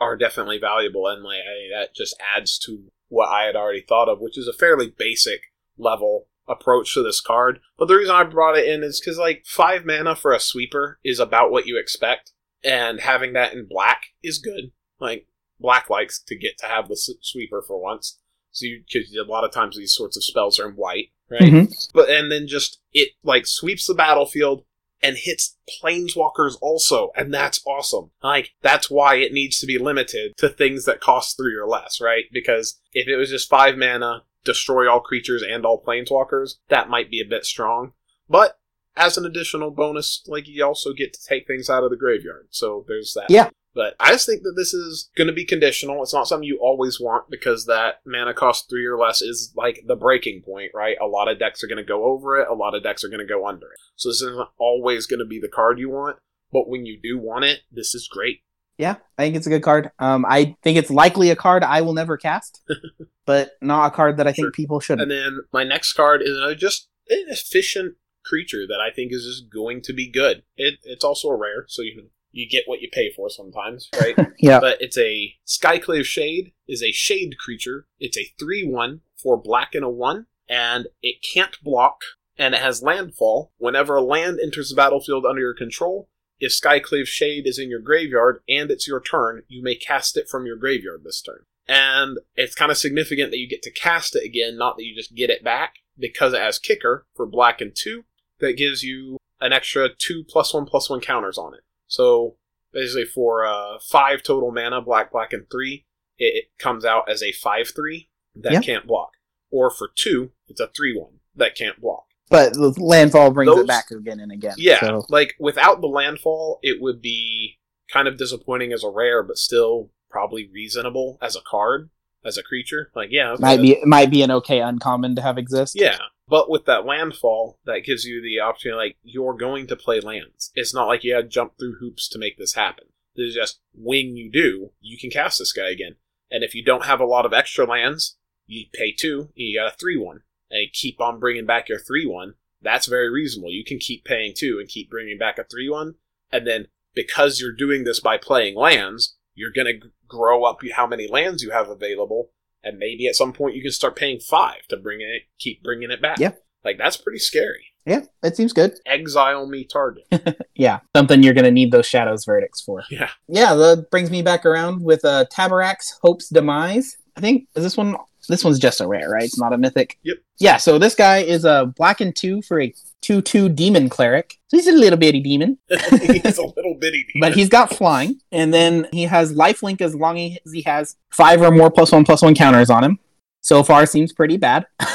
[0.00, 4.08] are definitely valuable, and like I, that just adds to what I had already thought
[4.08, 5.42] of, which is a fairly basic
[5.76, 7.60] level approach to this card.
[7.78, 10.98] But the reason I brought it in is because like five mana for a sweeper
[11.04, 12.32] is about what you expect,
[12.64, 14.72] and having that in black is good.
[14.98, 15.26] Like
[15.60, 18.18] black likes to get to have the sweeper for once,
[18.50, 21.42] so you because a lot of times these sorts of spells are in white, right?
[21.42, 21.90] Mhm.
[21.94, 24.64] But and then just it like sweeps the battlefield
[25.02, 28.10] and hits planeswalkers also, and that's awesome.
[28.22, 32.00] Like that's why it needs to be limited to things that cost three or less,
[32.00, 32.24] right?
[32.32, 37.10] Because if it was just five mana, destroy all creatures and all planeswalkers, that might
[37.10, 37.92] be a bit strong.
[38.28, 38.58] But
[38.96, 42.48] as an additional bonus, like you also get to take things out of the graveyard.
[42.50, 43.30] So there's that.
[43.30, 43.50] Yeah.
[43.74, 46.02] But I just think that this is going to be conditional.
[46.02, 49.84] It's not something you always want because that mana cost three or less is like
[49.86, 50.96] the breaking point, right?
[51.00, 52.48] A lot of decks are going to go over it.
[52.50, 53.78] A lot of decks are going to go under it.
[53.96, 56.18] So this isn't always going to be the card you want.
[56.52, 58.40] But when you do want it, this is great.
[58.76, 59.90] Yeah, I think it's a good card.
[59.98, 62.62] Um, I think it's likely a card I will never cast,
[63.26, 64.52] but not a card that I think Sure.
[64.52, 65.02] people shouldn't.
[65.02, 69.24] And then my next card is another just an efficient creature that I think is
[69.24, 70.42] just going to be good.
[70.56, 74.16] It, it's also a rare, so you you get what you pay for sometimes, right?
[74.38, 74.58] yeah.
[74.58, 77.86] but it's a Skyclave Shade is a shade creature.
[78.00, 82.00] It's a 3-1 for black and a 1 and it can't block
[82.36, 83.52] and it has landfall.
[83.58, 86.08] Whenever a land enters the battlefield under your control,
[86.40, 90.28] if Skyclave Shade is in your graveyard and it's your turn, you may cast it
[90.28, 91.44] from your graveyard this turn.
[91.68, 94.94] And it's kind of significant that you get to cast it again, not that you
[94.94, 98.04] just get it back, because it has kicker for black and 2
[98.40, 101.60] that gives you an extra 2 plus 1 plus 1 counters on it.
[101.92, 102.36] So
[102.72, 105.84] basically for uh, five total mana, black, black, and three,
[106.18, 108.60] it, it comes out as a five three that Yeah.
[108.62, 109.10] can't block.
[109.50, 112.04] Or for two, it's a three one that can't block.
[112.30, 114.54] But the landfall brings Those- it back again and again.
[114.56, 117.58] Yeah, So, like without the landfall, it would be
[117.92, 121.90] kind of disappointing as a rare, but still probably reasonable as a card,
[122.24, 122.90] as a creature.
[122.94, 125.74] Like yeah, okay, might be might be an okay uncommon to have exist.
[125.78, 125.98] Yeah,
[126.32, 130.50] but with that landfall, that gives you the opportunity, like, you're going to play lands.
[130.54, 132.86] It's not like you had to jump through hoops to make this happen.
[133.14, 135.96] This is just, when you do, you can cast this guy again.
[136.30, 138.16] And if you don't have a lot of extra lands,
[138.46, 140.22] you pay two, and you got a 3 1.
[140.50, 142.34] And you keep on bringing back your 3 1.
[142.62, 143.52] That's very reasonable.
[143.52, 145.96] You can keep paying two and keep bringing back a 3 1.
[146.32, 150.86] And then, because you're doing this by playing lands, you're going to grow up how
[150.86, 152.30] many lands you have available
[152.62, 155.90] and maybe at some point you can start paying five to bring it, keep bringing
[155.90, 156.18] it back.
[156.18, 156.32] Yeah.
[156.64, 157.66] like that's pretty scary.
[157.84, 158.74] Yeah, it seems good.
[158.86, 160.06] Exile me target.
[160.54, 162.84] Yeah, something you're going to need those shadows verdicts for.
[162.90, 166.98] yeah, Yeah, that brings me back around with uh, Taborax Hope's Demise.
[167.16, 167.96] I think is this one.
[168.28, 169.24] This one's just a rare, right?
[169.24, 169.98] It's not a mythic.
[170.02, 170.16] Yep.
[170.38, 170.56] Yeah.
[170.56, 174.38] So this guy is a black and two for a two-two demon cleric.
[174.48, 178.54] So he's a little bitty demon, he's a little bitty, but he's got flying, and
[178.54, 182.22] then he has lifelink as long as he has five or more plus one plus
[182.22, 182.98] one counters on him.
[183.40, 184.66] So far, seems pretty bad.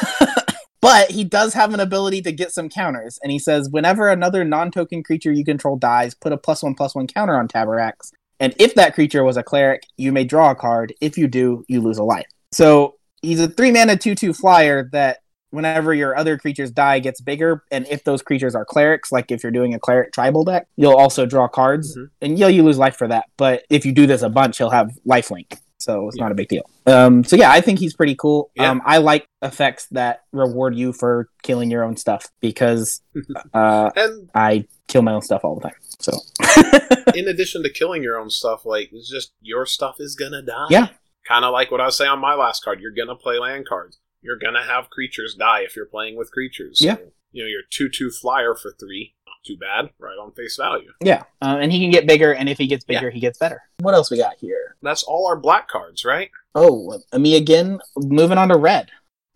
[0.80, 4.44] But he does have an ability to get some counters, and he says whenever another
[4.44, 8.12] non-token creature you control dies, put a plus one plus one counter on Taborax.
[8.40, 10.94] And if that creature was a cleric, you may draw a card.
[11.02, 12.28] If you do, you lose a life.
[12.52, 15.18] So he's a three mana two two flyer that
[15.50, 19.44] whenever your other creatures die gets bigger, and if those creatures are clerics, like if
[19.44, 22.10] you're doing a cleric tribal deck, you'll also draw cards, Mhm.
[22.22, 23.26] and yeah, you lose life for that.
[23.38, 26.24] But if you do this a bunch, he'll have lifelink, so it's Yeah.
[26.26, 26.70] not a big deal.
[26.86, 28.52] Um, so yeah, I think he's pretty cool.
[28.56, 28.70] Yeah.
[28.72, 33.02] Um, I like effects that reward you for killing your own stuff because
[33.54, 35.76] uh, And I kill my own stuff all the time.
[36.00, 36.12] So
[37.16, 40.68] in addition to killing your own stuff, like it's just your stuff is gonna die.
[40.70, 40.88] Yeah.
[41.28, 42.80] Kind of like what I say on my last card.
[42.80, 44.00] You're gonna play land cards.
[44.22, 46.80] You're gonna have creatures die if you're playing with creatures.
[46.80, 46.96] So, Yeah.
[47.32, 49.14] you know, your 2 2 flyer for 3.
[49.26, 50.92] Not too bad, right on face value.
[51.04, 53.62] Yeah, uh, and he can get bigger, and if he gets bigger, he gets better.
[53.82, 54.76] What else we got here?
[54.82, 56.32] That's all our black cards, right?
[56.56, 57.80] Oh, me again.
[57.98, 58.90] Moving on to red.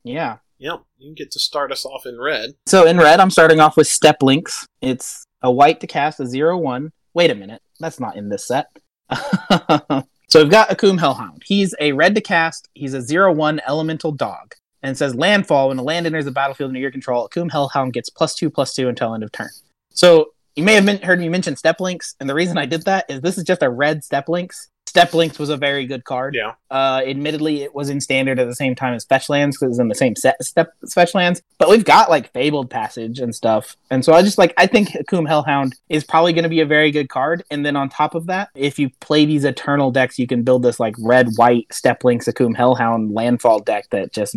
[0.04, 0.38] Yeah.
[0.60, 0.82] Yep.
[0.98, 2.52] You can get to start us off in red.
[2.68, 4.66] So in red, I'm starting off with Steppe Lynx.
[4.82, 6.92] It's a white to cast a zero one.
[7.14, 8.68] Wait a minute, that's not in this set.
[10.32, 11.44] so we've got Akum Hellhound.
[11.46, 12.70] He's a red to cast.
[12.74, 16.70] He's a zero one elemental dog, and says landfall when a land enters the battlefield
[16.70, 17.28] under your control.
[17.28, 19.50] Akum Hellhound gets plus two plus two until end of turn.
[19.94, 23.06] So you may have heard me mention Steppe Lynx, and the reason I did that
[23.10, 24.70] is this is just a red Steppe Lynx.
[24.92, 26.36] Steppe Lynx was a very good card.
[26.36, 26.56] Yeah.
[26.70, 29.80] Uh, admittedly, it was in standard at the same time as Fetch Lands because it's
[29.80, 31.42] in the same set step Fetch Lands.
[31.58, 34.90] But we've got like Fabled Passage and stuff, and so I just like I think
[34.90, 37.42] Akum Hellhound is probably going to be a very good card.
[37.50, 40.62] And then on top of that, if you play these Eternal decks, you can build
[40.62, 44.36] this like red white Steppe Lynx Akum Hellhound Landfall deck that just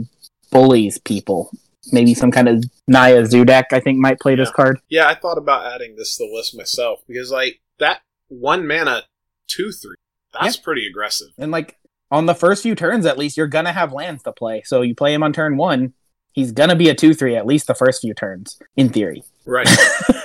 [0.53, 1.51] bullies people.
[1.91, 4.79] Maybe some kind of Naya Zoo deck I think might play this card.
[4.89, 9.03] Yeah, I thought about adding this to the list myself because, like, that one mana
[9.49, 9.97] 2 3,
[10.41, 11.29] that's pretty aggressive.
[11.39, 11.79] And like
[12.11, 14.63] on the first few turns, at least you're gonna have lands to play.
[14.65, 15.95] So you play him on turn one,
[16.33, 19.23] he's gonna be a two three at least the first few turns, in theory.
[19.47, 19.69] Right.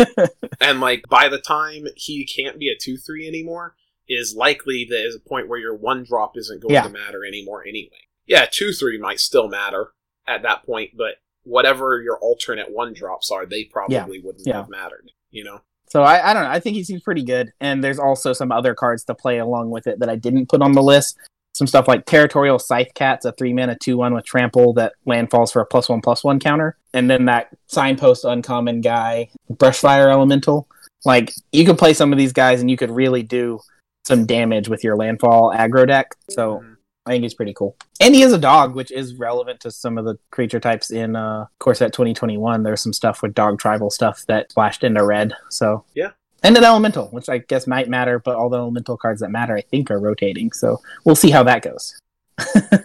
[0.61, 3.75] and, like, by the time he can't be a 2 3 anymore,
[4.07, 6.83] is likely that is a point where your one drop isn't going Yeah.
[6.83, 8.07] to matter anymore anyway.
[8.25, 9.89] Yeah, 2 3 might still matter
[10.25, 14.57] at that point, but whatever your alternate one drops are, they probably wouldn't Yeah.
[14.61, 15.61] have mattered, you know?
[15.89, 16.49] So I, I don't know.
[16.49, 17.51] I think he seems pretty good.
[17.59, 20.61] And there's also some other cards to play along with it that I didn't put
[20.61, 21.17] on the list.
[21.53, 25.61] Some stuff like Territorial Scythecat's a three mana two one with trample that landfalls for
[25.61, 26.77] a plus one plus one counter.
[26.93, 30.67] And then that signpost uncommon guy, Brushfire Elemental.
[31.05, 33.59] Like you could play some of these guys and you could really do
[34.05, 36.15] some damage with your landfall aggro deck.
[36.29, 36.75] So Mhm.
[37.09, 37.75] I think he's pretty cool.
[37.99, 41.15] And he is a dog, which is relevant to some of the creature types in
[41.15, 42.63] uh Core Set 2021.
[42.63, 45.33] There's some stuff with dog tribal stuff that splashed into red.
[45.49, 46.11] So Yeah.
[46.43, 49.57] And an elemental, which I guess might matter, but all the elemental cards that matter
[49.57, 50.51] I think are rotating.
[50.53, 51.99] So we'll see how that goes.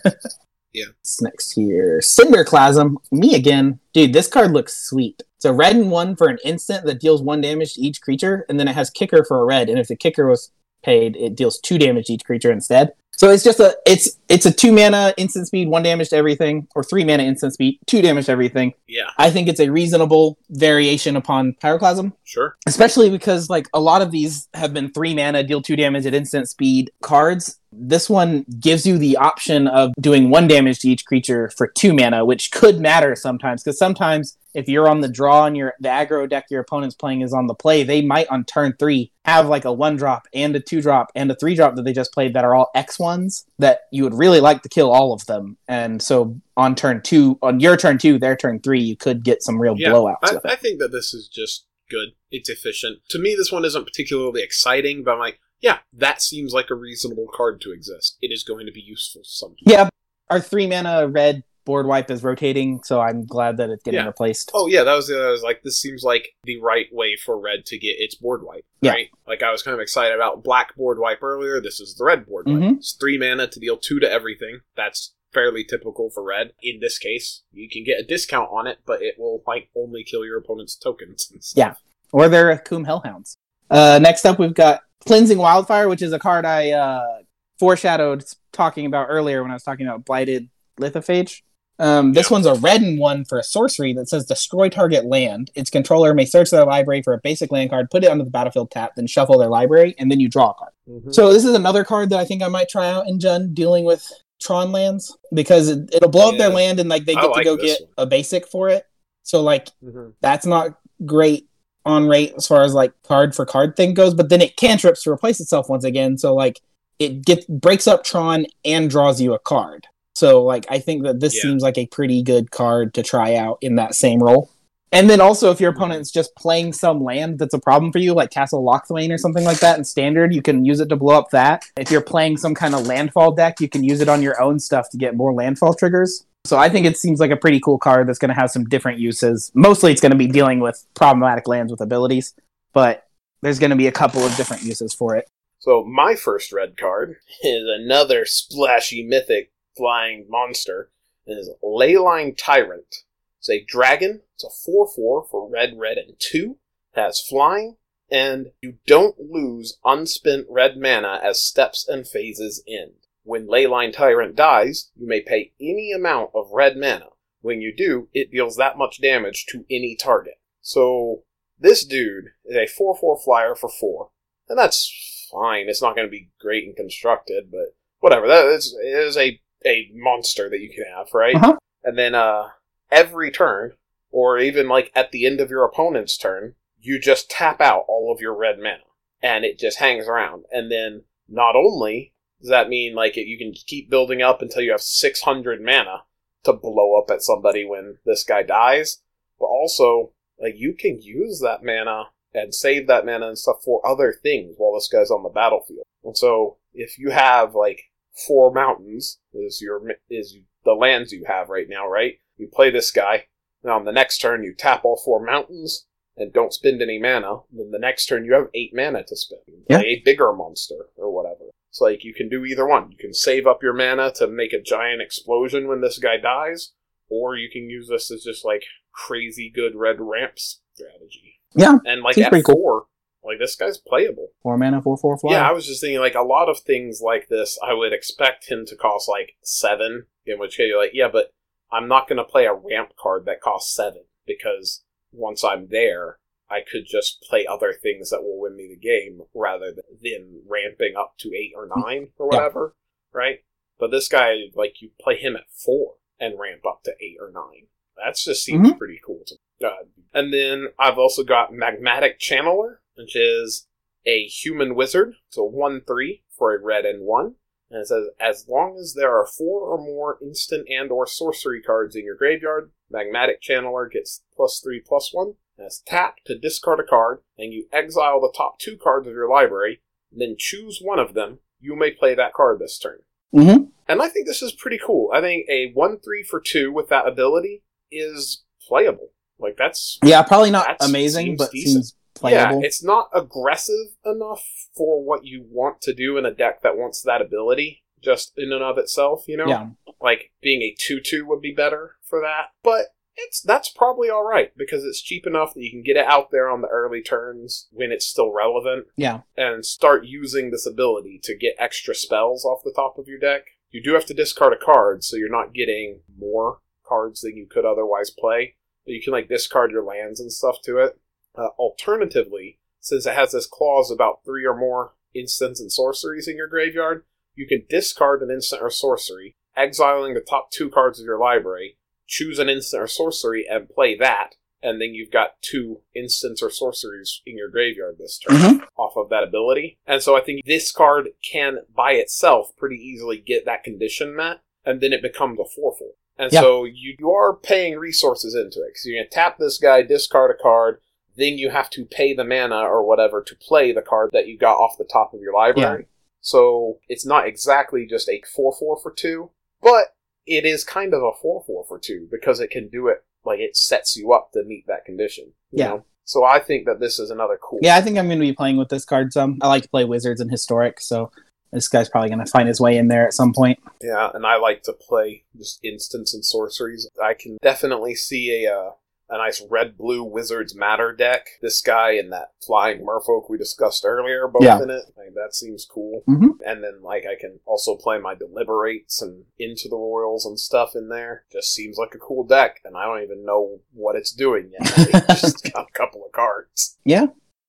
[0.74, 0.86] Yeah.
[0.86, 2.00] What's next here?
[2.00, 2.96] Cinderclasm.
[3.12, 3.78] Me again.
[3.92, 5.22] Dude, this card looks sweet.
[5.38, 8.44] It's a red and one for an instant that deals one damage to each creature,
[8.48, 9.68] and then it has kicker for a red.
[9.68, 10.50] And if the kicker was
[10.82, 12.92] paid, it deals two damage to each creature instead.
[13.16, 16.66] So it's just a it's it's a two mana instant speed, one damage to everything,
[16.74, 18.74] or three mana instant speed, two damage to everything.
[18.86, 22.56] Yeah, I think it's a reasonable variation upon Pyroclasm sure.
[22.66, 26.14] especially because like a lot of these have been three mana deal two damage at
[26.14, 31.04] instant speed cards this one gives you the option of doing one damage to each
[31.04, 35.46] creature for two mana which could matter sometimes because sometimes if you're on the draw
[35.46, 38.44] and your the aggro deck your opponent's playing is on the play they might on
[38.44, 41.74] turn three have like a one drop and a two drop and a three drop
[41.74, 44.68] that they just played that are all x ones that you would really like to
[44.68, 48.60] kill all of them and so on turn two on your turn two their turn
[48.60, 50.52] three you could get some real Yeah, blowouts I.
[50.52, 52.10] I think that this is just good.
[52.30, 53.00] It's efficient.
[53.10, 56.74] To me, this one isn't particularly exciting, but I'm like, yeah, that seems like a
[56.74, 58.18] reasonable card to exist.
[58.20, 59.64] It is going to be useful sometime.
[59.66, 59.88] Yeah,
[60.30, 64.06] our three mana red board wipe is rotating, so I'm glad that it's getting Yeah.
[64.06, 64.50] replaced.
[64.54, 67.38] Oh yeah, that was the I was like, this seems like the right way for
[67.40, 68.64] red to get its board wipe.
[68.80, 68.92] Yeah.
[68.92, 69.08] Right?
[69.26, 71.60] Like I was kind of excited about black board wipe earlier.
[71.60, 72.56] This is the red board wipe.
[72.58, 72.76] Mhm.
[72.78, 74.60] It's three mana to deal two to everything.
[74.76, 76.52] That's fairly typical for red.
[76.62, 80.04] In this case, you can get a discount on it, but it will like only
[80.04, 81.28] kill your opponent's tokens.
[81.32, 81.58] and stuff.
[81.58, 81.74] Yeah.
[82.12, 83.34] Or they're Akum Hellhounds.
[83.70, 87.18] Uh, next up, we've got Cleansing Wildfire, which is a card I uh,
[87.58, 90.48] foreshadowed talking about earlier when I was talking about Blighted
[90.80, 91.42] Lithophage.
[91.78, 95.50] Um, this one's a red and one for a sorcery that says destroy target land.
[95.54, 98.30] Its controller may search their library for a basic land card, put it onto the
[98.30, 100.72] battlefield tap, then shuffle their library, and then you draw a card.
[100.88, 101.12] Mhm.
[101.14, 103.84] So this is another card that I think I might try out in Jund dealing
[103.84, 104.06] with
[104.40, 107.44] Tron lands because it, it'll blow up their land and like they get like to
[107.44, 107.90] go get one.
[107.98, 108.86] a basic for it.
[109.22, 110.12] So like Mhm.
[110.20, 111.48] that's not great
[111.86, 115.02] on rate as far as like card for card thing goes, but then it cantrips
[115.04, 116.18] to replace itself once again.
[116.18, 116.60] So like
[116.98, 119.86] it gets breaks up Tron and draws you a card.
[120.24, 121.42] So like I think that this Yeah.
[121.42, 124.48] seems like a pretty good card to try out in that same role.
[124.90, 125.82] And then also if your mm-hmm.
[125.82, 129.44] opponent's just playing some land that's a problem for you, like Castle Locthwain or something
[129.44, 131.66] like that in standard, you can use it to blow up that.
[131.76, 134.58] If you're playing some kind of landfall deck, you can use it on your own
[134.58, 136.24] stuff to get more landfall triggers.
[136.46, 138.64] So I think it seems like a pretty cool card that's going to have some
[138.64, 139.52] different uses.
[139.52, 142.32] Mostly it's going to be dealing with problematic lands with abilities,
[142.72, 143.06] but
[143.42, 145.28] there's going to be a couple of different uses for it.
[145.58, 150.90] So my first red card is another splashy mythic flying monster.
[151.26, 152.96] Is Leyline Tyrant.
[153.38, 154.22] It's a dragon.
[154.34, 156.58] It's a 4-4 for red, red, and 2.
[156.94, 157.76] It has flying,
[158.10, 162.92] and you don't lose unspent red mana as steps and phases end.
[163.22, 167.08] When Leyline Tyrant dies, you may pay any amount of red mana.
[167.40, 170.40] When you do, it deals that much damage to any target.
[170.60, 171.22] So
[171.58, 174.10] this dude is a 4 4 flyer for 4.
[174.48, 175.68] And that's fine.
[175.68, 178.26] It's not going to be great and constructed, but whatever.
[178.28, 181.36] That is a, a monster that you can have, right?
[181.36, 181.56] Uh-huh.
[181.82, 182.50] And then uh,
[182.90, 183.72] every turn,
[184.10, 188.12] or even like at the end of your opponent's turn, you just tap out all
[188.12, 188.84] of your red mana.
[189.22, 190.44] And it just hangs around.
[190.52, 194.62] And then not only does that mean like it, you can keep building up until
[194.62, 196.02] you have 600 mana
[196.44, 199.00] to blow up at somebody when this guy dies,
[199.38, 203.86] but also like you can use that mana and save that mana and stuff for
[203.86, 205.86] other things while this guy's on the battlefield.
[206.02, 207.84] And so if you have like
[208.26, 212.14] four mountains is your is the lands you have right now, right?
[212.36, 213.26] You play this guy,
[213.62, 215.86] and on the next turn you tap all four mountains
[216.16, 217.38] and don't spend any mana.
[217.52, 219.42] Then the next turn you have eight mana to spend.
[219.68, 219.78] Yeah.
[219.78, 221.50] Play a bigger monster or whatever.
[221.70, 222.92] It's like you can do either one.
[222.92, 226.72] You can save up your mana to make a giant explosion when this guy dies,
[227.08, 228.62] or you can use this as just like
[228.92, 231.40] crazy good red ramp strategy.
[231.56, 232.88] Yeah, And like at pretty cool.
[233.24, 234.28] Like this guy's playable.
[234.42, 235.34] Four mana, four four flyer.
[235.34, 238.48] Yeah, I was just thinking like a lot of things like this, I would expect
[238.48, 240.06] him to cost like seven.
[240.26, 241.32] In which case, you're like, yeah, but
[241.70, 244.82] I'm not going to play a ramp card that costs seven because
[245.12, 246.18] once I'm there,
[246.50, 249.72] I could just play other things that will win me the game rather
[250.02, 252.36] than, ramping up to eight or nine or Yeah.
[252.38, 252.74] whatever,
[253.12, 253.40] right?
[253.78, 257.30] But this guy, like, you play him at four and ramp up to eight or
[257.30, 257.66] nine.
[257.96, 258.78] That just seems Mhm.
[258.78, 259.66] pretty cool to me.
[259.68, 263.66] Uh, and then I've also got Magmatic Channeler, which is
[264.06, 265.14] a human wizard.
[265.30, 267.34] So 1 3 for a red and 1.
[267.70, 271.62] And it says, as long as there are four or more instant and or sorcery
[271.62, 275.34] cards in your graveyard, Magmatic Channeler gets plus 3 plus 1.
[275.58, 279.30] Has tap to discard a card, and you exile the top two cards of your
[279.30, 281.38] library, then choose one of them.
[281.60, 282.98] You may play that card this turn.
[283.32, 283.64] Mm-hmm.
[283.88, 285.10] And I think this is pretty cool.
[285.14, 289.10] I think a 1 3 for 2 with that ability is playable.
[289.38, 291.84] Like, that's Yeah, probably not amazing, but decent.
[291.84, 291.96] seems
[292.30, 292.60] playable.
[292.60, 294.44] yeah, it's not aggressive enough
[294.76, 298.52] for what you want to do in a deck that wants that ability just in
[298.52, 299.46] and of itself, you know?
[299.46, 299.68] yeah.
[300.00, 302.48] Like being a 2-2 would be better for that.
[302.62, 306.04] But it's that's probably all right because it's cheap enough that you can get it
[306.04, 309.20] out there on the early turns when it's still relevant Yeah.
[309.36, 313.42] and start using this ability to get extra spells off the top of your deck.
[313.70, 317.46] You do have to discard a card, so you're not getting more cards than you
[317.50, 318.56] could otherwise play.
[318.84, 320.98] But you can like discard your lands and stuff to it.
[321.36, 326.36] Uh, alternatively, since it has this clause about three or more instants and sorceries in
[326.36, 327.04] your graveyard,
[327.34, 331.76] you can discard an instant or sorcery, exiling the top two cards of your library,
[332.06, 334.34] choose an instant or sorcery, and play that.
[334.62, 338.66] And then you've got two instants or sorceries in your graveyard this turn Mhm.
[338.76, 339.76] off of that ability.
[339.86, 344.38] And so I think this card can, by itself, pretty easily get that condition met,
[344.64, 345.88] and then it becomes a 4 4.
[346.16, 346.40] And Yeah.
[346.42, 348.68] so you, you are paying resources into it.
[348.68, 350.80] Because you're going to tap this guy, discard a card,
[351.16, 354.36] then you have to pay the mana or whatever to play the card that you
[354.38, 355.82] got off the top of your library.
[355.82, 355.88] Yeah.
[356.20, 359.30] So it's not exactly just a 4 4 for 2,
[359.62, 359.88] but
[360.26, 363.40] it is kind of a 4 4 for 2 because it can do it, like
[363.40, 365.32] it sets you up to meet that condition.
[365.50, 365.68] you Yeah.
[365.68, 365.84] know?
[366.06, 367.60] So I think that this is another cool.
[367.62, 369.38] Yeah, I think I'm going to be playing with this card some.
[369.40, 371.10] I like to play wizards and historic, so
[371.50, 373.58] this guy's probably going to find his way in there at some point.
[373.80, 376.86] Yeah, and I like to play just instants and sorceries.
[377.02, 378.70] I can definitely see a uh,
[379.10, 381.26] a nice red blue wizards matter deck.
[381.42, 384.62] This guy and that flying merfolk we discussed earlier, both Yeah.
[384.62, 384.84] in it.
[384.96, 386.02] Like, that seems cool.
[386.08, 386.38] Mhm.
[386.44, 390.74] And then like I can also play my deliberates and Into the Roils and stuff
[390.74, 391.24] in there.
[391.30, 394.60] Just seems like a cool deck, and I don't even know what it's doing yet.
[395.10, 396.78] It's just got a couple of cards.
[396.84, 397.06] Yeah.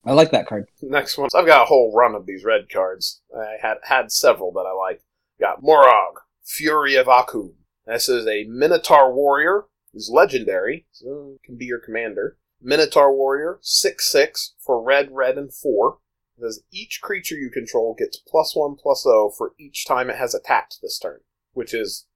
[0.07, 0.67] I like that card.
[0.83, 1.29] Next one.
[1.33, 3.21] I've got a whole run of these red cards.
[3.35, 5.01] I had had several that I liked.
[5.39, 6.13] Got Moraug,
[6.43, 7.53] Fury of Akoum.
[7.87, 9.63] This is a Minotaur warrior.
[9.95, 12.37] He's legendary, so can be your commander.
[12.61, 15.97] Minotaur warrior, 6 6 for red, red, and 4.
[16.37, 20.17] It says each creature you control gets plus 1 plus 0 for each time it
[20.17, 21.21] has attacked this turn,
[21.53, 22.07] which is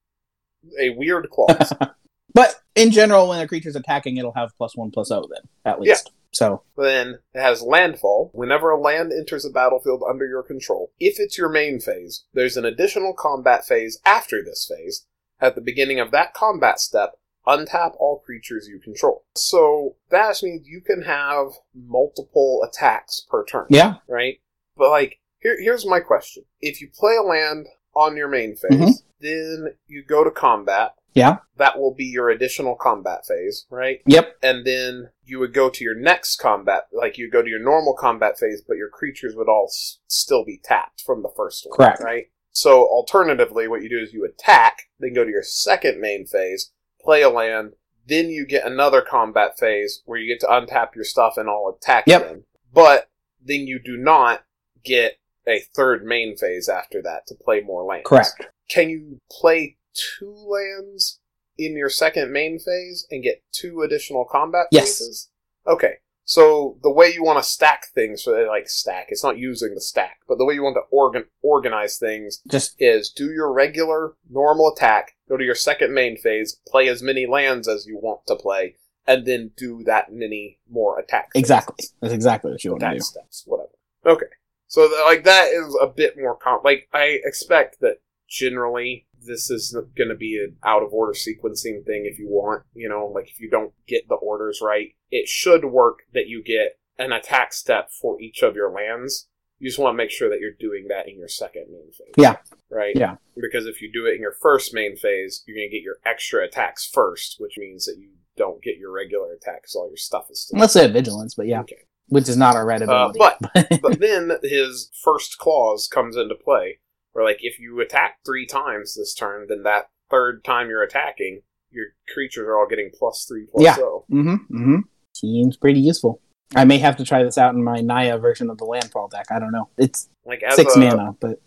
[0.78, 1.74] a weird clause.
[2.34, 5.82] But in general, when a creature's attacking, it'll have plus one plus O then, at
[5.82, 6.08] least.
[6.08, 6.14] Yeah.
[6.32, 8.30] So, Then it has landfall.
[8.34, 12.56] Whenever a land enters a battlefield under your control, if it's your main phase, there's
[12.56, 15.08] an additional combat phase after this phase.
[15.42, 17.16] At the beginning of that combat step,
[17.48, 19.24] untap all creatures you control.
[19.36, 23.96] So that just means you can have multiple attacks per turn, yeah.
[24.08, 24.40] right?
[24.78, 28.72] But like, here, here's my question: If you play a land on your main phase,
[28.72, 29.04] Mhm.
[29.20, 30.94] then you go to combat.
[31.14, 31.38] Yeah.
[31.58, 34.00] That will be your additional combat phase, right?
[34.06, 34.38] Yep.
[34.44, 37.96] and then you would go to your next combat, like you go to your normal
[37.96, 41.76] combat phase, but your creatures would all s- still be tapped from the first one,
[41.76, 42.02] Correct.
[42.04, 42.28] right?
[42.52, 46.72] So alternatively, what you do is you attack, then go to your second main phase,
[47.02, 47.74] play a land,
[48.08, 51.70] Then you get another combat phase where you get to untap your stuff and all
[51.70, 52.22] attack Yep.
[52.24, 52.44] again.
[52.74, 53.08] But
[53.40, 54.44] then you do not
[54.84, 58.08] get a third main phase after that to play more lands.
[58.08, 58.48] Correct.
[58.68, 61.20] Can you play two lands
[61.58, 64.98] in your second main phase and get two additional combat Yes.
[64.98, 65.30] phases?
[65.68, 65.98] Okay.
[66.30, 69.74] So the way you want to stack things, so they like stack, it's not using
[69.74, 73.52] the stack, but the way you want to organ organize things Just is do your
[73.52, 77.98] regular normal attack, go to your second main phase, play as many lands as you
[77.98, 78.76] want to play,
[79.08, 81.30] and then do that many more attack.
[81.34, 81.42] phases.
[81.42, 81.86] exactly.
[82.00, 83.00] That's exactly what you want to do.
[83.00, 83.70] steps, whatever.
[84.06, 84.28] Okay,
[84.68, 89.50] so th- like that is a bit more com- like I expect that generally this
[89.50, 93.08] is going to be an out of order sequencing thing if you want, you know,
[93.08, 97.12] like if you don't get the orders right, it should work that you get an
[97.12, 99.28] attack step for each of your lands.
[99.60, 102.14] You just want to make sure that you're doing that in your second main phase.
[102.18, 102.38] Yeah.
[102.70, 102.96] Right?
[102.96, 103.16] Yeah.
[103.36, 105.98] Because if you do it in your first main phase, you're going to get your
[106.06, 109.76] extra attacks first, which means that you don't get your regular attacks.
[109.76, 110.56] All your stuff is still.
[110.56, 111.76] Unless they have vigilance, but yeah, Okay.
[112.08, 113.20] which is not our red Uh, ability.
[113.20, 116.80] but but then his first clause comes into play,
[117.12, 121.42] where like if you attack three times this turn, then that third time you're attacking,
[121.70, 123.76] your creatures are all getting plus three plus Yeah.
[123.76, 124.06] zero.
[124.10, 124.34] mm-hmm.
[124.58, 124.78] Mm-hmm.
[125.20, 126.22] Seems pretty useful.
[126.56, 129.26] I may have to try this out in my Naya version of the landfall deck.
[129.30, 129.68] I don't know.
[129.78, 131.42] It's Like six a, mana, but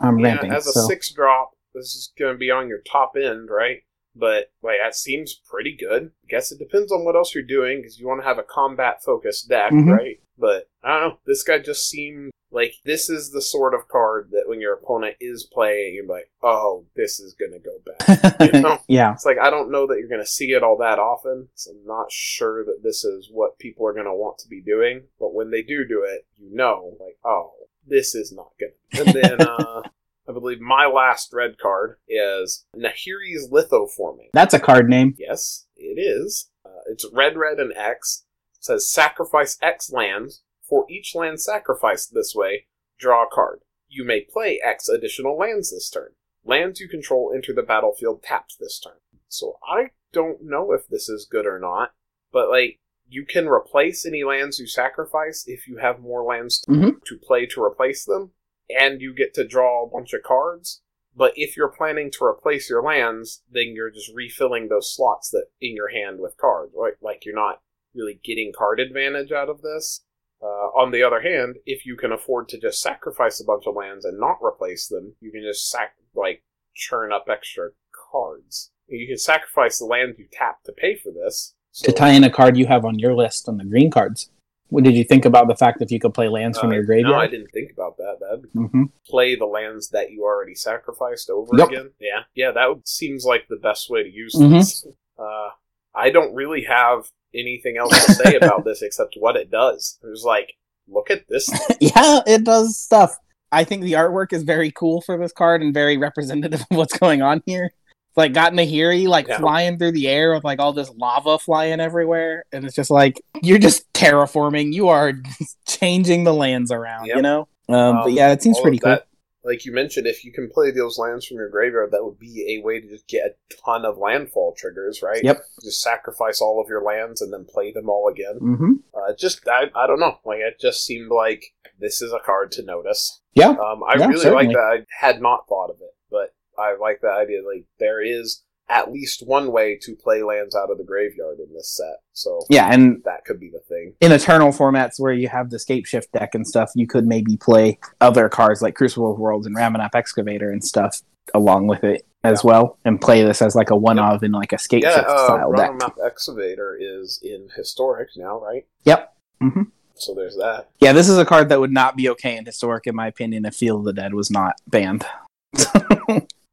[0.00, 0.52] I'm yeah, ramping.
[0.52, 3.82] as a so six drop, this is going to be on your top end, right?
[4.16, 6.10] But like that seems pretty good.
[6.24, 8.42] I guess it depends on what else you're doing because you want to have a
[8.42, 9.92] combat focused deck, Mhm.
[9.94, 10.16] right?
[10.38, 11.18] But I don't know.
[11.26, 15.16] This guy just seemed like this is the sort of card that when your opponent
[15.20, 18.52] is playing, you're like, oh, this is going to go bad.
[18.54, 18.78] you know?
[18.88, 21.48] yeah, It's like I don't know that you're going to see it all that often,
[21.54, 24.60] so I'm not sure that this is what people are going to want to be
[24.60, 25.02] doing.
[25.20, 27.52] But when they do do it, you know, like, oh,
[27.86, 28.72] this is not good.
[28.98, 29.82] And then uh,
[30.28, 34.28] I believe my last red card is Nahiri's Lithoforming.
[34.32, 35.14] that's a card name.
[35.18, 36.50] Yes, it is.
[36.64, 38.24] Uh, it's red, red, and X.
[38.60, 40.42] Says sacrifice X lands.
[40.62, 42.66] For each land sacrificed this way,
[42.98, 43.60] draw a card.
[43.88, 46.12] You may play X additional lands this turn.
[46.44, 48.98] Lands you control enter the battlefield tapped this turn.
[49.28, 51.94] So I don't know if this is good or not,
[52.32, 56.70] but like you can replace any lands you sacrifice if you have more lands to,
[56.70, 57.04] Mhm.
[57.04, 58.32] to play to replace them,
[58.68, 60.82] and you get to draw a bunch of cards.
[61.16, 65.46] But if you're planning to replace your lands, then you're just refilling those slots that
[65.60, 66.94] in your hand with cards, right?
[67.00, 67.62] Like you're not
[67.94, 70.02] really getting card advantage out of this.
[70.40, 73.74] Uh, on the other hand, if you can afford to just sacrifice a bunch of
[73.74, 76.42] lands and not replace them, you can just sac like
[76.74, 77.70] churn up extra
[78.12, 78.70] cards.
[78.86, 81.54] You can sacrifice the land you tap to pay for this.
[81.72, 84.30] So, to tie in a card you have on your list on the green cards.
[84.70, 87.02] What did you think about the fact if you could play lands from uh, your
[87.02, 88.18] No, I didn't think about that.
[88.20, 88.84] That'd mm-hmm.
[89.06, 91.68] play the lands that you already sacrificed over Yep.
[91.68, 91.90] again.
[91.98, 94.50] Yeah, yeah, that seems like the best way to use Mhm.
[94.50, 94.86] this.
[95.18, 95.50] Uh,
[95.94, 99.98] I don't really have anything else to say about this except what it does.
[100.02, 100.54] There's like,
[100.88, 101.48] look at this.
[101.80, 103.16] yeah, it does stuff.
[103.50, 106.96] I think the artwork is very cool for this card and very representative of what's
[106.98, 107.66] going on here.
[108.10, 109.38] It's like got Nahiri like Yeah.
[109.38, 113.20] flying through the air with like all this lava flying everywhere, and it's just like
[113.42, 114.72] you're just terraforming.
[114.74, 115.12] You are
[115.66, 117.48] changing the lands around, you know.
[117.70, 118.92] Um, but Um, yeah, it seems pretty cool.
[118.92, 119.06] that-
[119.48, 122.56] Like you mentioned, if you can play those lands from your graveyard, that would be
[122.58, 125.22] a way to just get a ton of landfall triggers, right?
[125.24, 125.40] Yep.
[125.64, 128.36] Just sacrifice all of your lands and then play them all again.
[128.38, 130.18] hmm Uh, just, I, I don't know.
[130.24, 131.42] Like, it just seemed like
[131.80, 133.20] this is a card to notice.
[133.34, 134.46] Yeah, Um, I Yeah, really certainly.
[134.46, 134.84] like that.
[135.00, 137.38] I had not thought of it, but I like the idea.
[137.46, 141.52] Like there is at least one way to play lands out of the graveyard in
[141.54, 143.94] this set, so yeah, and that could be the thing.
[144.00, 147.36] in eternal formats where you have the scape shift deck and stuff, you could maybe
[147.36, 151.00] play other cards like Crucible of Worlds and Ramunap Excavator and stuff
[151.34, 154.52] along with it as well, and play this as like a one of in like
[154.52, 155.78] a scape Yeah, shift uh, style deck.
[155.78, 158.66] Map Excavator is in historic now, right?
[158.84, 159.14] Yep.
[159.40, 159.62] hmm
[159.94, 160.68] So there's that.
[160.80, 163.44] Yeah, this is a card that would not be okay in historic, in my opinion,
[163.44, 165.06] if Field of the Dead was not banned.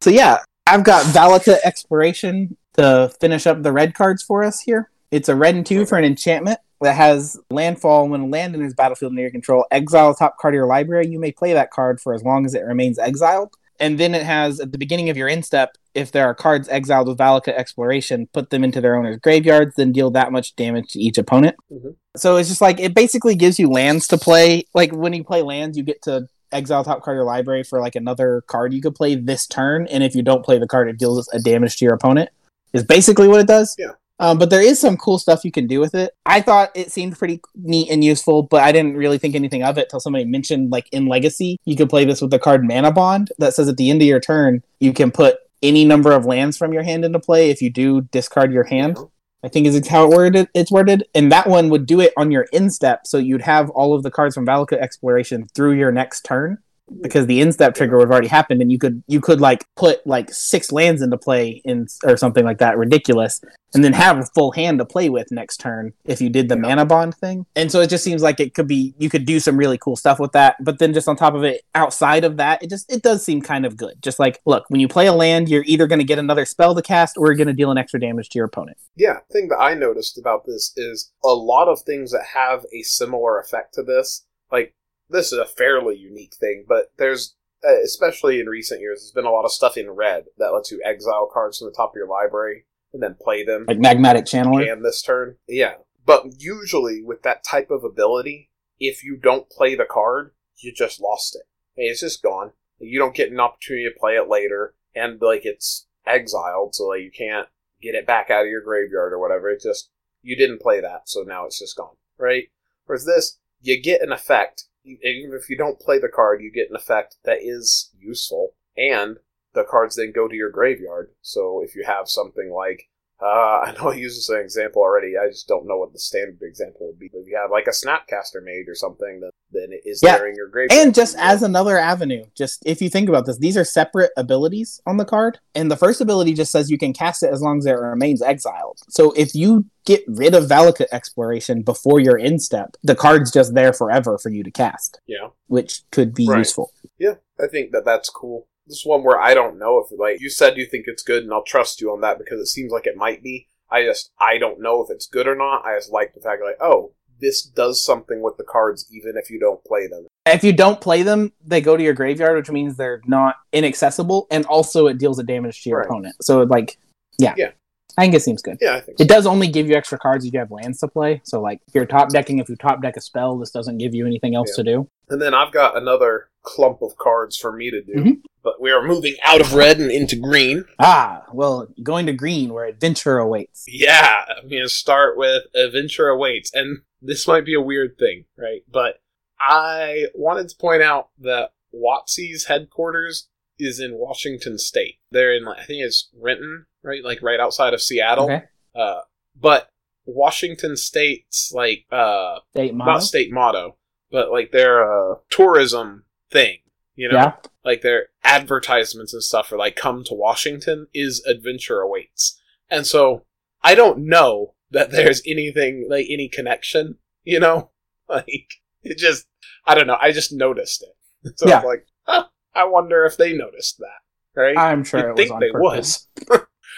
[0.02, 4.90] so yeah, I've got Valakut Exploration to finish up the red cards for us here.
[5.12, 8.74] It's a red and two for an enchantment that has landfall when a land enters
[8.74, 9.66] battlefield near your control.
[9.72, 11.08] Exile the top card of your library.
[11.08, 13.54] You may play that card for as long as it remains exiled.
[13.80, 16.68] And then it has at the beginning of your end step, if there are cards
[16.70, 20.92] exiled with Valakut Exploration, put them into their owner's graveyards, then deal that much damage
[20.94, 21.56] to each opponent.
[21.72, 21.90] Mm-hmm.
[22.18, 24.66] So it's just like it basically gives you lands to play.
[24.74, 27.80] Like when you play lands, you get to exile top card of your library for
[27.80, 30.90] like another card you could play this turn, and if you don't play the card,
[30.90, 32.30] it deals a damage to your opponent.
[32.74, 33.76] Is basically what it does.
[33.78, 33.92] Yeah.
[34.20, 36.12] Um, but there is some cool stuff you can do with it.
[36.26, 39.78] I thought it seemed pretty neat and useful, but I didn't really think anything of
[39.78, 42.92] it till somebody mentioned like in Legacy, you could play this with the card Mana
[42.92, 46.26] Bond that says at the end of your turn you can put any number of
[46.26, 47.50] lands from your hand into play.
[47.50, 48.98] If you do, discard your hand.
[49.46, 51.08] I think is how it worded, it's worded.
[51.14, 54.02] And that one would do it on your end step, so you'd have all of
[54.02, 56.58] the cards from Valakut Exploration through your next turn.
[57.02, 59.66] Because the end step trigger would have already happened, and you could you could like
[59.76, 63.42] put like six lands into play in or something like that ridiculous,
[63.74, 66.56] and then have a full hand to play with next turn if you did the
[66.56, 67.46] mana bond thing.
[67.56, 69.96] And so it just seems like it could be you could do some really cool
[69.96, 70.58] stuff with that.
[70.64, 73.42] But then just on top of it, outside of that, it just it does seem
[73.42, 74.02] kind of good.
[74.02, 76.76] Just like look, when you play a land, you're either going to get another spell
[76.76, 78.78] to cast or you're going to deal an extra damage to your opponent.
[78.96, 82.84] Yeah, thing that I noticed about this is a lot of things that have a
[82.84, 84.24] similar effect to this.
[84.52, 84.76] Like
[85.10, 87.36] this is a fairly unique thing, but there's
[87.68, 90.72] uh, especially in recent years, there's been a lot of stuff in red that lets
[90.72, 94.24] you exile cards from the top of your library and then play them Like magmatic
[94.24, 94.72] channeler.
[94.72, 95.38] and this turn.
[95.48, 95.76] Yeah,
[96.06, 101.02] but usually with that type of ability, if you don't play the card, you just
[101.02, 101.44] lost it.
[101.76, 102.52] It's just gone.
[102.80, 107.02] You don't get an opportunity to play it later, and like it's exiled, so like
[107.02, 107.48] you can't
[107.82, 109.50] get it back out of your graveyard or whatever.
[109.50, 109.90] It just
[110.22, 112.46] you didn't play that, so now it's just gone, right?
[112.86, 114.66] Whereas this, you get an effect.
[114.86, 119.18] Even if you don't play the card, you get an effect that is useful, and
[119.54, 121.10] the cards then go to your graveyard.
[121.22, 122.90] So if you have something like
[123.22, 125.14] uh, I know I used this as an example already.
[125.18, 127.10] I just don't know what the standard example would be.
[127.12, 130.18] But if you have like a Snapcaster Mage or something, then, then it is Yeah.
[130.18, 130.86] there in your graveyard.
[130.86, 134.82] And just as another avenue, just if you think about this, these are separate abilities
[134.86, 135.40] on the card.
[135.56, 138.22] And the first ability just says you can cast it as long as it remains
[138.22, 138.80] exiled.
[138.90, 143.54] So if you get rid of Valakut Exploration before your end step, the card's just
[143.54, 146.40] there forever for you to cast, yeah, which could be Right.
[146.40, 146.72] useful.
[146.98, 148.48] yeah, I think that that's cool.
[148.68, 151.32] This one where I don't know if like you said you think it's good, and
[151.34, 153.48] I'll trust you on that because it seems like it might be.
[153.70, 155.66] I just I don't know if it's good or not.
[155.66, 159.30] I just like the fact like oh this does something with the cards even if
[159.30, 160.06] you don't play them.
[160.26, 164.28] If you don't play them, they go to your graveyard, which means they're not inaccessible,
[164.32, 165.86] and also it deals a damage to your Right.
[165.88, 166.16] opponent.
[166.22, 166.78] So, like,
[167.18, 167.52] yeah, Yeah.
[167.98, 168.58] I think it seems good.
[168.60, 169.00] Yeah, I think.
[169.00, 171.22] It does only give you extra cards if you have lands to play.
[171.24, 173.94] So, like, if you're top decking, if you top deck a spell, this doesn't give
[173.96, 174.64] you anything else Yeah.
[174.64, 174.88] to do.
[175.10, 177.94] And then I've got another clump of cards for me to do.
[177.94, 178.22] Mhm.
[178.44, 180.66] But we are moving out of red and into green.
[180.78, 183.66] Ah, well, going to green where adventure awaits.
[183.68, 186.52] Yeah, I'm going to start with Adventure Awaits.
[186.54, 188.62] And this might be a weird thing, right?
[188.72, 189.02] But
[189.40, 195.00] I wanted to point out that WotC's headquarters is in Washington State.
[195.12, 197.04] They're in, I think it's Renton, right?
[197.04, 198.26] Like right outside of Seattle.
[198.26, 198.44] Okay.
[198.76, 199.02] Uh,
[199.36, 199.70] but
[200.06, 202.92] Washington State's, like, uh, State motto.
[202.92, 203.78] not state motto,
[204.12, 206.58] but like their uh, tourism thing,
[206.96, 207.16] you know?
[207.16, 207.34] Yeah.
[207.64, 212.42] like their advertisements and stuff for like come to Washington is adventure awaits.
[212.70, 213.26] And so
[213.64, 217.72] I don't know that there's anything like any connection, you know?
[218.08, 219.26] Like it just
[219.66, 221.34] I don't know, I just noticed it.
[221.38, 221.56] So Yeah.
[221.56, 224.40] I was like, huh, I wonder if they noticed that.
[224.40, 224.56] Right?
[224.56, 226.08] I'm sure was think they purpose.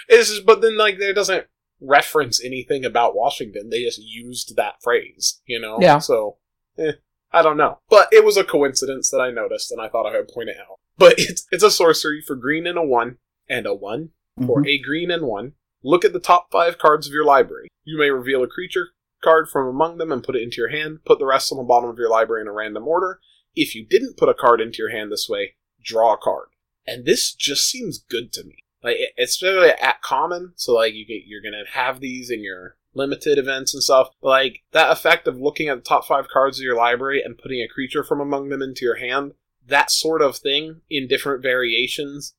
[0.07, 1.47] it's just, but then like there doesn't
[1.81, 3.69] reference anything about Washington.
[3.69, 5.79] They just used that phrase, you know.
[5.81, 5.99] Yeah.
[5.99, 6.37] So,
[6.77, 6.93] eh,
[7.37, 10.17] I don't know, but it was a coincidence that I noticed, and I thought I
[10.17, 10.77] would point it out.
[10.97, 13.17] But it's it's a sorcery for green and a one
[13.49, 14.09] and a one
[14.45, 14.67] for Mhm.
[14.67, 15.53] a green and one.
[15.83, 17.67] Look at the top five cards of your library.
[17.83, 18.87] You may reveal a creature
[19.23, 20.99] card from among them and put it into your hand.
[21.05, 23.19] Put the rest on the bottom of your library in a random order.
[23.55, 26.49] If you didn't put a card into your hand this way, draw a card.
[26.85, 28.57] And this just seems good to me.
[28.83, 33.37] Like especially at common, so like you get you're gonna have these in your limited
[33.37, 34.09] events and stuff.
[34.21, 37.37] But like that effect of looking at the top five cards of your library and
[37.37, 39.33] putting a creature from among them into your hand,
[39.67, 42.33] that sort of thing in different variations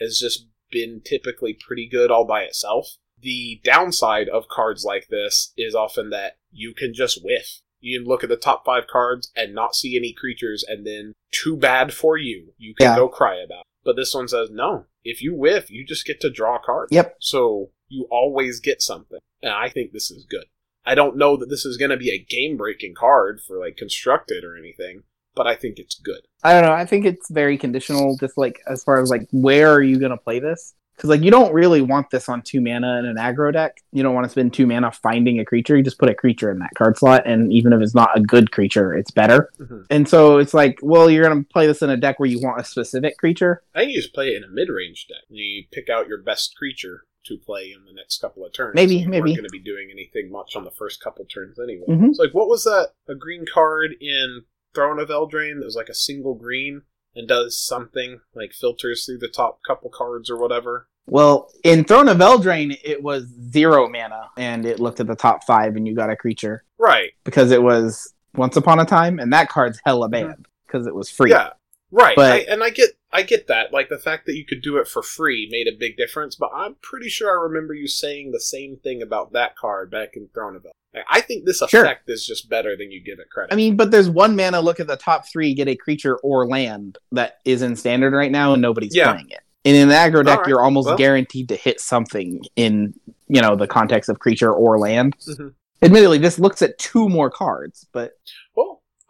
[0.00, 2.96] has just been typically pretty good all by itself.
[3.20, 7.60] The downside of cards like this is often that you can just whiff.
[7.80, 11.12] You can look at the top five cards and not see any creatures, and then
[11.30, 12.54] too bad for you.
[12.58, 12.96] You can Yeah.
[12.96, 13.60] go cry about.
[13.60, 13.66] it.
[13.84, 14.86] But this one says no.
[15.04, 16.88] If you whiff, you just get to draw a card.
[16.90, 17.16] Yep.
[17.20, 20.46] So you always get something, and I think this is good.
[20.86, 23.76] I don't know that this is going to be a game breaking card for like
[23.76, 25.04] constructed or anything,
[25.34, 26.20] but I think it's good.
[26.42, 26.72] I don't know.
[26.72, 30.16] I think it's very conditional, just like as far as like where are you gonna
[30.16, 30.74] play this?
[30.96, 33.78] Because like you don't really want this on two mana in an aggro deck.
[33.92, 35.76] You don't want to spend two mana finding a creature.
[35.76, 38.20] You just put a creature in that card slot, and even if it's not a
[38.20, 39.50] good creature, it's better.
[39.58, 39.86] Mhm.
[39.90, 42.60] And so it's like, well, you're gonna play this in a deck where you want
[42.60, 43.62] a specific creature.
[43.74, 45.24] I think you just play it in a mid range deck.
[45.28, 48.74] You pick out your best creature to play in the next couple of turns.
[48.74, 49.30] Maybe, you maybe.
[49.30, 51.84] We're going to be doing anything much on the first couple turns anyway.
[51.88, 52.10] Mhm.
[52.10, 52.90] It's like, what was that?
[53.08, 54.42] A green card in
[54.74, 56.82] Throne of Eldraine that was like a single green
[57.14, 60.88] and does something like filters through the top couple cards or whatever.
[61.06, 65.44] Well, in Throne of Eldraine, it was zero mana, and it looked at the top
[65.44, 67.12] five, and you got a creature Right.
[67.24, 71.10] because it was Once Upon a Time, and that card's hella banned because it was
[71.10, 71.30] free.
[71.30, 71.50] Yeah.
[71.96, 73.72] Right, But- I, and I get I get that.
[73.72, 76.34] Like the fact that you could do it for free made a big difference.
[76.34, 80.16] But I'm pretty sure I remember you saying the same thing about that card back
[80.16, 80.64] in Throne of.
[80.64, 81.84] Like, I think this Sure.
[81.84, 83.52] effect is just better than you give it credit.
[83.52, 84.60] I mean, but there's one mana.
[84.60, 85.54] Look at the top three.
[85.54, 89.12] Get a creature or land that is in standard right now, and nobody's Yeah.
[89.12, 89.40] playing it.
[89.64, 90.96] And in the aggro deck, Alright, you're almost well.
[90.96, 92.94] guaranteed to hit something in
[93.28, 95.16] you know the context of creature or land.
[95.28, 95.54] Mhm.
[95.82, 98.14] Admittedly, this looks at two more cards, but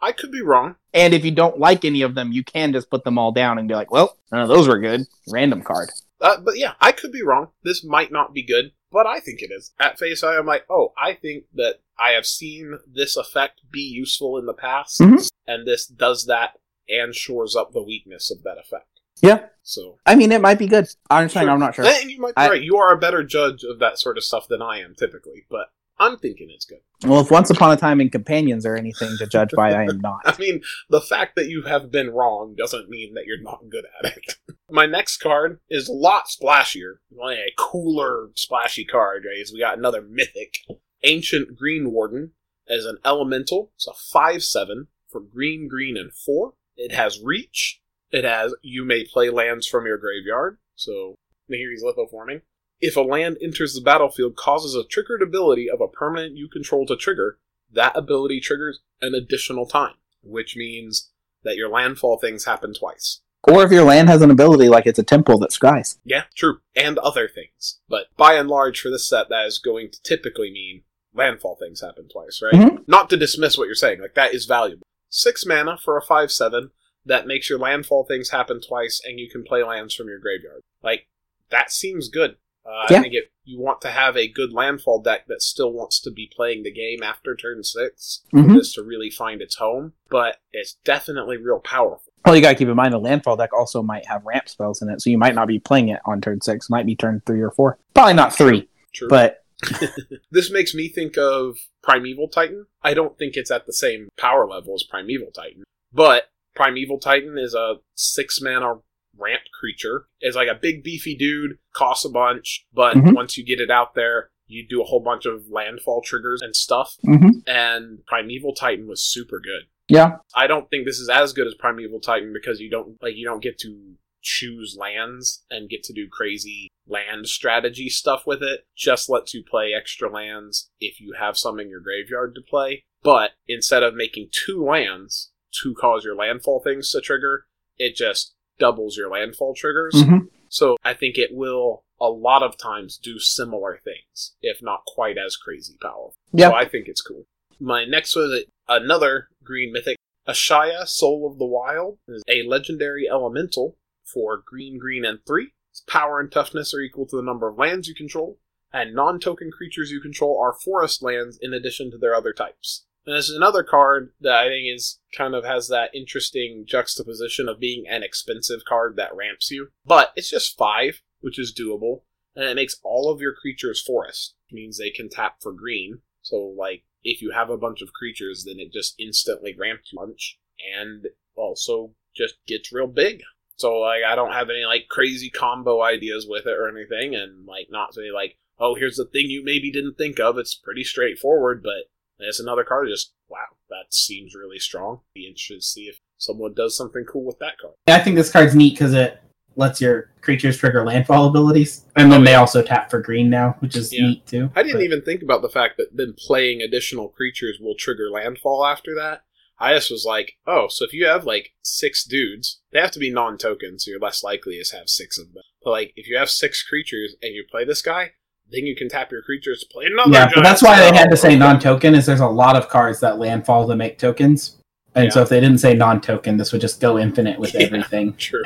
[0.05, 0.75] I could be wrong.
[0.93, 3.57] and if you don't like any of them, you can just put them all down
[3.57, 5.01] and be like, well, none of those were good.
[5.31, 5.89] Random card.
[6.21, 7.49] Uh, but yeah, I could be wrong.
[7.63, 9.73] This might not be good, but I think it is.
[9.79, 13.81] At face value, I'm like, oh, I think that I have seen this effect be
[13.81, 15.29] useful in the past, Mhm.
[15.47, 16.51] and this does that
[16.87, 18.87] and shores up the weakness of that effect.
[19.21, 19.47] Yeah.
[19.63, 20.87] So I mean, it might be good.
[21.09, 21.49] Honestly, Sure.
[21.49, 21.85] I'm not sure.
[21.85, 22.61] And you might be I- right.
[22.61, 25.67] You are a better judge of that sort of stuff than I am typically, but
[25.97, 26.79] I'm thinking it's good.
[27.05, 29.99] Well, if Once Upon a Time in Companions are anything to judge by, I am
[29.99, 30.21] not.
[30.25, 33.85] I mean, the fact that you have been wrong doesn't mean that you're not good
[33.99, 34.35] at it.
[34.69, 39.23] My next card is a lot splashier, like a cooler, splashy card.
[39.25, 39.45] Right?
[39.53, 40.57] We got another mythic,
[41.03, 42.31] Ancient Green Warden,
[42.67, 43.71] as an elemental.
[43.75, 46.53] It's a five-seven for green, green, and four.
[46.75, 47.81] It has reach.
[48.11, 50.57] It has you may play lands from your graveyard.
[50.75, 51.15] So
[51.47, 52.41] here he's lithoforming.
[52.81, 56.85] If a land enters the battlefield, causes a triggered ability of a permanent you control
[56.87, 57.39] to trigger,
[57.71, 61.11] that ability triggers an additional time, which means
[61.43, 63.21] that your landfall things happen twice.
[63.47, 65.97] Or if your land has an ability like it's a temple that scries.
[66.03, 66.59] Yeah, true.
[66.75, 67.79] And other things.
[67.87, 70.81] But by and large, for this set, that is going to typically mean
[71.13, 72.53] landfall things happen twice, right?
[72.53, 72.87] Mhm.
[72.87, 74.85] Not to dismiss what you're saying, like that is valuable.
[75.09, 76.71] Six mana for a 5 7
[77.05, 80.61] that makes your landfall things happen twice and you can play lands from your graveyard.
[80.81, 81.07] Like,
[81.51, 82.37] that seems good.
[82.65, 82.99] Uh, Yeah.
[82.99, 86.11] I think it, you want to have a good landfall deck that still wants to
[86.11, 88.55] be playing the game after turn 6 for Mhm.
[88.57, 92.11] this to really find its home, but it's definitely real powerful.
[92.25, 94.89] Well, you gotta keep in mind a landfall deck also might have ramp spells in
[94.89, 96.69] it, so you might not be playing it on turn six.
[96.71, 97.77] Might be turn three or four.
[97.93, 99.07] Probably not three, True.
[99.09, 99.43] but
[100.31, 102.65] This makes me think of Primeval Titan.
[102.81, 105.63] I don't think it's at the same power level as Primeval Titan,
[105.93, 108.79] but Primeval Titan is a six mana
[109.17, 110.05] ramped creature.
[110.21, 113.13] is like a big beefy dude, costs a bunch, but Mhm.
[113.13, 116.55] once you get it out there, you do a whole bunch of landfall triggers and
[116.55, 116.97] stuff.
[117.05, 117.43] Mhm.
[117.47, 119.67] And Primeval Titan was super good.
[119.87, 123.15] yeah, I don't think this is as good as Primeval Titan because you don't like
[123.15, 128.41] you don't get to choose lands and get to do crazy land strategy stuff with
[128.41, 128.65] it.
[128.75, 132.83] Just lets you play extra lands if you have some in your graveyard to play.
[133.03, 135.31] But instead of making two lands
[135.61, 137.45] to cause your landfall things to trigger,
[137.77, 139.93] it just doubles your landfall triggers.
[139.93, 140.29] Mhm.
[140.49, 145.17] So I think it will a lot of times do similar things, if not quite
[145.17, 146.15] as crazy powerful.
[146.33, 146.49] Yeah.
[146.49, 147.25] So I think it's cool.
[147.59, 149.97] My next one is another green mythic.
[150.27, 155.51] Ashaya, Soul of the Wild, is a legendary elemental for green, green, and three.
[155.71, 158.39] Its power and toughness are equal to the number of lands you control,
[158.73, 162.85] and non token creatures you control are forest lands in addition to their other types.
[163.05, 167.47] And this is another card that I think is kind of has that interesting juxtaposition
[167.47, 169.69] of being an expensive card that ramps you.
[169.85, 172.01] But it's just five, which is doable,
[172.35, 175.99] and it makes all of your creatures forest, which means they can tap for green.
[176.23, 180.39] So, like, if you have a bunch of creatures, then it just instantly ramps bunch,
[180.75, 181.05] and
[181.35, 183.21] also just gets real big.
[183.57, 187.45] So, like, I don't have any, like, crazy combo ideas with it or anything, and,
[187.45, 190.37] like, not say, like, oh, here's the thing you maybe didn't think of.
[190.37, 192.87] It's pretty straightforward, but it's another card.
[192.89, 193.37] Just, wow,
[193.69, 195.01] that seems really strong.
[195.13, 197.73] Be interested to see if someone does something cool with that card.
[197.87, 199.19] I think this card's neat because it
[199.57, 203.55] lets your creatures trigger landfall abilities, and then Oh, they also tap for green now,
[203.59, 204.07] which is Yeah.
[204.07, 204.49] neat too.
[204.55, 208.09] I didn't But- even think about the fact that then playing additional creatures will trigger
[208.09, 209.21] landfall after that.
[209.57, 212.99] I just was like, oh, so if you have like six dudes, they have to
[212.99, 215.43] be non token, so you're less likely to have six of them.
[215.63, 218.11] But like, if you have six creatures and you play this guy,
[218.51, 221.09] then you can tap your creatures to play another Yeah, but that's why they had
[221.11, 221.95] to say non-token.
[221.95, 224.57] Is there's a lot of cards that landfall to make tokens,
[224.93, 227.61] and so if they didn't say non-token, this would just go infinite with Yeah.
[227.61, 228.13] everything.
[228.15, 228.43] True.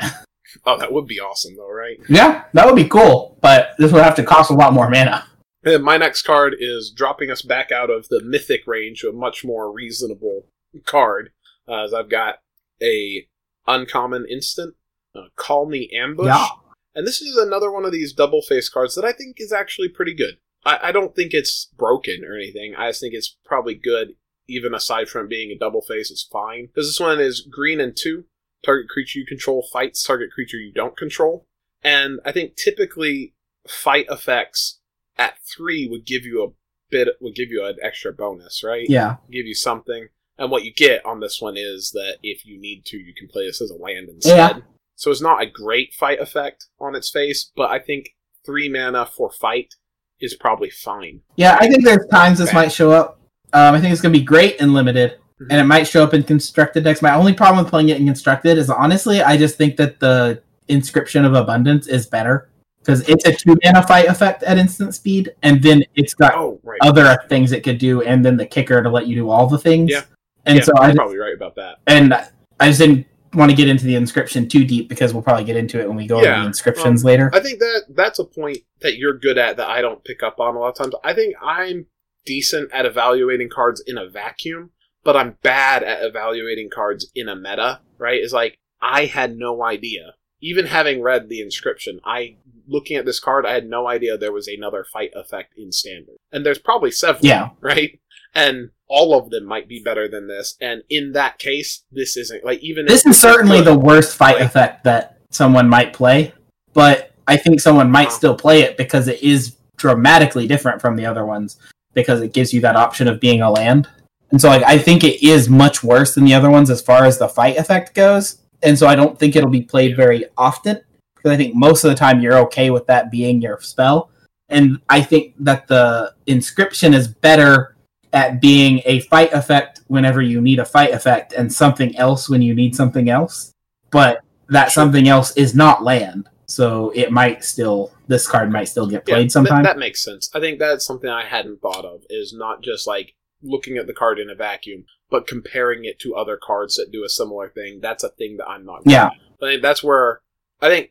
[0.66, 1.98] Oh, that would be awesome, though, right?
[2.08, 5.24] Yeah, that would be cool, but this would have to cost a lot more mana.
[5.62, 9.12] And my next card is dropping us back out of the mythic range to a
[9.12, 10.46] much more reasonable
[10.86, 11.30] card.
[11.68, 12.36] Uh, as I've got
[12.82, 13.26] a
[13.68, 14.74] uncommon instant,
[15.14, 16.26] uh, Khalni Ambush.
[16.26, 16.46] Yeah.
[16.94, 19.88] And this is another one of these double face cards that I think is actually
[19.88, 20.38] pretty good.
[20.64, 22.74] I, I don't think it's broken or anything.
[22.76, 24.14] I just think it's probably good,
[24.48, 26.66] even aside from being a double face, it's fine.
[26.66, 28.24] Because this one is green and two.
[28.62, 31.46] Target creature you control fights target creature you don't control.
[31.82, 33.34] And I think typically
[33.66, 34.80] fight effects
[35.16, 36.48] at three would give you a
[36.90, 38.86] bit would give you an extra bonus, right?
[38.88, 40.08] Yeah, Give you something.
[40.36, 43.28] And what you get on this one is that if you need to, you can
[43.28, 44.56] play this as a land instead.
[44.56, 44.62] Yeah.
[45.00, 48.10] So it's not a great fight effect on its face, but I think
[48.44, 49.74] three mana for fight
[50.20, 51.22] is probably fine.
[51.36, 53.18] Yeah, I think there's times this might show up.
[53.54, 55.16] Um, I think it's gonna be great in limited,
[55.48, 57.00] and it might show up in constructed decks.
[57.00, 60.42] My only problem with playing it in constructed is honestly, I just think that the
[60.68, 62.50] inscription of abundance is better
[62.80, 66.60] because it's a two mana fight effect at instant speed, and then it's got Oh,
[66.62, 66.78] right.
[66.82, 69.56] other things it could do, and then the kicker to let you do all the
[69.58, 69.90] things.
[69.90, 70.02] Yeah.
[70.44, 71.78] And yeah, so I'm probably right about that.
[71.86, 72.12] and
[72.60, 75.56] I just didn't want to get into the inscription too deep because we'll probably get
[75.56, 77.30] into it when we go over the inscriptions um, later.
[77.32, 80.40] I think that that's a point that you're good at that I don't pick up
[80.40, 80.94] on a lot of times.
[81.04, 81.86] I think I'm
[82.26, 84.70] decent at evaluating cards in a vacuum,
[85.04, 88.20] but I'm bad at evaluating cards in a meta, right?
[88.20, 90.14] It's like I had no idea.
[90.42, 92.36] Even having read the inscription, I
[92.66, 96.16] looking at this card, I had no idea there was another fight effect in standard.
[96.32, 97.50] And there's probably several, Yeah.
[97.60, 97.98] right?
[98.34, 100.56] And all of them might be better than this.
[100.60, 104.36] And in that case, this isn't like even this is certainly good, the worst fight
[104.36, 106.32] Like- effect that someone might play,
[106.72, 108.16] but I think someone might Uh-huh.
[108.16, 111.56] still play it because it is dramatically different from the other ones
[111.94, 113.88] because it gives you that option of being a land.
[114.30, 117.04] And so like I think it is much worse than the other ones as far
[117.04, 118.38] as the fight effect goes.
[118.62, 120.80] And so I don't think it'll be played very often
[121.16, 124.10] because I think most of the time you're okay with that being your spell.
[124.48, 127.76] And I think that the inscription is better
[128.12, 132.42] at being a fight effect whenever you need a fight effect and something else when
[132.42, 133.52] you need something else.
[133.90, 136.28] But that something else is not land.
[136.46, 139.62] So it might still this card might still get Yeah, played th- sometime.
[139.62, 140.28] that makes sense.
[140.34, 143.92] I think that's something I hadn't thought of is not just like looking at the
[143.94, 147.78] card in a vacuum, but comparing it to other cards that do a similar thing.
[147.80, 148.82] That's a thing that I'm not.
[148.84, 149.06] Yeah.
[149.06, 149.12] at.
[149.40, 150.20] I think that's where
[150.60, 150.90] I think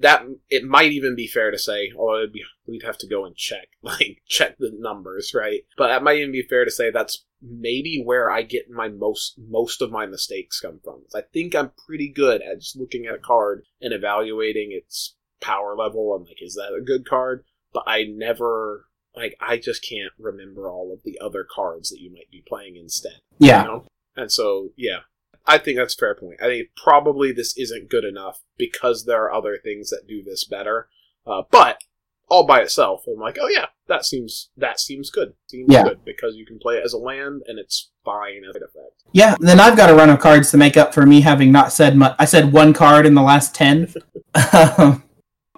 [0.00, 3.24] that it might even be fair to say, although it'd be, we'd have to go
[3.24, 5.62] and check, like check the numbers, right?
[5.76, 9.34] But that might even be fair to say that's maybe where I get my most
[9.38, 11.02] most of my mistakes come from.
[11.14, 15.74] I think I'm pretty good at just looking at a card and evaluating its power
[15.76, 17.44] level and like, is that a good card?
[17.72, 18.86] But I never
[19.16, 22.76] like I just can't remember all of the other cards that you might be playing
[22.76, 23.20] instead.
[23.38, 23.62] yeah.
[23.62, 23.84] You know?
[24.14, 25.00] And so, yeah,
[25.46, 26.40] I think that's a fair point.
[26.40, 30.44] I think probably this isn't good enough because there are other things that do this
[30.44, 30.88] better.
[31.26, 31.78] Uh, but
[32.28, 35.34] all by itself, I'm like, oh yeah, that seems that seems good.
[35.48, 35.82] Seems Yeah.
[35.84, 39.02] good because you can play it as a land and it's fine as an effect.
[39.12, 41.72] Yeah, then I've got a run of cards to make up for me having not
[41.72, 42.14] said much.
[42.18, 43.92] I said one card in the last 10.
[44.78, 45.02] Um,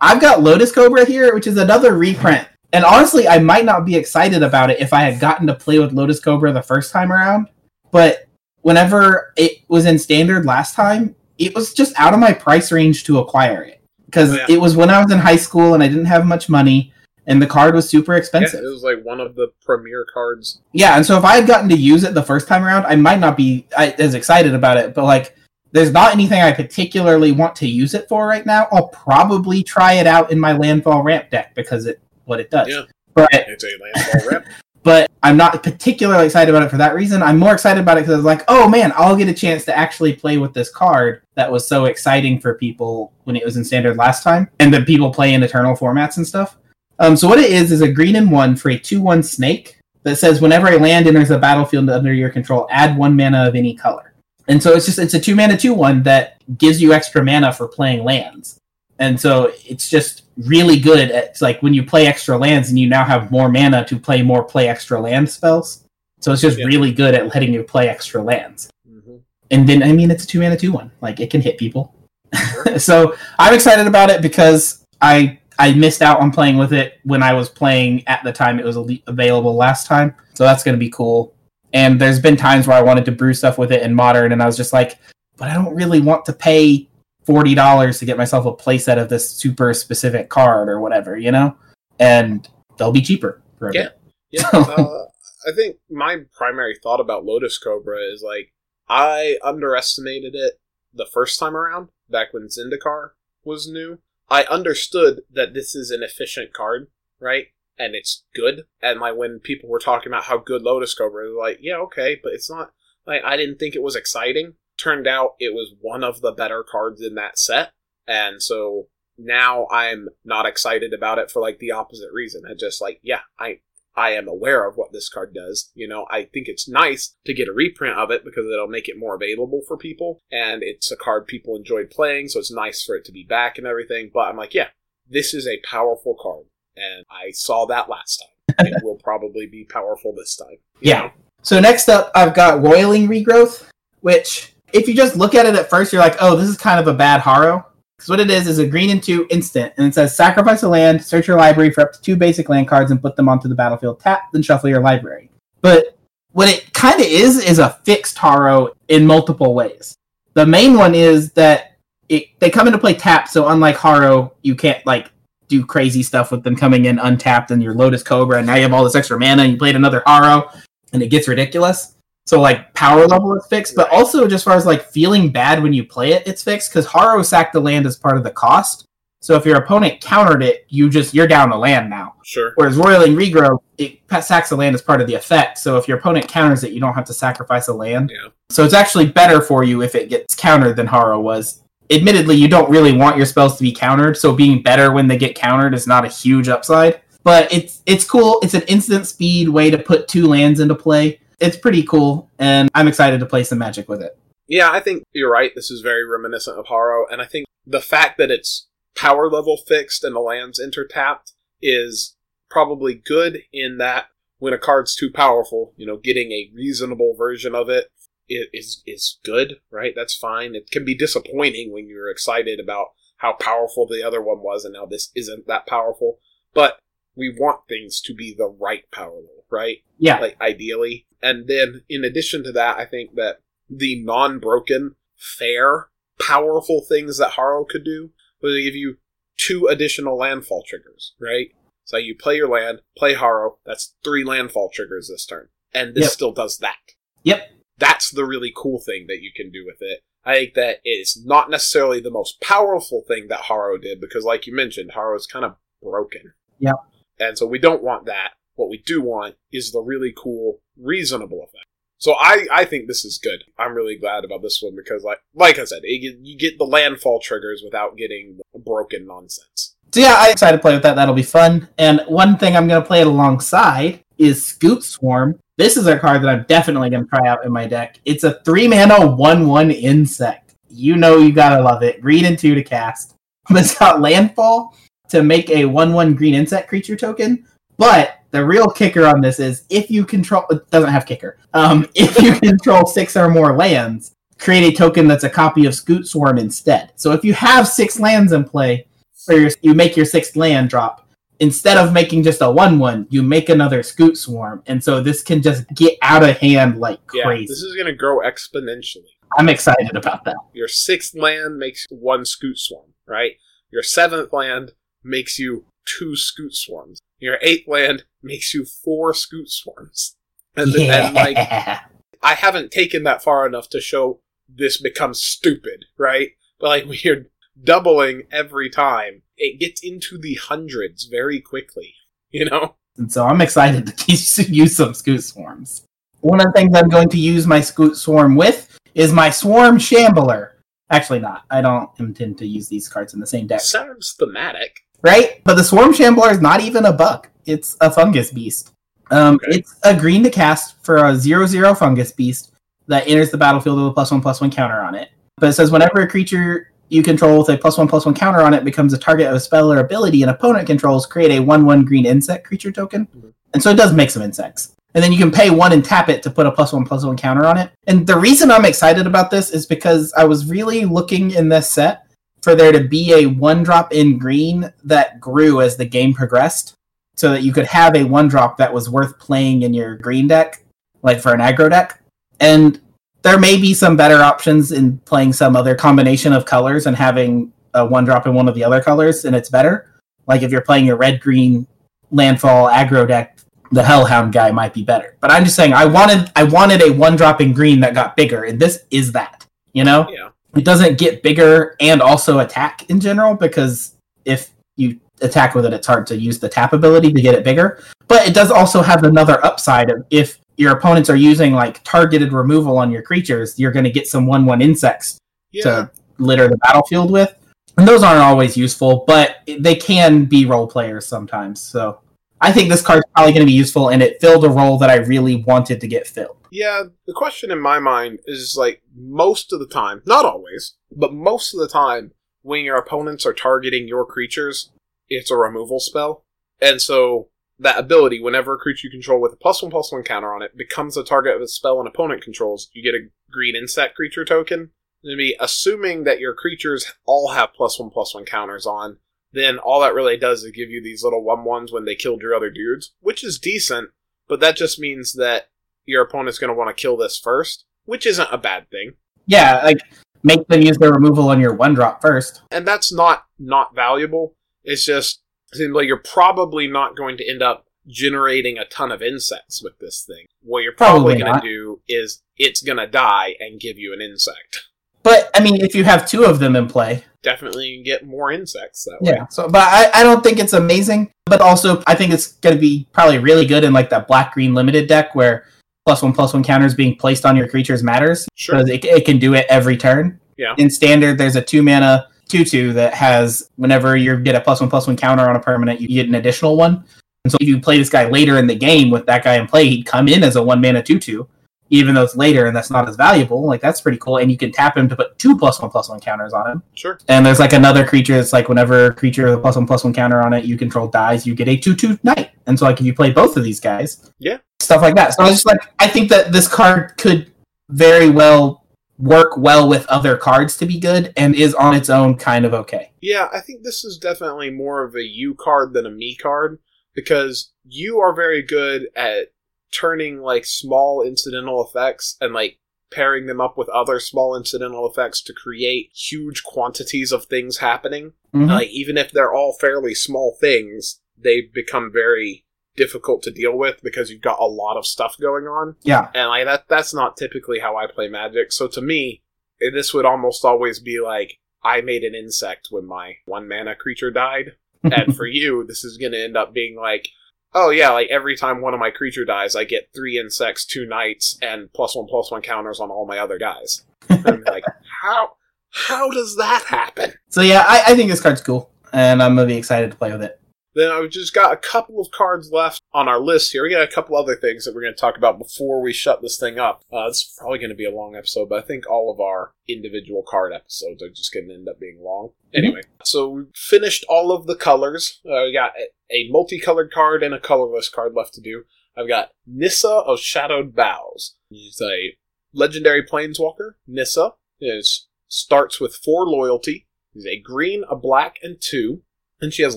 [0.00, 2.46] I've got Lotus Cobra here, which is another reprint.
[2.72, 5.78] And honestly, I might not be excited about it if I had gotten to play
[5.78, 7.46] with Lotus Cobra the first time around.
[7.92, 8.26] But
[8.64, 13.04] whenever it was in standard last time, it was just out of my price range
[13.04, 13.80] to acquire it.
[14.06, 14.46] Because Oh, yeah.
[14.48, 16.92] it was when I was in high school and I didn't have much money,
[17.26, 18.64] and the card was super Yeah, expensive.
[18.64, 20.60] it was like one of the premier cards.
[20.72, 22.96] Yeah, and so if I had gotten to use it the first time around, I
[22.96, 24.94] might not be as excited about it.
[24.94, 25.36] But like,
[25.72, 28.68] there's not anything I particularly want to use it for right now.
[28.72, 32.68] I'll probably try it out in my landfall ramp deck because it what it does.
[32.68, 32.82] Yeah.
[33.14, 34.46] But It's a landfall rep.
[34.84, 37.22] but I'm not particularly excited about it for that reason.
[37.22, 39.64] I'm more excited about it because I was like, oh man, I'll get a chance
[39.64, 43.56] to actually play with this card that was so exciting for people when it was
[43.56, 46.58] in standard last time, and then people play in eternal formats and stuff.
[47.00, 50.16] Um, so what it is is a green and one for a two-one snake that
[50.16, 53.74] says whenever a land enters a battlefield under your control, add one mana of any
[53.74, 54.12] color.
[54.46, 57.52] And so it's just it's a two mana two one that gives you extra mana
[57.52, 58.58] for playing lands.
[58.98, 62.88] And so it's just really good at like when you play extra lands and you
[62.88, 65.84] now have more mana to play more play extra land spells.
[66.20, 66.66] So it's just Yeah.
[66.66, 68.68] really good at letting you play extra lands.
[68.88, 69.16] Mm-hmm.
[69.50, 70.90] And then I mean it's a two mana two one.
[71.00, 71.94] Like it can hit people.
[72.78, 77.22] so I'm excited about it because I I missed out on playing with it when
[77.22, 80.14] I was playing at the time it was available last time.
[80.34, 81.32] So that's gonna be cool.
[81.72, 84.42] And there's been times where I wanted to brew stuff with it in modern and
[84.42, 84.98] I was just like,
[85.36, 86.88] but I don't really want to pay
[87.26, 91.30] forty dollars to get myself a playset of this super specific card or whatever, you
[91.30, 91.56] know?
[91.98, 93.82] And they'll be cheaper for Yeah.
[93.82, 94.00] bit.
[94.30, 95.04] Yeah, uh,
[95.46, 98.52] I think my primary thought about Lotus Cobra is like
[98.88, 100.54] I underestimated it
[100.92, 103.10] the first time around, back when Zendikar
[103.44, 103.98] was new.
[104.28, 106.88] I understood that this is an efficient card,
[107.20, 107.48] right?
[107.78, 108.64] And it's good.
[108.80, 112.18] And like when people were talking about how good Lotus Cobra is, like, yeah, okay,
[112.22, 112.70] but it's not
[113.06, 114.54] like I didn't think it was exciting.
[114.76, 117.70] Turned out it was one of the better cards in that set.
[118.06, 122.42] And so now I'm not excited about it for like the opposite reason.
[122.48, 123.60] I just like, yeah, I
[123.96, 125.70] I am aware of what this card does.
[125.74, 128.88] You know, I think it's nice to get a reprint of it because it'll make
[128.88, 132.82] it more available for people, and it's a card people enjoyed playing, so it's nice
[132.82, 134.10] for it to be back and everything.
[134.12, 134.68] But I'm like, yeah,
[135.08, 136.46] this is a powerful card,
[136.76, 138.28] and I saw that last time.
[138.66, 140.58] it will probably be powerful this time.
[140.80, 141.00] Yeah.
[141.00, 141.10] know?
[141.42, 143.68] So next up, I've got Roiling Regrowth,
[144.00, 146.80] which if you just look at it at first, you're like, oh, this is kind
[146.80, 147.64] of a bad Harrow.
[147.96, 150.68] Because what it is is a green and two instant, and it says sacrifice a
[150.68, 153.48] land, search your library for up to two basic land cards, and put them onto
[153.48, 154.00] the battlefield.
[154.00, 155.30] Tap, then shuffle your library.
[155.60, 155.96] But
[156.32, 159.94] what it kind of is is a fixed Harrow in multiple ways.
[160.32, 161.76] The main one is that
[162.08, 165.12] it, they come into play tapped, so unlike Harrow, you can't like
[165.46, 168.62] do crazy stuff with them coming in untapped and your Lotus Cobra, and now you
[168.62, 170.50] have all this extra mana, and you played another Harrow,
[170.92, 171.93] and it gets ridiculous.
[172.26, 175.62] So like power level is fixed, but also just as far as like feeling bad
[175.62, 178.30] when you play it, it's fixed because Harrow sacked the land as part of the
[178.30, 178.86] cost.
[179.20, 182.14] So if your opponent countered it, you just you're down the land now.
[182.24, 182.52] Sure.
[182.56, 185.58] Whereas Roiling Regrow, it sacks the land as part of the effect.
[185.58, 188.12] So if your opponent counters it, you don't have to sacrifice a land.
[188.14, 188.30] Yeah.
[188.50, 191.62] So it's actually better for you if it gets countered than Harrow was.
[191.90, 195.18] Admittedly, you don't really want your spells to be countered, so being better when they
[195.18, 197.00] get countered is not a huge upside.
[197.22, 198.40] But it's it's cool.
[198.42, 201.20] It's an instant speed way to put two lands into play.
[201.40, 204.18] It's pretty cool, and I'm excited to play some magic with it.
[204.46, 205.52] Yeah, I think you're right.
[205.54, 209.56] This is very reminiscent of Harrow, and I think the fact that it's power level
[209.56, 212.16] fixed and the lands intertapped is
[212.50, 214.06] probably good in that
[214.38, 217.90] when a card's too powerful, you know, getting a reasonable version of it
[218.28, 219.92] is is is good, right?
[219.96, 220.54] That's fine.
[220.54, 222.88] It can be disappointing when you're excited about
[223.18, 226.18] how powerful the other one was and now this isn't that powerful.
[226.52, 226.78] But
[227.16, 229.78] we want things to be the right power level, right?
[229.98, 231.06] Yeah, like ideally.
[231.24, 233.40] And then in addition to that, I think that
[233.70, 235.88] the non-broken, fair,
[236.20, 238.10] powerful things that Harrow could do
[238.42, 238.98] would give you
[239.38, 241.48] two additional landfall triggers, right?
[241.84, 245.48] So you play your land, play Harrow, that's three landfall triggers this turn.
[245.72, 246.12] And this Yep.
[246.12, 246.76] still does that.
[247.22, 247.50] Yep.
[247.78, 250.02] That's the really cool thing that you can do with it.
[250.26, 254.46] I think that it's not necessarily the most powerful thing that Harrow did because like
[254.46, 256.34] you mentioned, Harrow is kind of broken.
[256.58, 256.76] Yep.
[257.18, 258.32] And so we don't want that.
[258.56, 261.66] What we do want is the really cool, reasonable effect.
[261.98, 263.44] So I, I think this is good.
[263.58, 266.64] I'm really glad about this one because, like, like I said, it, you get the
[266.64, 269.74] landfall triggers without getting broken nonsense.
[269.92, 270.96] So yeah, I'm excited to play with that.
[270.96, 271.68] That'll be fun.
[271.78, 275.38] And one thing I'm going to play it alongside is Scute Swarm.
[275.56, 278.00] This is a card that I'm definitely going to try out in my deck.
[278.04, 280.56] It's a three mana one one insect.
[280.68, 282.00] You know you gotta love it.
[282.00, 283.14] Green and two to cast.
[283.48, 284.76] But it's got landfall
[285.10, 287.46] to make a one one green insect creature token.
[287.76, 291.38] But the real kicker on this is if you control it doesn't have kicker.
[291.52, 295.72] Um, if you control six or more lands, create a token that's a copy of
[295.72, 296.92] Scute Swarm instead.
[296.96, 298.86] So if you have six lands in play,
[299.28, 301.08] or your, you make your sixth land drop,
[301.40, 305.22] instead of making just a one one, you make another Scute Swarm, and so this
[305.22, 307.46] can just get out of hand like Yeah, crazy.
[307.46, 309.14] this is going to grow exponentially.
[309.36, 310.36] I'm excited about that.
[310.52, 313.32] Your sixth land makes one Scute Swarm, right?
[313.70, 314.72] Your seventh land
[315.02, 317.00] makes you two Scute Swarms.
[317.24, 320.14] Your eighth land makes you four Scute Swarms.
[320.54, 325.86] And, th- and like, I haven't taken that far enough to show this becomes stupid,
[325.96, 326.32] right?
[326.60, 327.26] But like when you're
[327.62, 331.94] doubling every time, it gets into the hundreds very quickly.
[332.30, 332.74] You know?
[332.98, 335.86] and so I'm excited to use some Scute Swarms.
[336.20, 339.78] One of the things I'm going to use my Scute Swarm with is my Swarm
[339.78, 340.58] Shambler.
[340.90, 341.44] Actually, not.
[341.50, 343.60] I don't intend to use these cards in the same deck.
[343.60, 344.83] Sounds thematic.
[345.04, 345.40] Right?
[345.44, 347.28] But the Swarm Shambler is not even a bug.
[347.46, 348.72] It's a fungus beast.
[349.10, 349.58] Um, Okay.
[349.58, 352.52] It's a green to cast for a zero zero fungus beast
[352.88, 355.10] that enters the battlefield with a plus one plus one counter on it.
[355.36, 358.40] But it says whenever a creature you control with a plus one plus one counter
[358.40, 361.40] on it becomes a target of a spell or ability an opponent controls, create a
[361.40, 363.06] one one green insect creature token.
[363.52, 364.74] And so it does make some insects.
[364.94, 367.04] And then you can pay one and tap it to put a plus one plus
[367.04, 367.70] one counter on it.
[367.86, 371.70] And the reason I'm excited about this is because I was really looking in this
[371.70, 372.03] set
[372.44, 376.74] for there to be a one drop in green that grew as the game progressed
[377.16, 380.28] so that you could have a one drop that was worth playing in your green
[380.28, 380.62] deck
[381.02, 382.00] like for an aggro deck.
[382.40, 382.80] And
[383.22, 387.52] there may be some better options in playing some other combination of colors and having
[387.72, 389.90] a one drop in one of the other colors and it's better.
[390.26, 391.66] Like if you're playing your red green
[392.10, 393.38] landfall aggro deck
[393.72, 395.16] the hellhound guy might be better.
[395.20, 398.16] But i'm just saying i wanted i wanted a one drop in green that got
[398.16, 399.44] bigger and this is that
[399.74, 400.08] you know?
[400.10, 400.30] Yeah.
[400.56, 403.94] It doesn't get bigger and also attack in general because
[404.24, 407.44] if you attack with it it's hard to use the tap ability to get it
[407.44, 407.82] bigger.
[408.08, 412.32] But it does also have another upside of if your opponents are using like targeted
[412.32, 415.18] removal on your creatures you're going to get some 1-1 insects
[415.52, 415.62] Yeah.
[415.64, 417.34] to litter the battlefield with.
[417.76, 421.60] And those aren't always useful but they can be role players sometimes.
[421.60, 422.00] So
[422.40, 424.90] i think this card's probably going to be useful and it filled a role that
[424.90, 429.52] i really wanted to get filled Yeah, the question in my mind is like most
[429.52, 432.12] of the time, not always, but most of the time,
[432.42, 434.70] when your opponents are targeting your creatures,
[435.08, 436.22] it's a removal spell.
[436.60, 437.26] And so
[437.58, 440.42] that ability, whenever a creature you control with a plus one plus one counter on
[440.42, 443.96] it becomes a target of a spell an opponent controls, you get a green insect
[443.96, 444.70] creature token.
[445.04, 448.98] To be assuming that your creatures all have plus one plus one counters on,
[449.32, 452.22] then all that really does is give you these little one ones when they killed
[452.22, 453.90] your other dudes, which is decent,
[454.28, 455.48] but that just means that
[455.86, 458.94] your opponent's going to want to kill this first, which isn't a bad thing.
[459.26, 459.78] Yeah, like
[460.22, 462.42] make them use their removal on your one drop first.
[462.50, 464.34] And that's not not valuable.
[464.64, 465.22] It's just
[465.58, 470.04] like you're probably not going to end up generating a ton of insects with this
[470.06, 470.26] thing.
[470.42, 473.92] What you're probably, Probably going to do is it's going to die and give you
[473.92, 474.64] an insect.
[475.02, 478.06] But I mean, if you have two of them in play, Definitely you can get
[478.06, 479.12] more insects that way.
[479.16, 479.26] yeah.
[479.28, 481.10] So, but I, I don't think it's amazing.
[481.26, 484.34] But also, I think it's going to be probably really good in like that black
[484.34, 485.46] green limited deck where
[485.86, 488.56] plus one plus one counters being placed on your creatures matters Sure.
[488.56, 490.18] because it, it can do it every turn.
[490.36, 490.54] Yeah.
[490.58, 494.60] In standard, there's a two mana two two that has whenever you get a plus
[494.60, 496.84] one plus one counter on a permanent, you get an additional one.
[497.24, 499.46] And so if you play this guy later in the game with that guy in
[499.46, 501.28] play, he'd come in as a one mana two two,
[501.70, 503.46] even though it's later and that's not as valuable.
[503.46, 504.16] Like that's pretty cool.
[504.18, 506.62] And you can tap him to put two plus one plus one counters on him.
[506.74, 506.98] Sure.
[507.08, 509.84] And there's like another creature that's like whenever a creature with a plus one plus
[509.84, 512.30] one counter on it you control dies, you get a two two knight.
[512.46, 514.38] And so like if you play both of these guys, Yeah.
[514.64, 515.14] Stuff like that.
[515.14, 517.32] So I was just like, I think that this card could
[517.68, 518.64] very well
[518.98, 522.54] work well with other cards to be good and is on its own kind of
[522.54, 522.92] okay.
[523.00, 526.60] Yeah, I think this is definitely more of a you card than a me card
[526.94, 529.32] because you are very good at
[529.72, 532.58] turning like small incidental effects and like
[532.92, 538.12] pairing them up with other small incidental effects to create huge quantities of things happening.
[538.32, 538.48] Mhm.
[538.48, 542.43] Like even if they're all fairly small things, they become very
[542.76, 545.76] difficult to deal with because you've got a lot of stuff going on.
[545.82, 546.08] Yeah.
[546.14, 548.52] And like that that's not typically how I play Magic.
[548.52, 549.22] So to me,
[549.62, 553.74] eh, this would almost always be like I made an insect when my one mana
[553.74, 554.52] creature died.
[554.82, 557.08] and for you, this is gonna end up being like
[557.54, 560.86] Oh yeah, like every time one of my creature dies, I get three insects, two
[560.86, 563.84] knights, and plus one plus one counters on all my other guys.
[564.08, 564.64] And I'm like,
[565.02, 565.36] how
[565.70, 567.12] how does that happen?
[567.28, 568.70] So yeah, I, I think this card's cool.
[568.92, 570.40] And I'm gonna be excited to play with it.
[570.74, 573.62] Then I've just got a couple of cards left on our list here.
[573.62, 576.20] We got a couple other things that we're going to talk about before we shut
[576.20, 576.82] this thing up.
[576.92, 579.52] Uh, it's probably going to be a long episode, but I think all of our
[579.68, 582.30] individual card episodes are just going to end up being long.
[582.52, 585.20] Anyway, so we finished all of the colors.
[585.24, 588.64] Uh, we got a, a multicolored card and a colorless card left to do.
[588.96, 591.36] I've got Nissa of Shadowed Boughs.
[591.50, 592.16] She's a
[592.52, 593.72] legendary planeswalker.
[593.86, 596.86] Nissa is starts with four loyalty.
[597.12, 599.02] She's a green, a black, and two.
[599.40, 599.76] And she has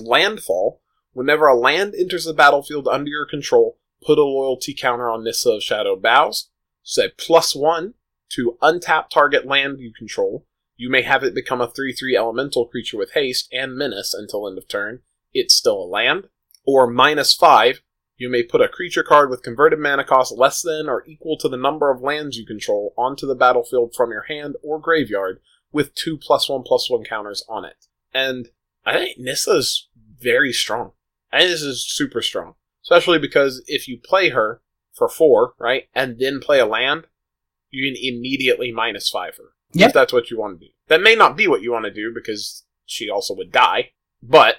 [0.00, 0.80] landfall.
[1.18, 3.76] Whenever a land enters the battlefield under your control,
[4.06, 6.48] put a loyalty counter on Nissa of Shadowed Boughs.
[6.84, 7.94] Say plus one
[8.34, 10.46] to untap target land you control.
[10.76, 14.46] You may have it become a 3 3 elemental creature with haste and menace until
[14.46, 15.00] end of turn.
[15.34, 16.28] It's still a land.
[16.64, 17.82] Or minus five,
[18.16, 21.48] you may put a creature card with converted mana cost less than or equal to
[21.48, 25.40] the number of lands you control onto the battlefield from your hand or graveyard
[25.72, 27.86] with two plus one plus one counters on it.
[28.14, 28.50] And
[28.86, 29.88] I think Nissa's
[30.20, 30.92] very strong.
[31.30, 32.54] Think this is super strong.
[32.82, 34.62] Especially because if you play her
[34.94, 37.06] for four, right, and then play a land,
[37.70, 39.50] you can immediately minus five her.
[39.72, 39.88] Yep.
[39.88, 40.72] If that's what you want to do.
[40.86, 43.90] That may not be what you want to do because she also would die.
[44.22, 44.56] But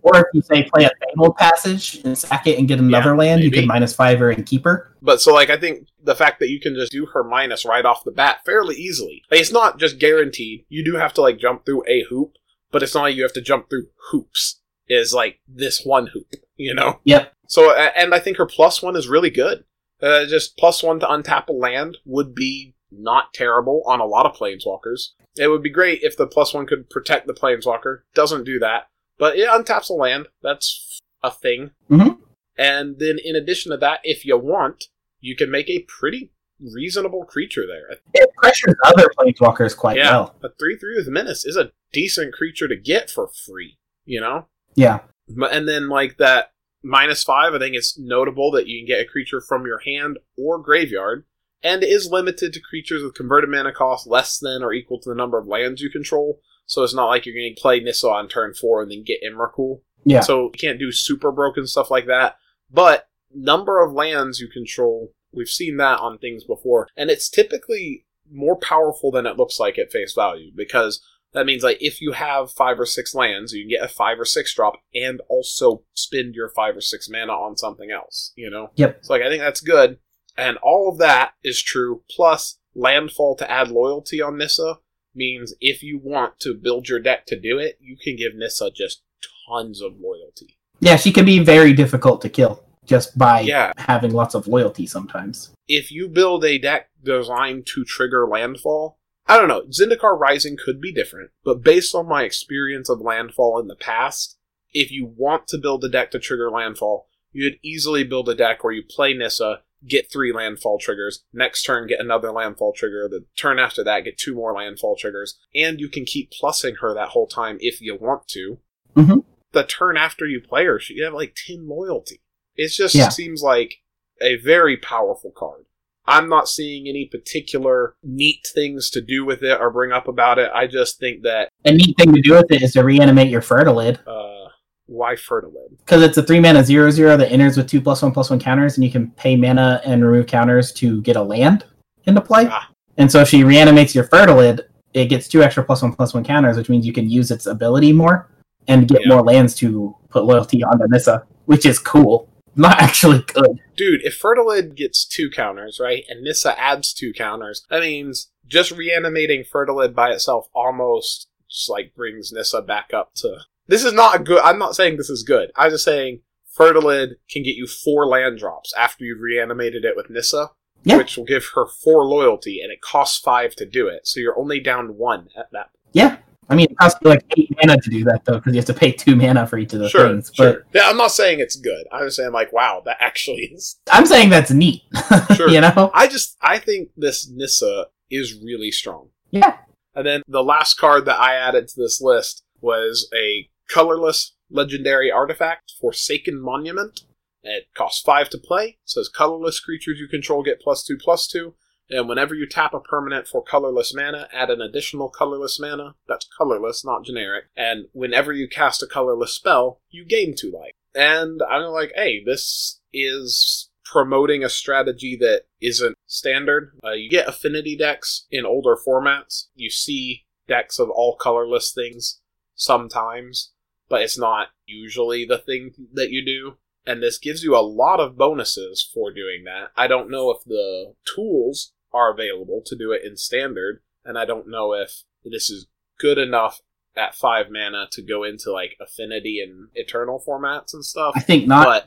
[0.00, 3.16] Or if you say play a Fabled Passage and sack it and get another Yeah,
[3.16, 4.96] land, you can minus five her and keep her.
[5.02, 7.84] But so like I think the fact that you can just do her minus right
[7.84, 9.22] off the bat fairly easily.
[9.30, 10.64] Like, it's not just guaranteed.
[10.70, 12.32] You do have to like jump through a hoop,
[12.70, 14.62] but it's not like you have to jump through hoops.
[14.88, 16.26] Is like this one hoop,
[16.56, 17.00] you know?
[17.04, 17.32] Yep.
[17.48, 19.64] So and I think her plus one is really good.
[20.00, 24.26] Uh, just plus one to untap a land would be not terrible on a lot
[24.26, 25.10] of planeswalkers.
[25.36, 28.00] It would be great if the plus one could protect the planeswalker.
[28.14, 28.88] Doesn't do that,
[29.18, 30.28] but it untaps a land.
[30.42, 31.72] That's a thing.
[31.90, 32.18] Mhm.
[32.56, 34.84] And then in addition to that, if you want,
[35.20, 36.30] you can make a pretty
[36.60, 37.98] reasonable creature there.
[38.14, 40.36] It pressures other planeswalkers quite yeah, well.
[40.42, 43.78] a three three with menace is a decent creature to get for free.
[44.04, 44.46] You know.
[44.76, 45.00] Yeah.
[45.28, 49.08] And then like that minus five, I think it's notable that you can get a
[49.08, 51.24] creature from your hand or graveyard,
[51.62, 55.14] and is limited to creatures with converted mana cost less than or equal to the
[55.14, 56.40] number of lands you control.
[56.66, 59.22] So it's not like you're going to play Nissa on turn four and then get
[59.22, 59.80] Emrakul.
[60.04, 60.20] Yeah.
[60.20, 62.36] So you can't do super broken stuff like that.
[62.70, 68.04] But number of lands you control, we've seen that on things before, and it's typically
[68.30, 71.00] more powerful than it looks like at face value because
[71.36, 74.18] that means like if you have five or six lands, you can get a five
[74.18, 78.32] or six drop and also spend your five or six mana on something else.
[78.36, 78.70] You know.
[78.74, 78.98] Yep.
[79.04, 79.98] So like I think that's good,
[80.36, 82.02] and all of that is true.
[82.10, 84.78] Plus landfall to add loyalty on Nissa
[85.14, 88.70] means if you want to build your deck to do it, you can give Nissa
[88.74, 89.02] just
[89.48, 90.58] tons of loyalty.
[90.80, 93.72] Yeah, she can be very difficult to kill just by Yeah.
[93.78, 95.50] having lots of loyalty sometimes.
[95.68, 99.62] if you build a deck designed to trigger landfall, I don't know.
[99.62, 104.38] Zendikar Rising could be different, but based on my experience of landfall in the past,
[104.72, 108.62] if you want to build a deck to trigger landfall, you'd easily build a deck
[108.62, 113.24] where you play Nissa, get three landfall triggers, next turn get another landfall trigger, the
[113.36, 117.08] turn after that get two more landfall triggers, and you can keep plussing her that
[117.08, 118.58] whole time if you want to.
[118.94, 119.24] Mhm.
[119.52, 122.22] The turn after you play her, she have like 10 loyalty.
[122.54, 123.08] It just Yeah.
[123.08, 123.82] seems like
[124.20, 125.66] a very powerful card.
[126.08, 130.38] I'm not seeing any particular neat things to do with it or bring up about
[130.38, 130.50] it.
[130.54, 133.40] I just think that A neat thing to do with it is to reanimate your
[133.42, 133.98] Fertilid.
[134.06, 134.48] uh,
[134.86, 135.78] why Fertilid?
[135.78, 138.38] Because it's a three mana zero zero that enters with two plus one plus one
[138.38, 141.64] counters, and you can pay mana and remove counters to get a land
[142.04, 142.46] into play.
[142.48, 142.68] Ah.
[142.96, 144.60] And so if she reanimates your Fertilid,
[144.94, 147.46] it gets two extra plus one plus one counters, which means you can use its
[147.46, 148.30] ability more
[148.68, 149.08] and get Yeah.
[149.14, 152.28] more lands to put loyalty onto Nissa, which is cool.
[152.56, 153.58] Not actually good.
[153.76, 158.70] Dude, if Fertilid gets two counters, right, and Nissa adds two counters, that means just
[158.70, 163.38] reanimating Fertilid by itself almost just like brings Nissa back up to.
[163.66, 164.40] This is not a good.
[164.42, 165.50] I'm not saying this is good.
[165.56, 166.20] I'm just saying
[166.58, 170.50] Fertilid can get you four land drops after you've reanimated it with Nissa,
[170.84, 170.96] Yeah.
[170.96, 174.06] which will give her four loyalty, and it costs five to do it.
[174.06, 175.92] So you're only down one at that Point.
[175.92, 176.16] Yeah.
[176.48, 178.66] I mean, it costs you like eight mana to do that, though, because you have
[178.66, 180.30] to pay two mana for each of those sure, things.
[180.34, 180.64] sure.
[180.72, 181.86] Yeah, I'm not saying it's good.
[181.92, 183.76] I'm just saying like, wow, that actually is.
[183.90, 184.82] I'm saying that's neat.
[185.34, 185.48] Sure.
[185.48, 185.90] you know?
[185.92, 189.08] I just I think this Nissa is really strong.
[189.30, 189.56] Yeah.
[189.94, 195.10] And then the last card that I added to this list was a colorless legendary
[195.10, 197.00] artifact, Forsaken Monument.
[197.42, 198.64] It costs five to play.
[198.64, 201.54] It says colorless creatures you control get plus two plus two.
[201.88, 205.94] And whenever you tap a permanent for colorless mana, add an additional colorless mana.
[206.08, 207.44] That's colorless, not generic.
[207.56, 210.72] And whenever you cast a colorless spell, you gain two life.
[210.94, 216.72] And I'm like, hey, this is promoting a strategy that isn't standard.
[216.82, 219.44] Uh, you get affinity decks in older formats.
[219.54, 222.20] You see decks of all colorless things
[222.54, 223.52] sometimes,
[223.88, 226.56] but it's not usually the thing that you do.
[226.86, 229.70] And this gives you a lot of bonuses for doing that.
[229.76, 234.24] I don't know if the tools are available to do it in standard, and I
[234.24, 235.66] don't know if this is
[235.98, 236.60] good enough
[236.96, 241.12] at five mana to go into like affinity and eternal formats and stuff.
[241.16, 241.86] I think not.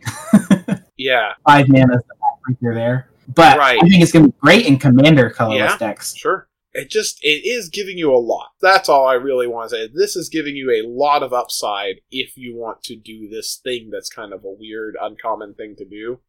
[0.68, 3.10] But yeah, Five mana is the creature there.
[3.36, 3.78] But Right.
[3.82, 5.78] I think it's going to be great in commander colorless Yeah.
[5.78, 6.16] decks.
[6.16, 6.48] Sure.
[6.74, 8.50] It just it is giving you a lot.
[8.62, 9.90] That's all I really want to say.
[9.94, 13.90] This is giving you a lot of upside if you want to do this thing
[13.92, 16.20] that's kind of a weird, uncommon thing to do.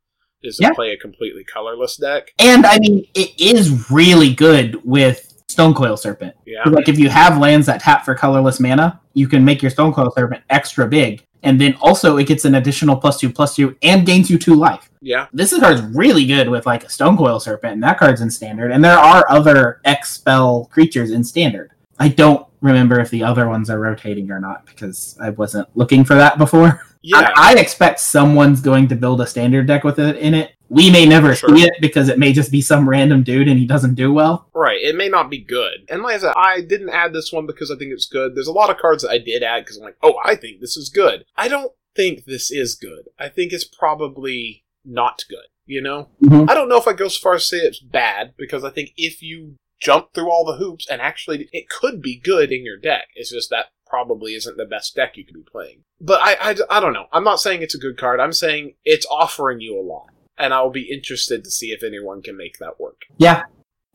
[0.43, 0.73] Is to Yeah.
[0.73, 2.33] play a completely colorless deck.
[2.39, 6.35] And I mean, it is really good with Stonecoil Serpent.
[6.47, 6.62] Yeah.
[6.67, 10.12] Like if you have lands that tap for colorless mana, you can make your Stonecoil
[10.12, 11.25] Serpent extra big.
[11.43, 14.55] And then also it gets an additional plus two plus two and gains you two
[14.55, 14.91] life.
[15.03, 15.27] Yeah.
[15.33, 18.71] This card's really good with like a Stonecoil Serpent, and that card's in standard.
[18.73, 21.71] And there are other X spell creatures in standard.
[21.99, 26.05] I don't remember if the other ones are rotating or not because I wasn't looking
[26.05, 26.83] for that before.
[27.03, 27.33] Yeah.
[27.37, 30.53] I, I expect someone's going to build a standard deck with it in it.
[30.69, 31.49] We may never Sure.
[31.57, 34.49] see it because it may just be some random dude and he doesn't do well.
[34.55, 34.81] Right.
[34.81, 35.85] It may not be good.
[35.89, 38.35] And like I said, I didn't add this one because I think it's good.
[38.35, 40.61] There's a lot of cards that I did add because I'm like, oh, I think
[40.61, 41.25] this is good.
[41.37, 43.09] I don't think this is good.
[43.19, 45.47] I think it's probably not good.
[45.67, 46.09] You know?
[46.23, 46.49] Mhm.
[46.51, 48.71] I don't know if I go so far as to say it's bad because I
[48.71, 52.65] think if you jump through all the hoops and actually it could be good in
[52.65, 53.09] your deck.
[53.15, 55.83] It's just that probably isn't the best deck you could be playing.
[56.01, 57.07] But I, I, I don't know.
[57.12, 58.21] I'm not saying it's a good card.
[58.21, 60.07] I'm saying it's offering you a lot.
[60.39, 63.03] And I'll be interested to see if anyone can make that work.
[63.19, 63.43] Yeah.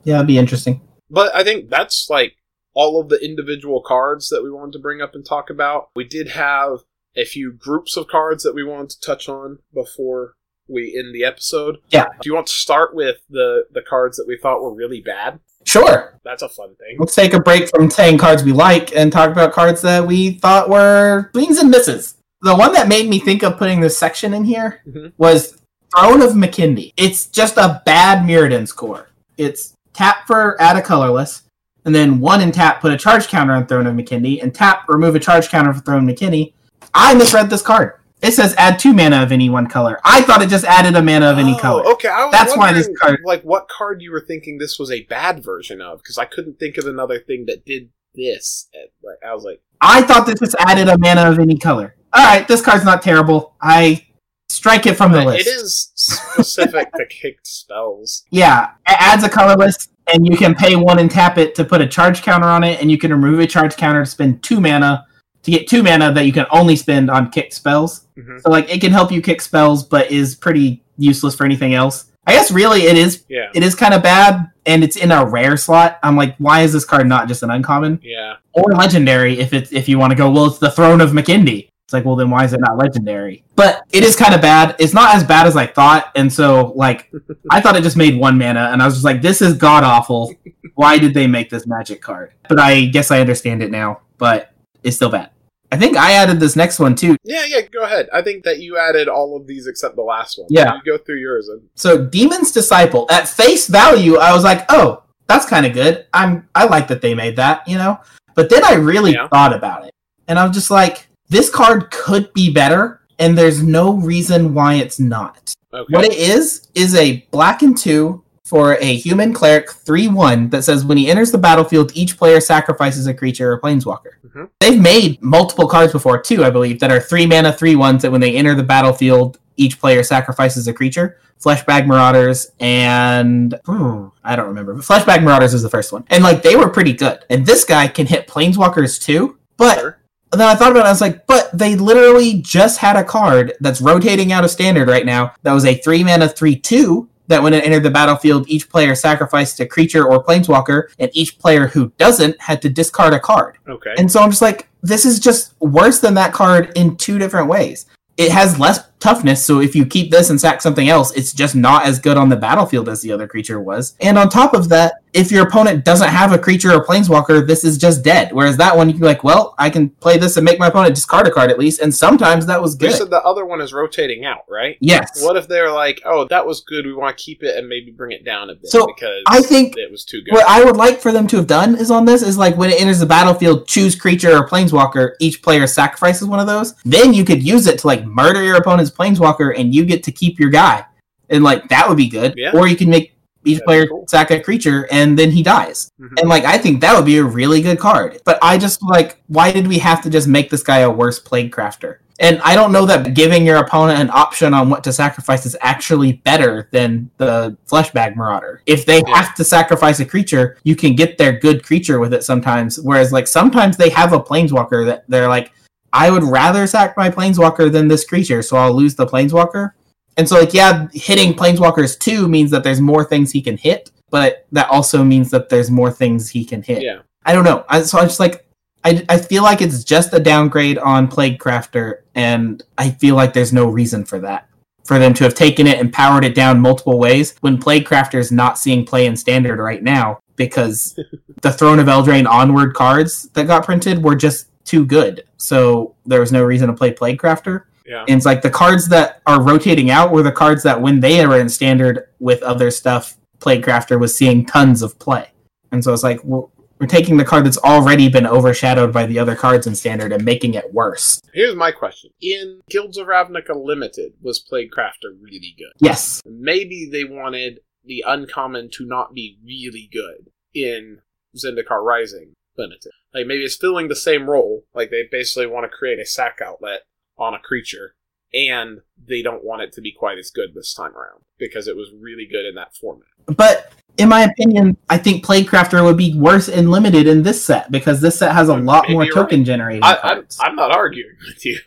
[0.04, 0.82] Yeah, it'd be interesting.
[1.10, 2.36] But I think that's like
[2.76, 5.90] all of the individual cards that we wanted to bring up and talk about.
[5.96, 6.80] We did have
[7.16, 10.34] a few groups of cards that we wanted to touch on before
[10.68, 11.78] we end the episode.
[11.90, 12.06] Yeah.
[12.22, 15.40] Do you want to start with the the cards that we thought were really bad?
[15.66, 16.20] Sure.
[16.24, 16.98] That's a fun thing.
[17.00, 20.32] Let's take a break from saying cards we like and talk about cards that we
[20.32, 22.16] thought were swings and misses.
[22.42, 25.12] The one that made me think of putting this section in here Mhm.
[25.18, 25.58] was
[25.96, 26.94] Throne of Makindi.
[26.98, 29.08] It's just a bad Mirrodin's Core.
[29.38, 31.44] It's tap for add a colorless,
[31.86, 34.84] and then one and tap put a charge counter on Throne of Makindi, and tap
[34.88, 36.54] remove a charge counter for Throne of Makindi.
[36.94, 37.94] I misread this card.
[38.26, 40.00] It says add two mana of any one color.
[40.04, 41.86] I thought it just added a mana of any Oh, color.
[41.94, 44.92] Okay, I was That's why this card- like what card you were thinking this was
[44.92, 48.68] a bad version of because I couldn't think of another thing that did this.
[48.74, 51.96] And, like, I was like, I thought this just added a mana of any color.
[52.14, 53.56] All right, this card's not terrible.
[53.62, 54.06] I
[54.50, 55.46] strike it from the list.
[55.48, 58.24] it is specific to kicked spells.
[58.32, 61.82] Yeah, it adds a colorless, and you can pay one and tap it to put
[61.82, 64.60] a charge counter on it, and you can remove a charge counter to spend two
[64.62, 65.06] mana
[65.46, 68.08] to get two mana that you can only spend on kick spells.
[68.18, 68.42] Mhm.
[68.42, 72.06] So like it can help you kick spells, but is pretty useless for anything else.
[72.28, 73.50] I guess really it is Yeah.
[73.54, 76.00] it is kind of bad, and it's in a rare slot.
[76.02, 78.34] I'm like, why is this card not just an uncommon Yeah.
[78.54, 79.40] or legendary?
[79.40, 81.70] If it's if you want to go, well, it's the Throne of Makindi.
[81.86, 83.44] It's like, well, then why is it not legendary?
[83.56, 84.76] But it is kind of bad.
[84.80, 87.12] It's not as bad as I thought, and so like,
[87.52, 89.84] I thought it just made one mana, and I was just like, this is god
[89.84, 90.34] awful.
[90.74, 92.32] Why did they make this magic card?
[92.50, 94.00] But I guess I understand it now.
[94.18, 94.50] But
[94.82, 95.30] it's still bad.
[95.76, 97.18] I think I added this next one too.
[97.26, 98.08] Yeah, yeah, go ahead.
[98.14, 100.48] I think that you added all of these except the last one.
[100.50, 100.74] Yeah.
[100.76, 103.08] You go through yours and So Demon's Disciple.
[103.12, 106.06] At face value, I was like, oh, that's kind of good.
[106.14, 108.00] I'm I like that they made that, you know.
[108.36, 109.28] But then I really Yeah.
[109.28, 109.92] thought about it,
[110.30, 115.00] and I'm just like, this card could be better, and there's no reason why it's
[115.00, 115.54] not.
[115.74, 115.94] okay.
[115.94, 120.64] What it is is a black and two for a human cleric three one that
[120.64, 124.12] says when he enters the battlefield, each player sacrifices a creature or planeswalker.
[124.36, 124.50] Mhm.
[124.60, 128.12] They've made multiple cards before too, I believe, that are three mana three ones that
[128.12, 131.18] when they enter the battlefield, each player sacrifices a creature.
[131.44, 134.74] Fleshbag Marauders and hmm, I don't remember.
[134.76, 137.20] But Fleshbag Marauders is the first one, and like they were pretty good.
[137.30, 139.98] And this guy can hit planeswalkers too, but Sure.
[140.32, 143.54] then I thought about it, I was like, but they literally just had a card
[143.60, 147.42] that's rotating out of standard right now that was a three mana three two that
[147.42, 151.68] when it entered the battlefield, each player sacrificed a creature or planeswalker, and each player
[151.68, 153.58] who doesn't had to discard a card.
[153.68, 153.94] Okay.
[153.98, 157.48] And so I'm just like, this is just worse than that card in two different
[157.48, 157.88] ways.
[158.18, 161.54] It has less toughness, so if you keep this and sack something else, it's just
[161.54, 163.96] not as good on the battlefield as the other creature was.
[164.00, 167.64] And on top of that, if your opponent doesn't have a creature or planeswalker, this
[167.64, 168.34] is just dead.
[168.34, 170.68] Whereas that one, you can be like, well, I can play this and make my
[170.68, 171.80] opponent discard a card at least.
[171.80, 172.98] And sometimes that was you good.
[172.98, 174.78] said the other one is rotating out, right?
[174.82, 175.24] yes.
[175.24, 177.92] What if they're like, oh, that was good, we want to keep it and maybe
[177.92, 180.34] bring it down a bit So, because I think it was too good.
[180.34, 182.70] What I would like for them to have done is on this is like when
[182.70, 185.14] it enters the battlefield, choose creature or planeswalker.
[185.22, 186.76] Each player sacrifices one of those.
[186.84, 190.12] Then you could use it to like murder your opponent's planeswalker, and you get to
[190.12, 190.86] keep your guy.
[191.30, 192.34] And like that would be good.
[192.36, 192.52] Yeah.
[192.54, 193.15] Or you can make
[193.46, 194.06] each player cool.
[194.08, 195.92] sack a creature, and then he dies.
[196.02, 196.20] Mhm.
[196.20, 198.20] And like I think that would be a really good card.
[198.26, 201.20] But I just like why did we have to just make this guy a worse
[201.20, 201.98] plague crafter?
[202.18, 205.58] And I don't know that giving your opponent an option on what to sacrifice is
[205.60, 208.62] actually better than the fleshbag marauder.
[208.66, 209.18] If they Yeah.
[209.18, 212.80] have to sacrifice a creature, you can get their good creature with it sometimes.
[212.80, 215.52] Whereas like sometimes they have a planeswalker that they're like,
[215.92, 219.72] I would rather sack my planeswalker than this creature, so I'll lose the planeswalker.
[220.18, 223.92] And so like yeah, hitting planeswalkers too means that there's more things he can hit,
[224.10, 226.82] but that also means that there's more things he can hit.
[226.84, 227.00] yeah.
[227.26, 227.66] I don't know.
[227.68, 228.46] I, so I'm just like,
[228.84, 233.34] I, I feel like it's just a downgrade on Plague Crafter, and I feel like
[233.34, 234.48] there's no reason for that.
[234.84, 238.20] For them to have taken it and powered it down multiple ways when Plague Crafter
[238.20, 241.00] is not seeing play in standard right now because
[241.42, 245.24] the Throne of Eldraine onward cards that got printed were just too good.
[245.38, 247.64] So there was no reason to play Plague Crafter.
[247.86, 248.06] Yeah.
[248.08, 251.26] And it's like the cards that are rotating out were the cards that when they
[251.26, 255.28] were in standard with other stuff, Plague Crafter was seeing tons of play.
[255.72, 259.20] And so it's like, well, we're taking the card that's already been overshadowed by the
[259.20, 261.22] other cards in standard and making it worse.
[261.34, 262.12] Here's my question.
[262.22, 265.72] In Guilds of Ravnica Limited, was Plague Crafter really good?
[265.80, 266.22] Yes.
[266.26, 271.00] Maybe they wanted the uncommon to not be really good in
[271.38, 272.92] Zendikar Rising Limited.
[273.14, 274.64] Like maybe it's filling the same role.
[274.74, 276.82] Like they basically want to create a sack outlet
[277.18, 277.96] on a creature,
[278.34, 281.76] and they don't want it to be quite as good this time around because it
[281.76, 283.08] was really good in that format.
[283.28, 287.44] But in my opinion, I think Plague Crafter would be worse in limited in this
[287.44, 289.46] set because this set has a lot Maybe more token right.
[289.46, 290.38] generating I, I'm, cards.
[290.42, 291.60] I'm not arguing with you.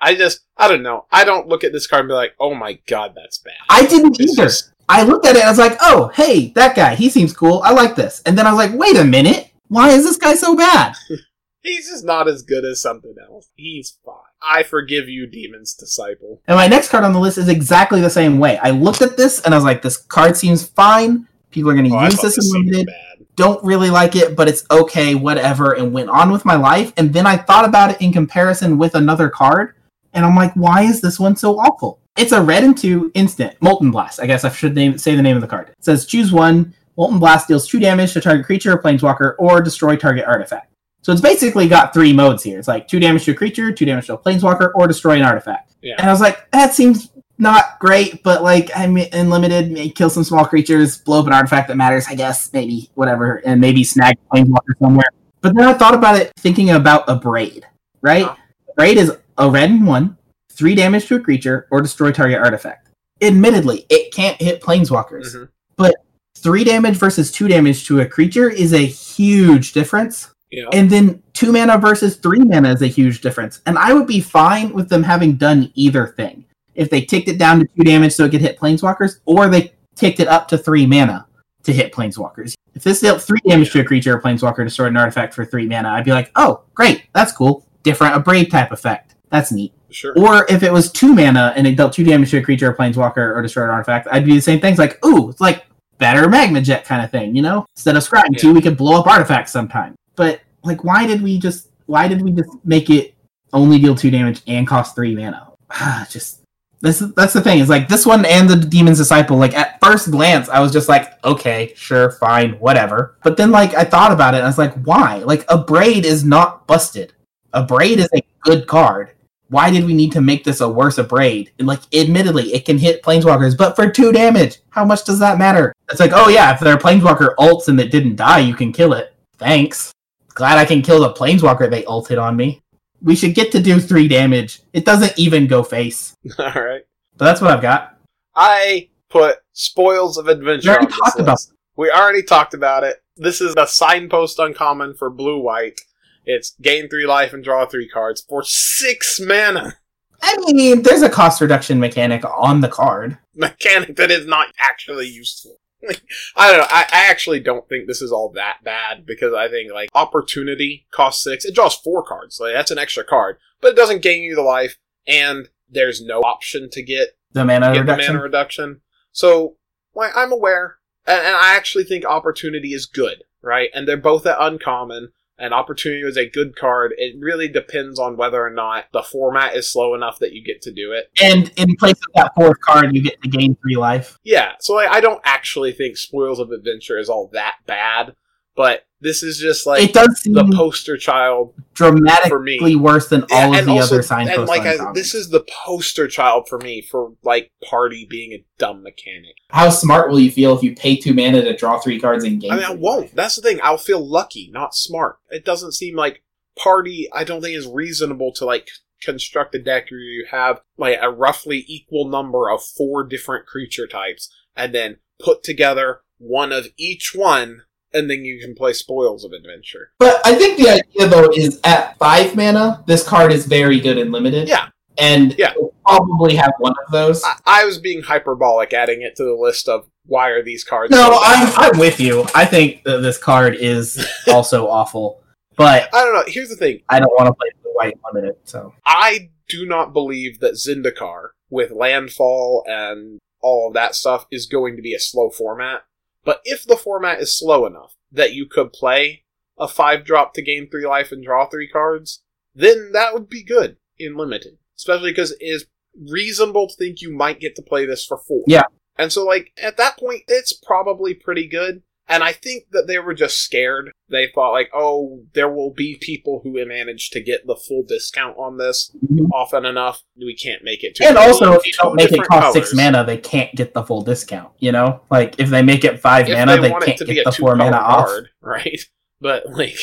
[0.00, 1.06] I just, I don't know.
[1.10, 3.54] I don't look at this card and be like, oh my god, that's bad.
[3.70, 4.44] I didn't It's either.
[4.48, 7.32] just- I looked at it and I was like, oh, hey, that guy, he seems
[7.32, 7.60] cool.
[7.64, 8.22] I like this.
[8.24, 9.50] And then I was like, wait a minute.
[9.68, 10.94] Why is this guy so bad?
[11.62, 13.48] He's just not as good as something else.
[13.56, 14.14] He's fine.
[14.42, 16.40] I forgive you, Demon's Disciple.
[16.46, 18.58] And my next card on the list is exactly the same way.
[18.58, 21.26] I looked at this and I was like, this card seems fine.
[21.50, 22.88] People are going to Oh, use this in limited.
[23.34, 26.92] Don't really like it, but it's okay, whatever, and went on with my life.
[26.96, 29.74] And then I thought about it in comparison with another card,
[30.14, 32.00] and I'm like, why is this one so awful?
[32.16, 34.20] It's a red and two instant Molten Blast.
[34.20, 35.68] I guess I should name say the name of the card.
[35.68, 36.74] It says choose one.
[36.96, 40.72] Molten Blast deals two damage to target creature or planeswalker, or destroy target artifact.
[41.06, 42.58] So it's basically got three modes here.
[42.58, 45.22] It's like two damage to a creature, two damage to a planeswalker, or destroy an
[45.22, 45.76] artifact.
[45.80, 45.94] Yeah.
[45.98, 50.10] And I was like, that seems not great, but like I'm in limited, may kill
[50.10, 53.84] some small creatures, blow up an artifact that matters, I guess, maybe, whatever, and maybe
[53.84, 55.06] snag a planeswalker somewhere.
[55.42, 57.62] But then I thought about it thinking about Abrade,
[58.00, 58.28] right?
[58.74, 60.18] Braid is a red and one,
[60.50, 62.88] three damage to a creature, or destroy target artifact.
[63.22, 65.48] Admittedly, it can't hit planeswalkers.
[65.78, 65.92] Mhm.
[66.38, 70.30] Three damage versus two damage to a creature is a huge difference.
[70.50, 70.68] Yeah.
[70.72, 73.60] And then two mana versus three mana is a huge difference.
[73.66, 76.44] And I would be fine with them having done either thing.
[76.74, 79.72] If they ticked it down to two damage so it could hit planeswalkers, or they
[79.94, 81.26] ticked it up to three mana
[81.64, 82.54] to hit planeswalkers.
[82.74, 85.44] If this dealt three damage to a creature or planeswalker to store an artifact for
[85.44, 87.66] three mana, I'd be like, oh, great, that's cool.
[87.82, 89.14] Different abrade type effect.
[89.30, 89.72] That's neat.
[89.90, 90.12] Sure.
[90.18, 92.74] Or if it was two mana and it dealt two damage to a creature or
[92.76, 95.64] planeswalker or destroyed an artifact, I'd do the same things like, ooh, it's like
[95.98, 97.64] better magma jet kind of thing, you know?
[97.74, 98.38] Instead of scrying Yeah.
[98.38, 99.94] two, we could blow up artifacts sometime.
[100.16, 103.14] But like why did we just why did we just make it
[103.52, 105.52] only deal two damage and cost three mana?
[106.10, 106.42] just
[106.80, 110.10] this that's the thing, is like this one and the Demon's Disciple, like at first
[110.10, 113.16] glance, I was just like, okay, sure, fine, whatever.
[113.22, 115.18] But then like I thought about it I was like, why?
[115.18, 117.12] Like Abrade is not busted.
[117.54, 119.12] Abrade is a good card
[119.48, 121.52] why did we need to make this a worse abrade?
[121.58, 125.38] And like, admittedly, it can hit planeswalkers, but for two damage, how much does that
[125.38, 125.72] matter?
[125.90, 128.92] It's like, oh yeah, if their planeswalker ults and it didn't die, you can kill
[128.92, 129.14] it.
[129.38, 129.92] Thanks.
[130.36, 132.62] Glad I can kill the planeswalker they ulted on me.
[133.00, 134.60] We should get to do three damage.
[134.74, 136.14] It doesn't even go face.
[136.38, 136.82] All right.
[137.16, 137.98] But that's what I've got.
[138.34, 140.72] I put Spoils of Adventure.
[140.72, 141.52] We already talked about list.
[141.76, 143.02] We already talked about it.
[143.16, 145.80] This is the signpost uncommon for blue white.
[146.26, 149.78] It's gain three life and draw three cards for six mana.
[150.20, 153.16] I mean, there's a cost reduction mechanic on the card.
[153.34, 155.56] Mechanic that is not actually useful.
[156.36, 156.66] I don't know.
[156.68, 160.86] I, I actually don't think this is all that bad because I think like opportunity
[160.90, 161.44] costs six.
[161.44, 162.38] It draws four cards.
[162.40, 164.76] Like that's an extra card, but it doesn't gain you the life,
[165.06, 168.14] and there's no option to get The mana get the reduction.
[168.14, 168.80] mana reduction.
[169.12, 169.56] So,
[169.94, 170.76] like, I'm aware,
[171.06, 173.70] and, and I actually think opportunity is good, right?
[173.74, 175.12] And they're both at uncommon.
[175.38, 176.94] And opportunity is a good card.
[176.96, 180.62] It really depends on whether or not the format is slow enough that you get
[180.62, 181.10] to do it.
[181.22, 184.18] and in place of that fourth card, you get to gain three life.
[184.24, 188.16] Yeah, so like, I don't actually think Spoils of Adventure is all that bad,
[188.54, 192.28] but this is just like it does seem the poster child dramatically
[192.58, 192.76] for me.
[192.76, 194.38] worse than all Yeah, of the other signposts.
[194.38, 198.44] and like I, this is the poster child for me for like party being a
[198.58, 199.36] dumb mechanic.
[199.50, 202.38] How smart will you feel if you pay two mana to draw three cards in
[202.38, 202.52] game?
[202.52, 203.14] I mean, I won't.
[203.14, 203.60] That's the thing.
[203.62, 205.18] I'll feel lucky, not smart.
[205.30, 206.22] It doesn't seem like
[206.58, 207.08] party.
[207.12, 208.68] I don't think is reasonable to like
[209.02, 213.86] construct a deck where you have like a roughly equal number of four different creature
[213.86, 217.62] types, and then put together one of each one,
[217.96, 219.90] and then you can play Spoils of Adventure.
[219.98, 223.98] But I think the idea though is at five mana, this card is very good
[223.98, 224.48] and limited.
[224.48, 224.68] Yeah.
[224.98, 225.52] And Yeah.
[225.56, 227.22] you'll probably have one of those.
[227.24, 230.90] I, I was being hyperbolic, adding it to the list of why are these cards?
[230.90, 231.18] no?
[231.22, 232.26] I'm I'm with you.
[232.34, 235.22] I think that this card is also awful.
[235.56, 236.24] But I don't know.
[236.26, 236.82] Here's the thing.
[236.88, 241.28] I don't want to play the white limited, so I do not believe that Zendikar,
[241.50, 245.82] with landfall and all of that stuff, is going to be a slow format.
[246.26, 249.22] But if the format is slow enough that you could play
[249.58, 252.22] a five drop to gain three life and draw three cards,
[252.54, 254.58] then that would be good in limited.
[254.76, 255.66] Especially because it is
[256.10, 258.42] reasonable to think you might get to play this for four.
[258.46, 258.64] Yeah.
[258.98, 261.82] And so, like, at that point, it's probably pretty good.
[262.08, 263.90] And I think that they were just scared.
[264.08, 268.36] They thought, like, oh, there will be people who manage to get the full discount
[268.38, 269.26] on this Mhm.
[269.32, 270.02] often enough.
[270.16, 273.16] We can't make it and also if you don't make it cost six mana, they
[273.16, 274.52] can't get the full discount.
[274.60, 277.32] You know, like if they make it five If mana, they they, can't get the
[277.32, 278.06] four mana color off.
[278.06, 278.80] card, right?
[279.20, 279.76] But like,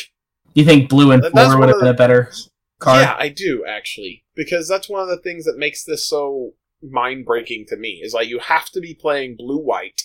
[0.54, 2.32] You think blue and four would have been a better
[2.80, 3.02] card?
[3.02, 7.26] yeah, I do actually, because that's one of the things that makes this so mind
[7.26, 8.00] breaking to me.
[8.02, 10.04] Is like you have to be playing blue white,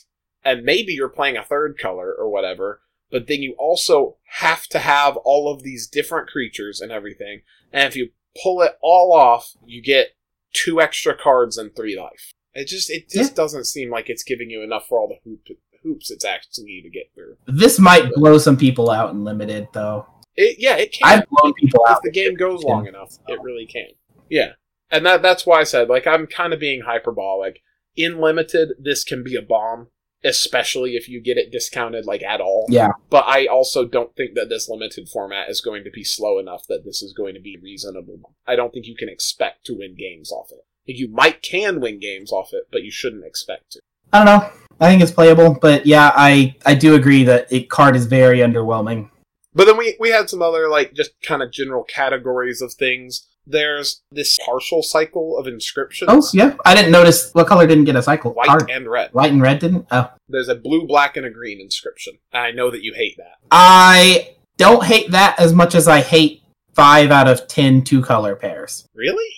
[0.49, 2.81] and maybe you're playing a third color or whatever.
[3.11, 7.43] But then you also have to have all of these different creatures and everything.
[7.73, 8.11] And if you
[8.43, 10.17] pull it all off, you get
[10.53, 12.33] two extra cards and three life.
[12.55, 15.47] It just it just doesn't seem like it's giving you enough for all the hoop,
[15.83, 16.25] hoops it's
[16.59, 17.37] you to get through.
[17.47, 20.07] This might blow some people out in limited, though.
[20.35, 21.07] It, yeah, it can.
[21.07, 22.03] I've blown people if out.
[22.03, 23.89] the game goes long enough, it really can.
[24.31, 24.53] Yeah,
[24.91, 27.61] and that that's why I said like I'm kind of being hyperbolic.
[27.97, 29.89] In limited, this can be a bomb,
[30.25, 32.67] especially if you get it discounted like at all.
[32.69, 32.93] Yeah.
[33.11, 36.67] But I also don't think that this limited format is going to be slow enough
[36.69, 38.35] that this is going to be reasonable.
[38.47, 40.65] I don't think you can expect to win games off it.
[40.87, 43.81] You might can win games off it, but you shouldn't expect to.
[44.13, 44.51] I don't know.
[44.81, 48.39] I think it's playable, but yeah, I I do agree that it card is very
[48.39, 49.11] underwhelming.
[49.59, 53.27] But then we we had some other like just kind of general categories of things.
[53.45, 56.09] There's this partial cycle of inscriptions.
[56.13, 58.33] Oh yeah, I didn't notice what color didn't get a cycle.
[58.35, 58.71] white Card.
[58.71, 59.13] and red.
[59.13, 59.87] White and red didn't.
[59.91, 62.19] Oh, There's a blue, black, and a green inscription.
[62.33, 63.39] I know that you hate that.
[63.51, 68.37] I don't hate that as much as I hate five out of ten two color
[68.37, 68.87] pairs.
[68.95, 69.29] Really?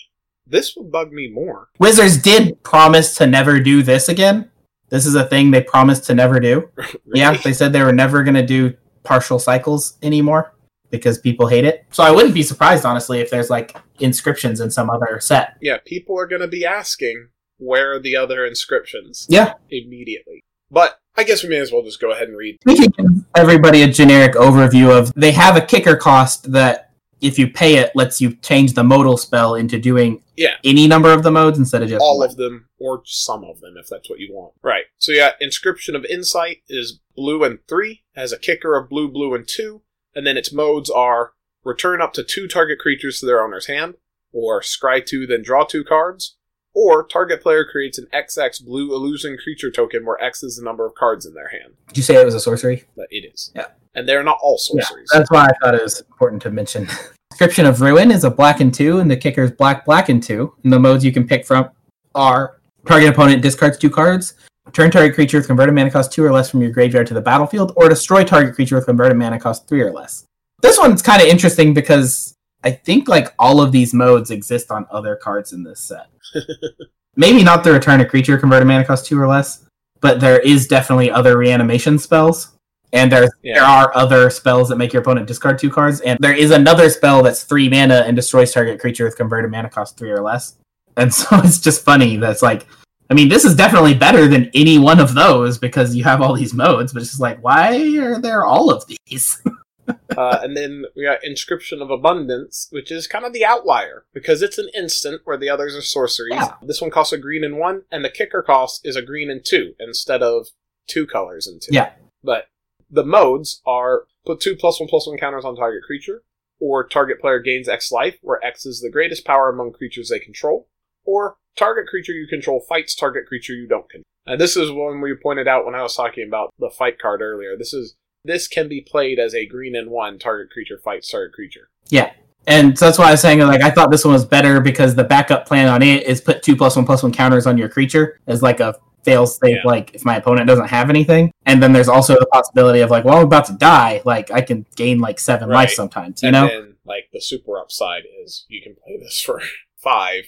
[0.45, 1.69] This would bug me more.
[1.79, 4.51] Wizards did promise to never do this again.
[4.89, 6.69] This is a thing they promised to never do.
[6.77, 7.19] Really?
[7.21, 10.53] Yeah, they said they were never going to do partial cycles anymore.
[10.89, 11.85] because people hate it.
[11.91, 15.55] So I wouldn't be surprised, honestly, if there's like inscriptions in some other set.
[15.61, 20.41] Yeah, people are going to be asking where are the other inscriptions Yeah, immediately.
[20.69, 22.57] But I guess we may as well just go ahead and read.
[22.65, 26.90] we could give everybody a generic overview of they have a kicker cost that
[27.21, 30.55] if you pay it lets you change the modal spell into doing Yeah.
[30.63, 32.29] any number of the modes instead of just all one.
[32.29, 34.53] of them or some of them if that's what you want.
[34.63, 34.85] Right.
[34.97, 39.33] So yeah, inscription of insight is blue and three, has a kicker of blue, blue,
[39.35, 39.83] and two,
[40.15, 41.33] and then its modes are
[41.63, 43.95] return up to two target creatures to their owner's hand,
[44.33, 46.37] or scry two, then draw two cards,
[46.73, 50.85] or target player creates an XX blue illusion creature token where X is the number
[50.85, 51.73] of cards in their hand.
[51.87, 52.85] Did you say it was a sorcery?
[52.95, 53.51] But it is.
[53.55, 53.65] Yeah.
[53.93, 55.09] And they're not all Yeah, sorceries.
[55.11, 56.87] that's why I thought it was important to mention.
[57.31, 60.21] Inscription of Ruin is a black and two, and the kicker is black, black and
[60.21, 60.53] two.
[60.63, 61.69] And the modes you can pick from
[62.15, 64.33] are target opponent discards two cards,
[64.73, 67.21] turn target creature with converted mana cost two or less from your graveyard to the
[67.21, 70.25] battlefield, or destroy target creature with converted mana cost three or less.
[70.61, 72.33] This one's kind of interesting because
[72.63, 76.07] I think like all of these modes exist on other cards in this set.
[77.15, 79.65] Maybe not the return a creature converted mana cost two or less,
[79.99, 82.53] but there is definitely other reanimation spells.
[82.93, 83.55] And there, Yeah.
[83.55, 86.89] there are other spells that make your opponent discard two cards, and there is another
[86.89, 90.55] spell that's three mana and destroys target creature with converted mana cost three or less.
[90.97, 92.65] And so it's just funny that's like,
[93.09, 96.33] I mean, this is definitely better than any one of those because you have all
[96.33, 99.41] these modes, but it's just like, why are there all of these?
[99.87, 104.41] uh, and then we got Inscription of Abundance, which is kind of the outlier because
[104.41, 106.33] it's an instant where the others are sorceries.
[106.35, 106.53] Yeah.
[106.61, 109.43] This one costs a green and one, and the kicker cost is a green and
[109.43, 110.47] two instead of
[110.87, 111.73] two colors and two.
[111.73, 111.91] Yeah.
[112.23, 112.47] But
[112.89, 116.23] the modes are put two plus one plus one counters on target creature,
[116.59, 120.19] or target player gains X life, where X is the greatest power among creatures they
[120.19, 120.67] control,
[121.05, 124.03] or target creature you control fights target creature you don't control.
[124.25, 127.21] And this is one we pointed out when I was talking about the fight card
[127.21, 127.57] earlier.
[127.57, 131.33] This is this can be played as a green and one target creature fights target
[131.33, 131.69] creature.
[131.89, 132.11] Yeah.
[132.47, 134.95] And so that's why I was saying like I thought this one was better because
[134.95, 137.69] the backup plan on it is put two plus one plus one counters on your
[137.69, 139.61] creature as like a fail safe Yeah.
[139.65, 141.31] like if my opponent doesn't have anything.
[141.45, 144.41] And then there's also the possibility of like, well, I'm about to die, like I
[144.41, 145.55] can gain like seven Right.
[145.63, 146.47] life sometimes, you and know?
[146.47, 149.41] then like the super upside is you can play this for
[149.77, 150.23] five.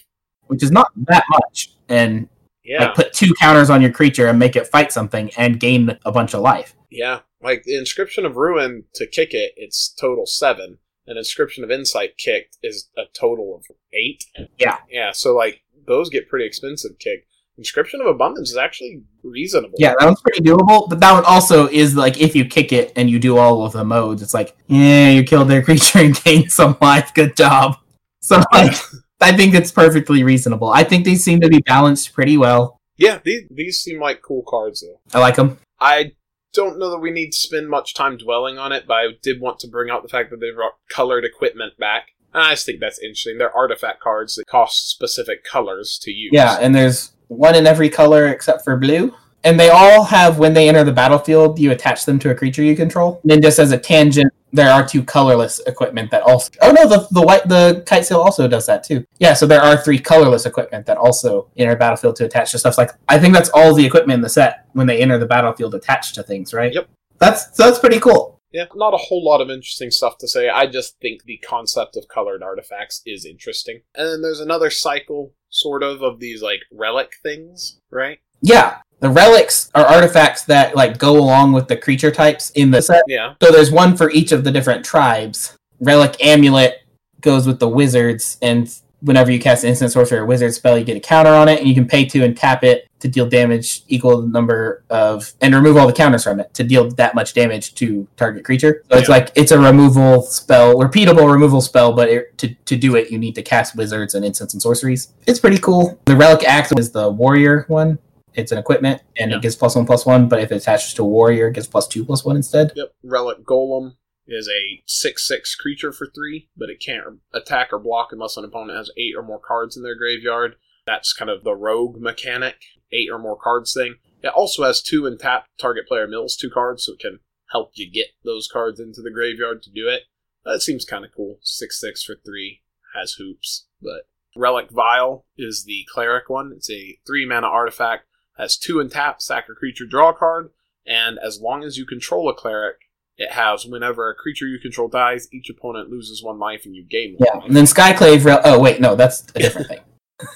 [0.47, 1.69] Which is not that much.
[1.89, 2.29] And
[2.63, 2.85] Yeah.
[2.85, 6.11] like put two counters on your creature and make it fight something and gain a
[6.11, 6.75] bunch of life.
[6.91, 7.19] Yeah.
[7.43, 10.77] Like the inscription of ruin to kick it, it's total seven.
[11.05, 14.25] An inscription of insight kicked is a total of eight.
[14.57, 14.77] Yeah.
[14.89, 17.27] Yeah, so like those get pretty expensive kicked.
[17.57, 19.75] Inscription of abundance is actually reasonable.
[19.77, 20.89] Yeah, that one's pretty doable.
[20.89, 23.73] But that one also is like if you kick it and you do all of
[23.73, 27.13] the modes, it's like, yeah, you killed their creature and gained some life.
[27.13, 27.77] Good job.
[28.21, 28.73] So like
[29.21, 30.69] I think it's perfectly reasonable.
[30.69, 32.79] I think these seem to be balanced pretty well.
[32.97, 34.99] Yeah, these, these seem like cool cards though.
[35.17, 35.57] I like them.
[35.79, 36.13] I
[36.53, 39.41] don't know that we need to spend much time dwelling on it, but I did
[39.41, 42.09] want to bring out the fact that they brought colored equipment back.
[42.33, 43.37] And I just think that's interesting.
[43.37, 46.31] They're artifact cards that cost specific colors to use.
[46.33, 49.13] Yeah, and there's one in every color except for blue.
[49.43, 52.63] And they all have when they enter the battlefield, you attach them to a creature
[52.63, 53.19] you control.
[53.23, 56.87] And then just as a tangent, there are two colorless equipment that also Oh no,
[56.87, 59.05] the the white the kite sail also does that too.
[59.19, 62.77] Yeah, so there are three colorless equipment that also enter battlefield to attach to stuff
[62.77, 65.73] like I think that's all the equipment in the set when they enter the battlefield
[65.75, 66.73] attached to things, right?
[66.73, 66.87] Yep.
[67.17, 68.39] That's that's pretty cool.
[68.51, 70.47] Yeah, not a whole lot of interesting stuff to say.
[70.47, 73.81] I just think the concept of colored artifacts is interesting.
[73.95, 78.19] And then there's another cycle, sort of, of these like relic things, right?
[78.43, 78.77] Yeah.
[79.03, 83.03] The relics are artifacts that like go along with the creature types in the set.
[83.05, 83.33] Yeah.
[83.43, 85.57] So there's one for each of the different tribes.
[85.81, 86.83] Relic Amulet
[87.19, 90.85] goes with the wizards, and whenever you cast an instant sorcery or wizard spell, you
[90.85, 93.27] get a counter on it, and you can pay two and tap it to deal
[93.27, 96.89] damage equal to the number of and remove all the counters from it to deal
[96.91, 98.83] that much damage to target creature.
[98.89, 102.95] So it's like it's a removal spell, repeatable removal spell, but it, to to do
[102.95, 105.11] it, you need to cast wizards and instants and sorceries.
[105.27, 105.99] It's pretty cool.
[106.05, 107.99] The Relic Axe is the warrior one.
[108.35, 109.37] It's an equipment, and Yeah.
[109.37, 110.27] it gives plus one plus one.
[110.27, 112.71] But if it attaches to a warrior, it gives plus two plus one instead.
[112.75, 112.93] Yep.
[113.03, 113.97] Relic Golem
[114.27, 118.45] is a 6 6 creature for 3, but it can't attack or block unless an
[118.45, 120.55] opponent has 8 or more cards in their graveyard.
[120.85, 122.55] That's kind of the rogue mechanic,
[122.91, 123.95] 8 or more cards thing.
[124.21, 127.19] It also has 2 and tap target player mills 2 cards, so it can
[127.51, 130.03] help you get those cards into the graveyard to do it.
[130.45, 131.39] That seems kind of cool.
[131.43, 132.61] 6 6 for 3
[132.95, 134.07] has hoops, but.
[134.35, 136.53] Relic Vial is the cleric one.
[136.55, 140.49] It's a 3 mana artifact, has 2 and tap, sack a creature, draw a card,
[140.85, 142.77] and as long as you control a cleric,
[143.17, 146.83] it has whenever a creature you control dies, each opponent loses one life and you
[146.83, 147.47] gain one Yeah, life.
[147.47, 148.25] and then Skyclave.
[148.25, 149.79] Rel- oh wait, no, that's a different thing.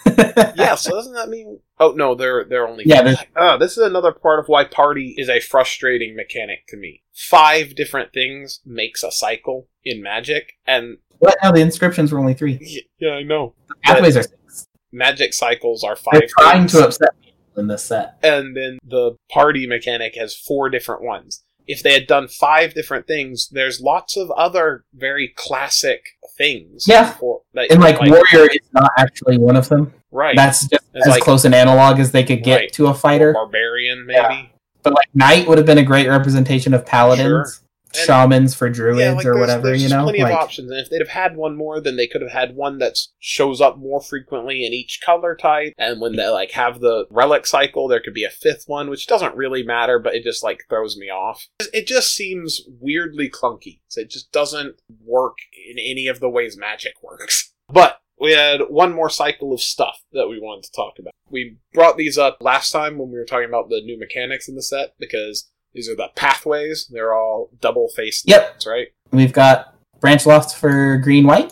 [0.56, 1.60] yeah, so doesn't that mean?
[1.80, 2.84] Oh no, they're they're only.
[2.86, 6.78] Yeah, there's- Uh, this is another part of why party is a frustrating mechanic to
[6.78, 7.04] me.
[7.14, 11.36] Five different things makes a cycle in Magic, and What?
[11.44, 12.60] No, the inscriptions were only three.
[13.00, 13.56] yeah, I know.
[13.84, 14.68] Pathways are six.
[14.92, 17.27] Magic cycles are 5 They're trying things, to upset people
[17.58, 18.18] in this set.
[18.24, 21.44] and then the party mechanic has four different ones.
[21.66, 26.02] If they had done five different things, there's lots of other very classic
[26.38, 26.86] things.
[26.88, 27.12] Yeah.
[27.12, 29.94] for- And like, Warrior is not actually one of them.
[30.12, 30.36] right?
[30.36, 32.74] That's just as like- close an analog as they could get Right.
[32.74, 33.34] to a fighter.
[33.34, 34.52] barbarian, maybe.
[34.84, 37.62] But like Knight would have been a great representation of paladins,
[37.94, 39.68] And- shamans for druids yeah, like or there's, whatever.
[39.68, 40.72] there's You know, plenty like of options.
[40.72, 43.62] And if they'd have had one more, then they could have had one that shows
[43.62, 45.74] up more frequently in each color type.
[45.78, 49.08] And when they like have the relic cycle, there could be a fifth one, which
[49.08, 51.48] doesn't really matter, but it just like throws me off.
[51.74, 53.80] It just seems weirdly clunky.
[53.88, 55.38] So it just doesn't work
[55.70, 57.54] in any of the ways magic works.
[57.70, 61.14] But we had one more cycle of stuff that we wanted to talk about.
[61.30, 64.56] We brought these up last time when we were talking about the new mechanics in
[64.56, 66.88] the set because these are the pathways.
[66.92, 68.50] They're all double faced Yep.
[68.52, 68.88] lines, right?
[69.12, 71.52] we've got Branchloft for green white,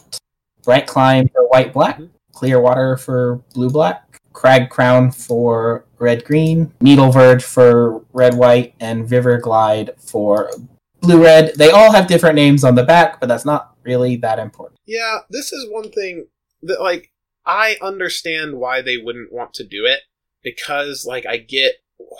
[0.64, 2.10] bright climb for white black, Mhm.
[2.34, 8.74] clear water for blue black, crag crown for red green, needle verge for red white,
[8.80, 10.52] and river glide for
[11.00, 11.54] blue red.
[11.56, 14.80] They all have different names on the back, but that's not really that important.
[14.86, 16.28] Yeah, this is one thing
[16.62, 17.12] that like
[17.46, 20.02] I understand why they wouldn't want to do it
[20.44, 21.76] because like I get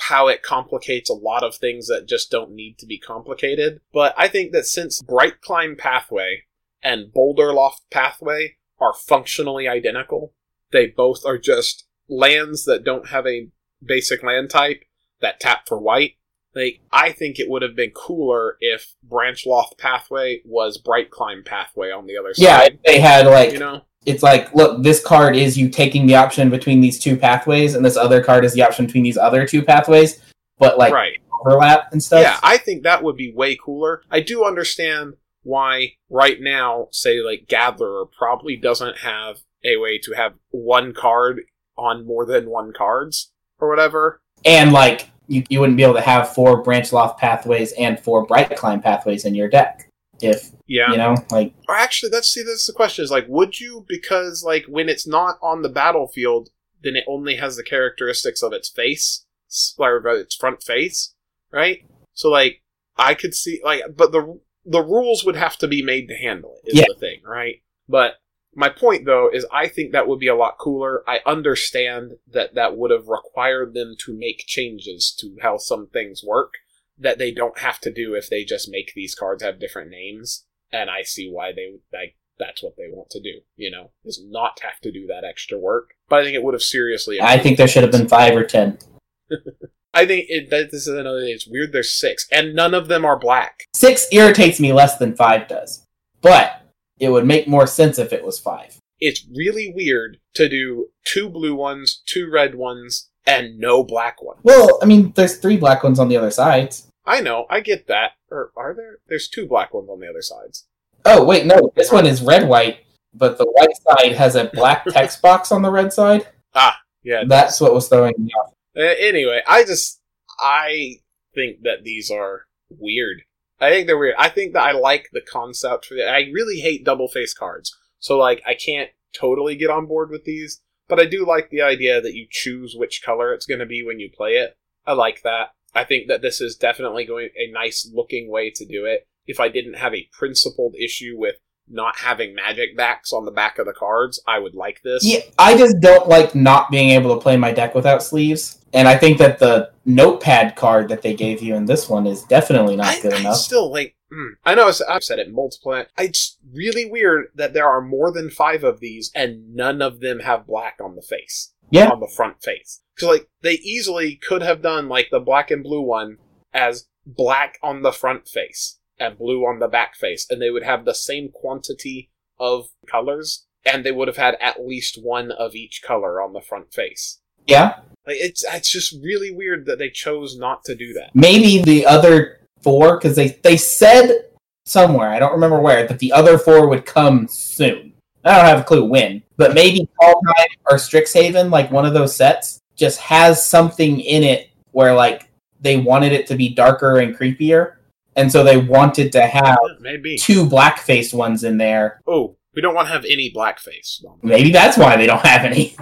[0.08, 3.82] how it complicates a lot of things that just don't need to be complicated.
[3.94, 6.44] But I think that since Bright Climb Pathway
[6.82, 10.34] and Boulder Loft Pathway are functionally identical,
[10.72, 13.50] they both are just lands that don't have a
[13.84, 14.84] basic land type
[15.22, 16.14] that tap for white.
[16.54, 21.44] Like, I think it would have been cooler if Branch Loft Pathway was Bright Climb
[21.44, 22.74] Pathway on the other Yeah, side.
[22.76, 23.82] if they had like You know?
[24.06, 27.84] It's like, look, this card is you taking the option between these two pathways, and
[27.84, 30.22] this other card is the option between these other two pathways,
[30.58, 31.20] but like right.
[31.42, 32.22] overlap and stuff.
[32.22, 34.02] Yeah, I think that would be way cooler.
[34.10, 40.14] I do understand why right now, say like Gatherer probably doesn't have a way to
[40.14, 41.42] have one card
[41.78, 44.22] on more than one cards or whatever.
[44.46, 48.26] and like you, you wouldn't be able to have four branch loft pathways and four
[48.26, 49.90] bright climb pathways in your deck
[50.26, 50.92] if Yeah.
[50.92, 52.44] you know like Or actually, let's see.
[52.44, 53.86] That's the question: is like, would you?
[53.88, 56.50] Because like when it's not on the battlefield,
[56.82, 61.14] then it only has the characteristics of its face, s- or of its front face,
[61.52, 61.86] right?
[62.14, 62.62] So like,
[62.98, 66.58] I could see like, but the the rules would have to be made to handle
[66.64, 66.70] it.
[66.72, 66.86] Is Yeah.
[66.88, 67.62] the thing, right?
[67.88, 68.16] But
[68.56, 71.04] my point though is, I think that would be a lot cooler.
[71.08, 76.24] I understand that that would have required them to make changes to how some things
[76.24, 76.54] work
[76.98, 80.46] that they don't have to do if they just make these cards have different names
[80.72, 83.42] and I see why they like that's what they want to do.
[83.56, 85.92] You know, is not have to do that extra work.
[86.10, 87.22] But I think it would have seriously.
[87.22, 88.78] i think there should have been five or ten
[89.94, 91.30] I think it, that this is another thing.
[91.30, 91.72] It's weird.
[91.72, 93.64] There's six, and none of them are black.
[93.74, 95.86] six irritates me less than five does
[96.26, 96.64] but
[97.00, 101.30] it would make more sense if it was five It's really weird to do two
[101.30, 104.40] blue ones, two red ones, and no black ones.
[104.44, 107.86] well i mean there's three black ones on the other sides I know, I get
[107.86, 108.14] that.
[108.32, 108.98] Or are there?
[109.08, 110.66] There's two black ones on the other sides.
[111.06, 112.80] oh wait no this one is red white
[113.14, 117.24] but the white side has a black text box on the red side Ah, Yeah.
[117.28, 120.02] that's what was throwing me off Uh, anyway, I just
[120.40, 120.96] I
[121.36, 123.22] think that these are weird.
[123.60, 124.16] I think they're weird.
[124.18, 127.74] I think that I like the concept for the, I really hate double face cards.
[128.00, 131.62] So like I can't totally get on board with these, but I do like the
[131.62, 134.58] idea that you choose which color it's going to be when you play it.
[134.86, 135.50] I like that.
[135.74, 139.08] I think that this is definitely going a nice looking way to do it.
[139.28, 141.36] If I didn't have a principled issue with
[141.68, 145.04] not having magic backs on the back of the cards, I would like this.
[145.04, 148.60] Yeah, I just don't like not being able to play my deck without sleeves.
[148.74, 152.24] And I think that the notepad card that they gave you in this one is
[152.24, 153.38] definitely not I, good I enough.
[153.38, 153.96] still like.
[154.16, 155.74] Mm, I know I've said it multiple.
[155.74, 155.88] times.
[155.98, 160.20] It's really weird that there are more than five of these, and none of them
[160.20, 161.52] have black on the face.
[161.72, 161.90] Yeah.
[161.90, 162.82] on the front face.
[162.96, 166.18] Because like they easily could have done like the black and blue one
[166.54, 170.64] as black on the front face and blue on the back face, and they would
[170.64, 175.56] have the same quantity of colors, and they would have had at least one of
[175.56, 177.20] each color on the front face.
[177.48, 181.12] Yeah, Like it's it's just really weird that they chose not to do that.
[181.16, 184.26] maybe the other four because they they said
[184.66, 187.94] somewhere I don't remember where that the other four would come soon.
[188.24, 192.16] I don't have a clue when, but maybe Kaldheim or Strixhaven, like one of those
[192.16, 195.30] sets, just has something in it where like
[195.62, 197.76] they wanted it to be darker and creepier,
[198.16, 200.18] and so they wanted to have uh, maybe.
[200.18, 204.04] two black-faced ones in there Oh, we don't want to have any blackface.
[204.24, 205.76] Maybe that's why they don't have any.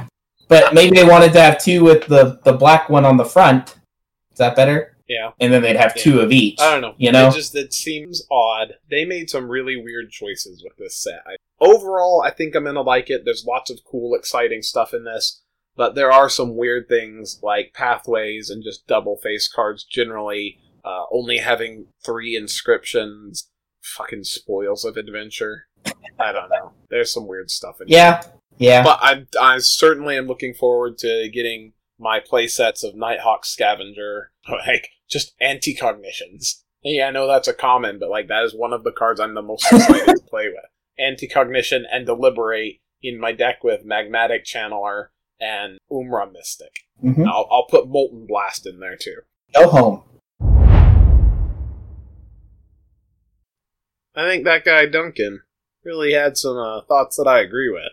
[0.50, 3.78] But maybe they wanted to have two with the, the black one on the front.
[4.32, 4.93] Is that better?
[5.14, 5.32] Yeah.
[5.40, 6.60] and then they'd have two of each.
[6.60, 6.96] I don't know.
[6.98, 7.28] You know?
[7.28, 8.76] it just it seems odd.
[8.90, 11.22] They made some really weird choices with this set.
[11.26, 13.24] I, overall, I think I'm gonna like it.
[13.26, 15.42] There's lots of cool, exciting stuff in this,
[15.76, 20.60] but there are some weird things like pathways and just double face cards generally.
[20.86, 23.50] Uh, only having three inscriptions,
[23.82, 25.68] fucking spoils of adventure.
[26.20, 26.74] I don't know.
[26.90, 27.98] There's some weird stuff in here.
[27.98, 28.22] Yeah,
[28.58, 28.84] yeah.
[28.84, 34.32] But I, I certainly am looking forward to getting my play sets of Nighthawk Scavenger,
[34.68, 36.64] like just anti-cognitions.
[36.84, 39.34] Yeah, I know that's a common, but like that is one of the cards I'm
[39.34, 40.66] the most excited to play with.
[41.00, 45.08] Anti-cognition and deliberate in my deck with Magmatic Channeler
[45.40, 46.72] and Umara Mystic.
[47.04, 47.26] Mhm.
[47.28, 49.18] I'll, I'll put Molten Blast in there too.
[49.56, 50.04] Go home.
[54.16, 55.42] I think that guy Duncan
[55.84, 57.92] really had some uh, thoughts that I agree with.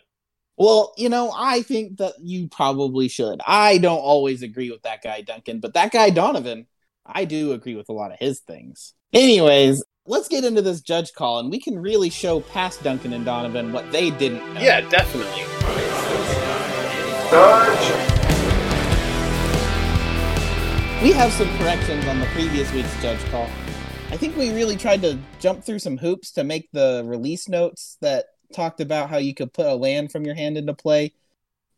[0.60, 3.40] Well, you know, I think that you probably should.
[3.46, 6.66] I don't always agree with that guy, Duncan, but that guy, Donovan,
[7.06, 8.92] I do agree with a lot of his things.
[9.14, 13.24] Anyways, let's get into this judge call, and we can really show past Duncan and
[13.24, 14.60] Donovan what they didn't know.
[14.60, 15.44] Yeah, definitely.
[17.30, 18.10] Judge!
[21.02, 23.48] We have some corrections on the previous week's judge call.
[24.10, 27.96] I think we really tried to jump through some hoops to make the release notes
[28.02, 31.12] that talked about how you could put a land from your hand into play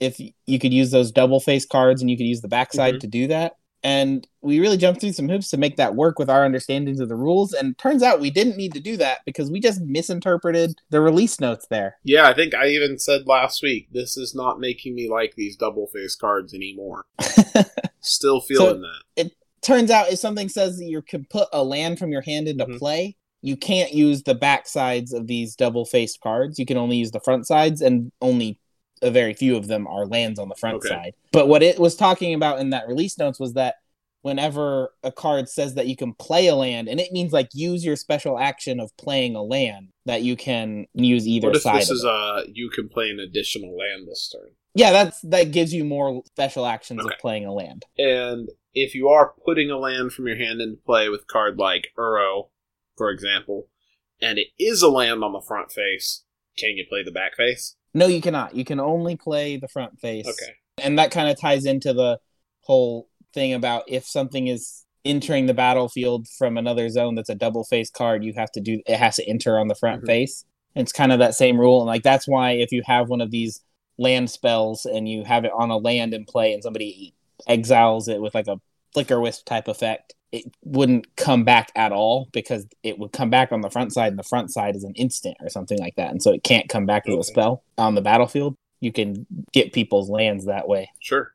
[0.01, 3.01] if you could use those double face cards and you could use the backside Mhm.
[3.01, 3.57] to do that.
[3.84, 7.09] And we really jumped through some hoops to make that work with our understandings of
[7.09, 7.52] the rules.
[7.52, 11.41] And turns out we didn't need to do that because we just misinterpreted the release
[11.41, 11.97] notes there.
[12.05, 15.57] Yeah, I think I even said last week, this is not making me like these
[15.57, 17.07] double face cards anymore.
[18.01, 19.02] Still feeling that.
[19.17, 22.49] It turns out if something says that you can put a land from your hand
[22.49, 22.78] into Mhm.
[22.78, 26.59] play, you can't use the back sides of these double faced cards.
[26.59, 28.59] You can only use the front sides, and only
[29.03, 30.89] a very few of them are lands on the front Okay.
[30.89, 31.15] side.
[31.33, 33.75] But what it was talking about in that release notes was that
[34.23, 37.85] whenever a card says that you can play a land, and it means like use
[37.85, 41.81] your special action of playing a land, that you can use either What if side.
[41.81, 44.53] this is uh you can play an additional land this turn?
[44.77, 47.12] yeah, that's that gives you more special actions Okay.
[47.12, 47.85] of playing a land.
[47.99, 51.89] And if you are putting a land from your hand into play with card like
[51.99, 52.49] Uro,
[53.02, 53.66] for example,
[54.20, 56.22] and it is a land on the front face,
[56.56, 57.74] can you play the back face?
[57.92, 58.55] No, you cannot.
[58.55, 60.24] You can only play the front face.
[60.28, 60.52] Okay.
[60.78, 62.18] and that kind of ties into the
[62.60, 67.64] whole thing about if something is entering the battlefield from another zone that's a double
[67.64, 70.06] face card you have to do it has to enter on the front Mhm.
[70.06, 70.44] face
[70.76, 73.31] it's kind of that same rule and like that's why if you have one of
[73.32, 73.60] these
[73.98, 77.14] land spells and you have it on a land in play and somebody
[77.48, 78.56] exiles it with like a
[78.97, 83.61] Flickerwisp type effect it wouldn't come back at all because it would come back on
[83.61, 86.23] the front side and the front side is an instant or something like that and
[86.23, 90.11] so it can't come back as a spell on the battlefield you can get people's
[90.11, 91.33] lands that way Sure.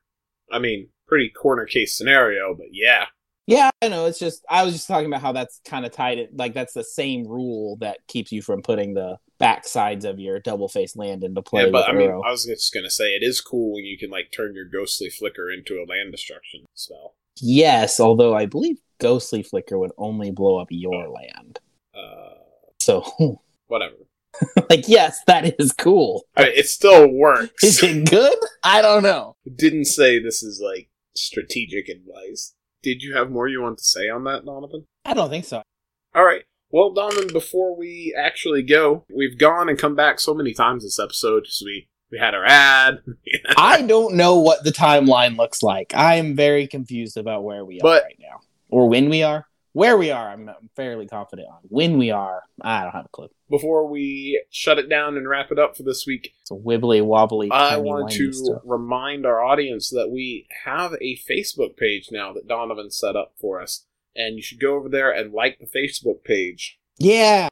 [0.52, 3.06] I mean, pretty corner case scenario, but yeah.
[3.48, 4.06] Yeah, I know.
[4.06, 6.18] It's just I was just talking about how that's kind of tied.
[6.18, 10.20] It like that's the same rule that keeps you from putting the back sides of
[10.20, 11.64] your double face land into play.
[11.64, 12.26] yeah, but I with mean, Uro.
[12.26, 15.10] I was just gonna say it is cool when you can like turn your ghostly
[15.10, 17.16] flicker into a land destruction spell.
[17.42, 21.60] Yes, although I believe Ghostly Flicker would only blow up your land.
[21.96, 22.34] Uh,
[22.80, 23.04] So,
[23.68, 23.96] whatever.
[24.70, 26.24] like, yes, that is cool.
[26.36, 27.64] I mean, it still works.
[27.64, 28.38] Is it good?
[28.64, 29.36] I don't know.
[29.56, 32.54] Didn't say this is like strategic advice.
[32.84, 34.86] Did you have more you want to say on that, Donovan?
[35.06, 35.64] I don't think so.
[36.14, 36.44] All right.
[36.70, 41.00] Well, Donovan, before we actually go, we've gone and come back so many times this
[41.00, 41.48] episode.
[41.48, 43.00] So we we had our ad,
[43.58, 45.94] I don't know what the timeline looks like.
[45.96, 49.46] I am very confused about where we are right now, or when we are.
[49.74, 51.60] Where we are, I'm I'm fairly confident on.
[51.64, 53.30] When we are, I don't have a clue.
[53.48, 57.06] before we shut it down and wrap it up for this week, It's a wibbly
[57.06, 57.50] wobbly.
[57.52, 58.62] I want to stuff.
[58.66, 63.62] remind our audience that we have a Facebook page now that Donovan set up for
[63.62, 63.86] us.
[64.16, 66.80] And you should go over there and like the Facebook page.
[66.98, 67.50] Yeah,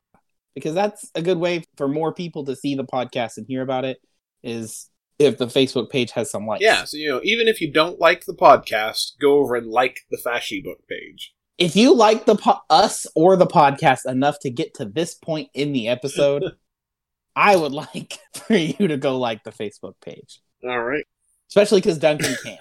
[0.55, 3.85] because that's a good way for more people to see the podcast and hear about
[3.85, 4.01] it.
[4.45, 6.61] Is if the Facebook page has some likes.
[6.61, 10.01] Yeah, so you know, even if you don't like the podcast, go over and like
[10.11, 11.33] the Fashy Book page.
[11.57, 15.49] If you like the po- us or the podcast enough to get to this point
[15.53, 16.43] in the episode,
[17.35, 20.41] I would like for you to go like the Facebook page.
[20.63, 21.05] All right.
[21.49, 22.59] Especially because Duncan can't.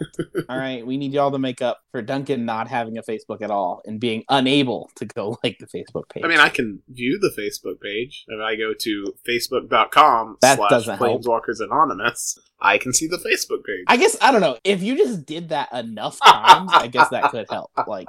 [0.49, 3.51] all right, we need y'all to make up for Duncan not having a Facebook at
[3.51, 6.25] all and being unable to go like the Facebook page.
[6.25, 8.25] I mean, I can view the Facebook page.
[8.29, 10.85] If I go to facebook.com That slash.
[10.99, 13.85] Planeswalkers Anonymous, I can see the Facebook page.
[13.89, 16.71] I guess I don't know if you just did that enough times.
[16.73, 17.71] I guess that could help.
[17.87, 18.09] Like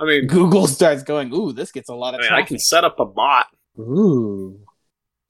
[0.00, 2.58] I mean, Google starts going, "Ooh, this gets a lot I, of mean, I can
[2.58, 3.46] set up a bot.
[3.78, 4.58] Ooh,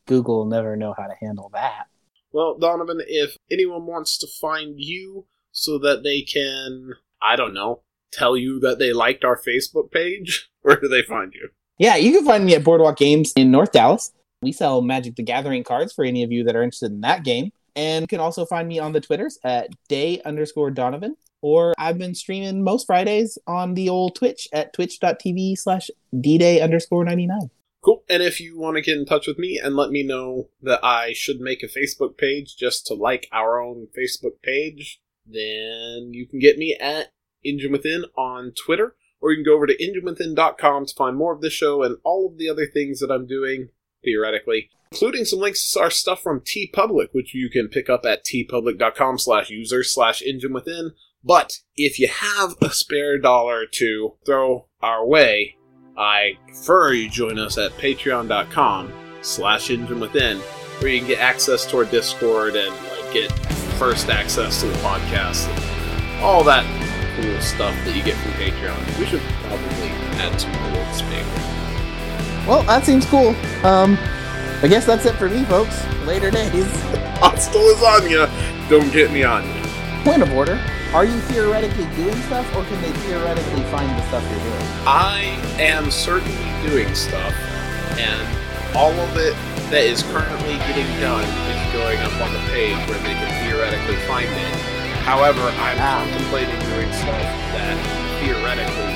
[0.06, 1.86] Google will never know how to handle that.
[2.32, 7.82] Well, Donovan, if anyone wants to find you so that they can, I don't know,
[8.12, 10.50] tell you that they liked our Facebook page?
[10.62, 11.50] Where do they find you?
[11.78, 14.12] Yeah, you can find me at Boardwalk Games in North Dallas.
[14.42, 17.24] We sell Magic the Gathering cards for any of you that are interested in that
[17.24, 17.52] game.
[17.74, 21.16] And you can also find me on the Twitters at day underscore Donovan.
[21.40, 27.04] Or I've been streaming most Fridays on the old Twitch at twitch.tv slash dday underscore
[27.04, 27.50] 99.
[27.82, 28.04] Cool.
[28.08, 30.84] And if you want to get in touch with me and let me know that
[30.84, 36.26] I should make a Facebook page just to like our own Facebook page, then you
[36.28, 37.12] can get me at
[37.44, 41.40] Engine Within on Twitter, or you can go over to enginewithin.com to find more of
[41.40, 43.70] this show and all of the other things that I'm doing,
[44.04, 48.24] theoretically, including some links to our stuff from TeePublic, which you can pick up at
[48.24, 50.92] teepublic.com slash user slash engine within.
[51.24, 55.56] But if you have a spare dollar to throw our way,
[55.96, 60.38] I prefer you join us at patreon.com slash engine within,
[60.78, 63.30] where you can get access to our Discord and like get
[63.78, 66.64] first access to the podcast and all that
[67.16, 68.98] cool stuff that you get from Patreon.
[68.98, 69.88] We should probably
[70.18, 71.28] add some rewards maybe.
[72.48, 73.34] Well, that seems cool.
[73.64, 73.98] Um,
[74.62, 75.84] I guess that's it for me, folks.
[76.06, 76.52] Later days.
[77.20, 79.62] Hostile lasagna, don't get me on you.
[80.04, 80.60] Point of order.
[80.94, 84.68] Are you theoretically doing stuff, or can they theoretically find the stuff you're doing?
[84.84, 87.32] I am certainly doing stuff,
[87.96, 88.20] and
[88.76, 89.32] all of it
[89.72, 93.96] that is currently getting done is going up on the page where they can theoretically
[94.04, 94.54] find it.
[95.08, 96.04] However, I'm Ah.
[96.04, 97.24] contemplating doing stuff
[97.56, 97.76] that
[98.20, 98.91] theoretically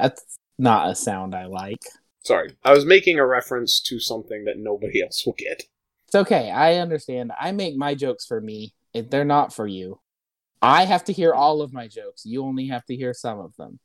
[0.00, 1.82] That's not a sound I like.
[2.24, 5.62] Sorry, I was making a reference to something that nobody else will get.
[6.06, 6.50] It's okay.
[6.50, 7.32] I understand.
[7.38, 8.74] I make my jokes for me.
[8.92, 10.00] If they're not for you.
[10.62, 12.24] I have to hear all of my jokes.
[12.24, 13.78] You only have to hear some of them.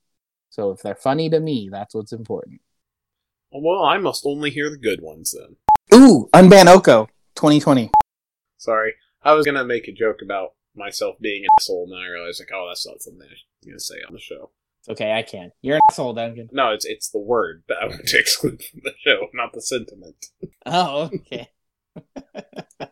[0.49, 2.61] So if they're funny to me, that's what's important.
[3.51, 5.57] Well, I must only hear the good ones then.
[5.93, 7.91] Ooh, Unban Oko 2020.
[8.57, 12.07] Sorry, I was gonna make a joke about myself being an asshole, and then I
[12.07, 14.51] realized like, oh, that's not something I'm gonna say on the show.
[14.82, 15.51] It's okay, I can.
[15.61, 16.50] You're an asshole, Duncan.
[16.51, 19.61] No, it's it's the word that I want to exclude from the show, not the
[19.61, 20.26] sentiment.
[20.66, 21.50] Oh, okay.